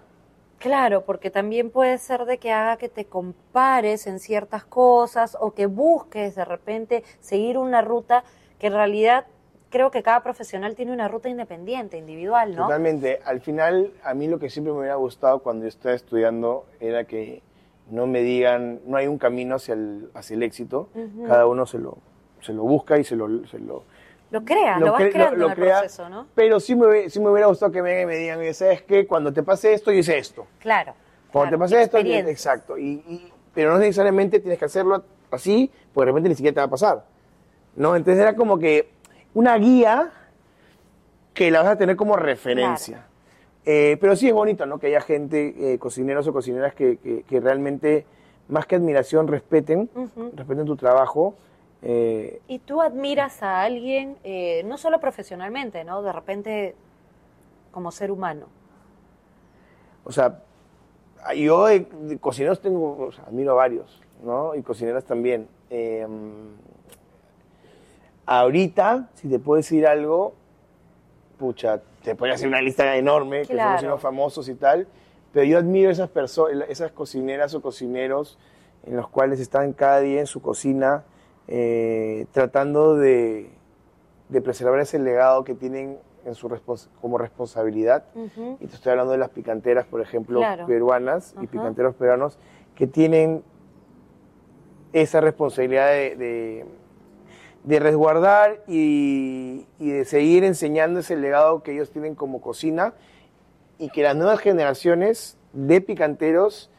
Claro, 0.59 1.05
porque 1.05 1.31
también 1.31 1.71
puede 1.71 1.97
ser 1.99 2.25
de 2.27 2.39
que 2.39 2.53
haga 2.53 2.77
que 2.77 2.89
te 2.89 3.05
compares 3.07 4.07
en 4.07 4.19
ciertas 4.19 4.65
cosas 4.65 5.37
o 5.41 5.53
que 5.55 5.67
busques 5.67 6.35
de 6.35 6.45
repente 6.45 7.03
seguir 7.19 7.57
una 7.59 7.81
ruta 7.83 8.25
que 8.61 8.69
en 8.69 8.75
realidad 8.75 9.27
creo 9.71 9.91
que 9.91 10.03
cada 10.03 10.23
profesional 10.23 10.75
tiene 10.75 10.93
una 10.93 11.09
ruta 11.09 11.29
independiente, 11.29 11.97
individual, 11.97 12.55
¿no? 12.55 12.63
Totalmente. 12.65 13.21
Al 13.25 13.41
final, 13.41 13.93
a 14.05 14.15
mí 14.15 14.29
lo 14.29 14.39
que 14.39 14.51
siempre 14.51 14.73
me 14.73 14.81
hubiera 14.81 14.97
gustado 14.97 15.41
cuando 15.41 15.65
yo 15.65 15.69
estaba 15.69 15.95
estudiando 15.95 16.67
era 16.81 17.05
que 17.05 17.43
no 17.91 18.07
me 18.07 18.21
digan, 18.23 18.81
no 18.87 18.97
hay 18.97 19.07
un 19.09 19.19
camino 19.19 19.57
hacia 19.57 19.75
el, 19.75 20.11
hacia 20.15 20.35
el 20.35 20.43
éxito, 20.45 20.89
cada 21.27 21.47
uno 21.47 21.67
se 21.67 21.79
lo, 21.79 21.99
se 22.41 22.53
lo 22.53 22.63
busca 22.63 22.99
y 22.99 23.05
se 23.05 23.17
lo... 23.17 23.47
Se 23.47 23.59
lo 23.59 23.83
Lo 24.31 24.45
creas, 24.45 24.79
lo, 24.79 24.87
lo 24.87 24.93
vas 24.93 25.03
cre- 25.03 25.13
creando 25.13 25.37
lo 25.37 25.45
en 25.47 25.51
el 25.53 25.57
crea, 25.57 25.79
proceso, 25.81 26.09
¿no? 26.09 26.27
Pero 26.35 26.61
sí 26.61 26.77
me, 26.77 27.09
sí 27.11 27.19
me 27.19 27.31
hubiera 27.31 27.47
gustado 27.49 27.73
que 27.73 27.83
me 27.83 27.91
vengan 27.95 28.03
y 28.03 28.07
me 28.07 28.17
digan, 28.17 28.39
oye, 28.39 28.55
¿sabes 28.55 28.83
qué? 28.83 29.07
Cuando 29.07 29.33
te 29.33 29.43
pase 29.43 29.73
esto, 29.73 29.91
yo 29.91 29.99
hice 29.99 30.19
esto. 30.19 30.47
Claro. 30.61 30.95
Cuando 31.33 31.57
claro, 31.57 31.69
te 31.69 31.77
pase 31.77 31.83
esto, 31.83 32.29
exacto. 32.29 32.79
Y, 32.79 33.03
y- 33.09 33.33
pero 33.55 33.73
no 33.73 33.79
necesariamente 33.79 34.39
tienes 34.39 34.59
que 34.59 34.65
hacerlo 34.67 35.03
así, 35.33 35.71
porque 35.93 36.07
de 36.07 36.11
repente 36.13 36.29
ni 36.29 36.35
siquiera 36.37 36.55
te 36.55 36.61
va 36.61 36.67
a 36.67 36.71
pasar. 36.71 37.05
¿No? 37.81 37.97
Entonces 37.97 38.21
era 38.21 38.37
como 38.37 38.59
que 38.59 38.91
una 39.33 39.57
guía 39.57 40.11
que 41.33 41.51
la 41.51 41.63
vas 41.63 41.71
a 41.73 41.77
tener 41.79 41.97
como 41.97 42.15
referencia. 42.15 43.07
Eh, 43.65 43.97
pero 44.03 44.15
sí 44.17 44.29
es 44.29 44.35
bonito, 44.35 44.67
¿no? 44.67 44.79
Que 44.79 44.89
haya 44.89 45.01
gente, 45.01 45.55
eh, 45.73 45.79
cocineros 45.79 46.27
o 46.29 46.33
cocineras 46.35 46.75
que, 46.75 46.99
que- 46.99 47.23
que 47.23 47.41
realmente, 47.41 48.05
más 48.49 48.67
que 48.67 48.77
admiración, 48.77 49.29
respeten, 49.29 49.89
respeten 50.37 50.67
tu 50.67 50.77
trabajo. 50.77 51.35
eh, 51.81 52.43
Y 52.49 52.59
tú 52.59 52.83
admiras 52.83 53.43
a 53.43 53.63
alguien, 53.63 54.19
no 54.67 54.77
solo 54.77 55.01
profesionalmente, 55.01 55.83
¿no? 55.83 56.03
De 56.03 56.13
repente 56.13 56.75
como 57.71 57.91
ser 57.93 58.11
humano. 58.11 58.45
O 60.05 60.13
sea, 60.13 60.43
yo 61.35 61.65
de 61.65 61.87
cocineros 62.21 62.61
tengo, 62.61 63.07
o 63.07 63.13
sea, 63.13 63.25
admiro 63.25 63.53
a 63.53 63.55
varios, 63.55 64.03
¿no? 64.23 64.55
Y 64.55 64.61
cocineras 64.63 65.05
también. 65.07 65.49
Ahorita, 68.35 69.09
si 69.15 69.27
te 69.29 69.41
puedo 69.41 69.57
decir 69.57 69.89
algo, 69.89 70.35
pucha, 71.37 71.81
te 72.05 72.15
podría 72.15 72.37
hacer 72.37 72.47
una 72.47 72.63
lista 72.63 72.95
enorme, 72.95 73.41
que 73.41 73.47
son 73.47 73.57
cocineros 73.73 74.01
famosos 74.01 74.49
y 74.49 74.55
tal, 74.55 74.87
pero 75.33 75.45
yo 75.47 75.59
admiro 75.59 75.91
esas 75.91 76.11
personas, 76.11 76.69
esas 76.69 76.93
cocineras 76.93 77.53
o 77.57 77.61
cocineros 77.61 78.39
en 78.87 78.95
los 78.97 79.09
cuales 79.09 79.41
están 79.41 79.73
cada 79.73 79.99
día 79.99 80.21
en 80.21 80.27
su 80.29 80.41
cocina 80.41 81.03
eh, 81.49 82.27
tratando 82.31 82.95
de, 82.95 83.51
de 84.29 84.41
preservar 84.41 84.79
ese 84.79 85.01
legado 85.01 85.43
que 85.43 85.55
tienen 85.57 85.99
en 86.25 86.35
su 86.37 86.49
respons- 86.49 86.87
como 87.01 87.19
responsabilidad. 87.19 88.05
Y 88.61 88.67
te 88.69 88.77
estoy 88.77 88.91
hablando 88.93 89.11
de 89.11 89.19
las 89.19 89.31
picanteras, 89.31 89.87
por 89.87 90.01
ejemplo, 90.03 90.39
Claro. 90.39 90.67
peruanas 90.67 91.35
y 91.41 91.49
picanteros 91.49 91.97
peruanos 91.97 92.39
que 92.77 92.87
tienen 92.87 93.43
esa 94.93 95.21
responsabilidad 95.21 95.89
de, 95.91 96.15
de- 96.15 96.67
de 97.65 97.79
resguardar 97.79 98.63
y, 98.67 99.67
y 99.79 99.91
de 99.91 100.05
seguir 100.05 100.45
enseñando 100.45 101.01
ese 101.01 101.17
legado 101.17 101.63
que 101.63 101.73
ellos 101.73 101.91
tienen 101.91 102.15
como 102.15 102.41
cocina 102.41 102.95
y 103.79 103.91
que 103.91 104.03
las 104.03 104.17
nuevas 104.17 104.41
generaciones 104.41 105.37
de 105.53 105.81
picanteros 105.81 106.71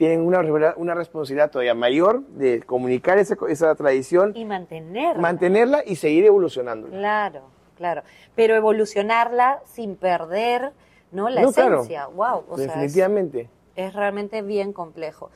tienen 0.00 0.22
una, 0.22 0.40
una 0.76 0.94
responsabilidad 0.94 1.50
todavía 1.50 1.74
mayor 1.74 2.22
de 2.28 2.62
comunicar 2.62 3.18
esa, 3.18 3.36
esa 3.50 3.74
tradición. 3.74 4.32
Y 4.34 4.46
mantenerla. 4.46 5.20
Mantenerla 5.20 5.82
y 5.84 5.96
seguir 5.96 6.24
evolucionando. 6.24 6.88
Claro, 6.88 7.42
claro. 7.76 8.02
Pero 8.34 8.56
evolucionarla 8.56 9.60
sin 9.66 9.96
perder 9.96 10.72
¿no? 11.12 11.28
la 11.28 11.42
esencia. 11.42 12.06
Wow. 12.06 12.44
definitivamente. 12.56 13.50
es, 13.76 13.92
realmente 13.92 14.40
bien 14.40 14.72
complejo. 14.72 15.30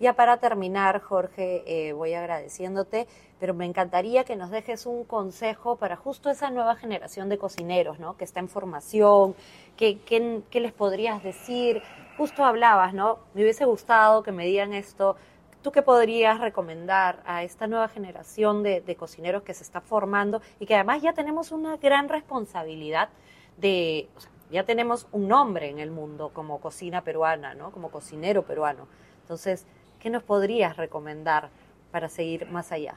Ya 0.00 0.12
para 0.12 0.36
terminar, 0.36 1.00
Jorge, 1.00 1.64
eh, 1.66 1.92
voy 1.92 2.14
agradeciéndote, 2.14 3.08
pero 3.40 3.52
me 3.52 3.64
encantaría 3.64 4.24
que 4.24 4.36
nos 4.36 4.50
dejes 4.50 4.86
un 4.86 5.04
consejo 5.04 5.76
para 5.76 5.96
justo 5.96 6.30
esa 6.30 6.50
nueva 6.50 6.76
generación 6.76 7.28
de 7.28 7.38
cocineros, 7.38 7.98
¿no? 7.98 8.16
Que 8.16 8.24
está 8.24 8.38
en 8.38 8.48
formación, 8.48 9.34
¿qué, 9.76 10.42
les 10.52 10.72
podrías 10.72 11.22
decir? 11.22 11.82
justo 12.18 12.44
hablabas, 12.44 12.92
¿no? 12.94 13.20
Me 13.32 13.42
hubiese 13.42 13.64
gustado 13.64 14.24
que 14.24 14.32
me 14.32 14.44
digan 14.44 14.72
esto. 14.72 15.16
¿Tú 15.62 15.70
qué 15.70 15.82
podrías 15.82 16.40
recomendar 16.40 17.22
a 17.24 17.44
esta 17.44 17.68
nueva 17.68 17.88
generación 17.88 18.64
de, 18.64 18.96
cocineros 18.98 19.44
que 19.44 19.54
se 19.54 19.62
está 19.62 19.80
formando 19.80 20.42
y 20.58 20.66
que 20.66 20.74
además 20.74 21.00
ya 21.00 21.12
tenemos 21.12 21.52
una 21.52 21.76
gran 21.76 22.08
responsabilidad 22.08 23.08
de, 23.56 24.08
ya 24.50 24.64
tenemos 24.64 25.06
un 25.12 25.28
nombre 25.28 25.70
en 25.70 25.78
el 25.78 25.92
mundo 25.92 26.32
como 26.34 26.60
cocina 26.60 27.02
peruana, 27.02 27.54
¿no? 27.54 27.70
Como 27.70 27.90
cocinero 27.90 28.42
peruano. 28.42 28.88
Entonces, 29.22 29.64
¿qué 30.00 30.10
nos 30.10 30.22
podrías 30.22 30.76
recomendar 30.76 31.50
para 31.90 32.08
seguir 32.08 32.50
más 32.50 32.72
allá? 32.72 32.94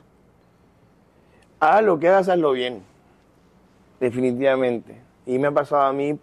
Haz 1.60 1.84
lo 1.84 2.00
que 2.00 2.08
hagas, 2.08 2.30
hazlo 2.30 2.52
bien. 2.54 2.84
Definitivamente. 4.00 5.02
Y 5.26 5.38
me 5.38 5.48
ha 5.48 5.52
pasado 5.52 5.84
a 5.84 5.94
mí 5.94 6.20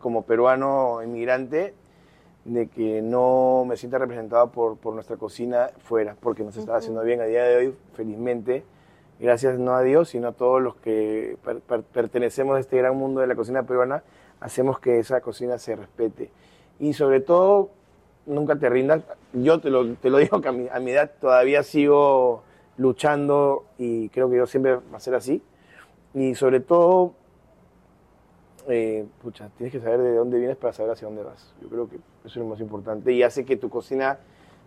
como 0.00 0.22
peruano 0.22 1.02
inmigrante 1.02 1.74
de 2.44 2.68
que 2.68 3.02
no 3.02 3.64
me 3.68 3.76
sienta 3.76 3.98
representado 3.98 4.50
por, 4.50 4.78
por 4.78 4.94
nuestra 4.94 5.16
cocina 5.16 5.70
fuera, 5.78 6.16
porque 6.18 6.42
nos 6.42 6.56
está 6.56 6.76
haciendo 6.76 7.02
bien 7.02 7.20
a 7.20 7.24
día 7.24 7.44
de 7.44 7.56
hoy, 7.56 7.74
felizmente, 7.92 8.64
gracias 9.20 9.58
no 9.58 9.74
a 9.74 9.82
Dios, 9.82 10.08
sino 10.08 10.28
a 10.28 10.32
todos 10.32 10.60
los 10.60 10.76
que 10.76 11.36
pertenecemos 11.92 12.56
a 12.56 12.60
este 12.60 12.78
gran 12.78 12.96
mundo 12.96 13.20
de 13.20 13.26
la 13.26 13.34
cocina 13.34 13.62
peruana, 13.62 14.02
hacemos 14.40 14.80
que 14.80 14.98
esa 14.98 15.20
cocina 15.20 15.58
se 15.58 15.76
respete. 15.76 16.30
Y 16.78 16.94
sobre 16.94 17.20
todo, 17.20 17.70
nunca 18.30 18.56
te 18.56 18.68
rindas. 18.68 19.02
Yo 19.32 19.60
te 19.60 19.70
lo, 19.70 19.94
te 19.94 20.10
lo 20.10 20.18
digo 20.18 20.40
que 20.40 20.48
a 20.48 20.52
mi, 20.52 20.68
a 20.68 20.80
mi 20.80 20.92
edad 20.92 21.10
todavía 21.20 21.62
sigo 21.62 22.42
luchando 22.76 23.66
y 23.78 24.08
creo 24.08 24.30
que 24.30 24.36
yo 24.36 24.46
siempre 24.46 24.76
va 24.76 24.96
a 24.96 25.00
ser 25.00 25.14
así. 25.14 25.42
Y 26.14 26.34
sobre 26.34 26.60
todo, 26.60 27.14
eh, 28.68 29.06
pucha, 29.22 29.48
tienes 29.56 29.72
que 29.72 29.80
saber 29.80 30.00
de 30.00 30.14
dónde 30.14 30.38
vienes 30.38 30.56
para 30.56 30.72
saber 30.72 30.92
hacia 30.92 31.06
dónde 31.06 31.22
vas. 31.22 31.54
Yo 31.60 31.68
creo 31.68 31.88
que 31.88 31.96
eso 31.96 32.02
es 32.24 32.36
lo 32.36 32.46
más 32.46 32.60
importante 32.60 33.12
y 33.12 33.22
hace 33.22 33.44
que 33.44 33.56
tu 33.56 33.68
cocina, 33.68 34.18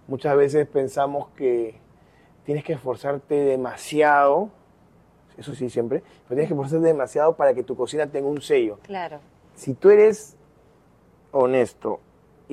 muchas 0.08 0.36
veces 0.38 0.68
pensamos 0.68 1.28
que 1.36 1.76
tienes 2.46 2.64
que 2.64 2.74
esforzarte 2.74 3.36
demasiado, 3.36 4.50
eso 5.38 5.56
sí 5.56 5.70
siempre, 5.70 6.02
pero 6.28 6.36
tienes 6.36 6.48
que 6.48 6.54
esforzarte 6.54 6.86
demasiado 6.86 7.36
para 7.36 7.54
que 7.54 7.64
tu 7.64 7.76
cocina 7.76 8.08
tenga 8.08 8.28
un 8.28 8.42
sello. 8.42 8.80
Claro. 8.84 9.20
Si 9.56 9.74
tú 9.74 9.90
eres 9.90 10.36
honesto 11.32 12.00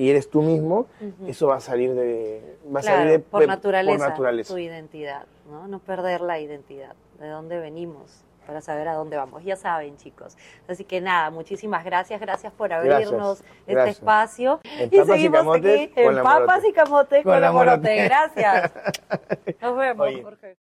y 0.01 0.09
eres 0.09 0.31
tú 0.31 0.41
mismo, 0.41 0.87
eso 1.27 1.45
va 1.45 1.57
a 1.57 1.59
salir 1.59 1.93
de, 1.93 2.57
va 2.75 2.79
a 2.79 2.83
salir 2.83 3.11
de, 3.11 3.19
por, 3.19 3.45
naturaleza, 3.45 3.99
por 3.99 4.09
naturaleza, 4.09 4.51
tu 4.51 4.57
identidad, 4.57 5.25
¿no? 5.47 5.67
No 5.67 5.77
perder 5.77 6.21
la 6.21 6.39
identidad, 6.39 6.95
de 7.19 7.27
dónde 7.27 7.59
venimos 7.59 8.23
para 8.47 8.61
saber 8.61 8.87
a 8.87 8.95
dónde 8.95 9.15
vamos. 9.15 9.43
Ya 9.43 9.55
saben, 9.55 9.97
chicos. 9.97 10.37
Así 10.67 10.85
que 10.85 11.01
nada, 11.01 11.29
muchísimas 11.29 11.85
gracias, 11.85 12.19
gracias 12.19 12.51
por 12.51 12.73
abrirnos 12.73 13.43
este 13.67 13.89
espacio. 13.89 14.59
y 14.89 15.05
seguimos 15.05 15.55
aquí 15.55 15.91
en 15.95 16.23
Papas 16.23 16.63
y 16.67 16.73
Camote 16.73 17.21
con, 17.21 17.39
la 17.39 17.51
Morote. 17.51 18.03
Gracias. 18.03 18.71
Nos 19.61 19.77
vemos, 19.77 20.09
Jorge. 20.23 20.57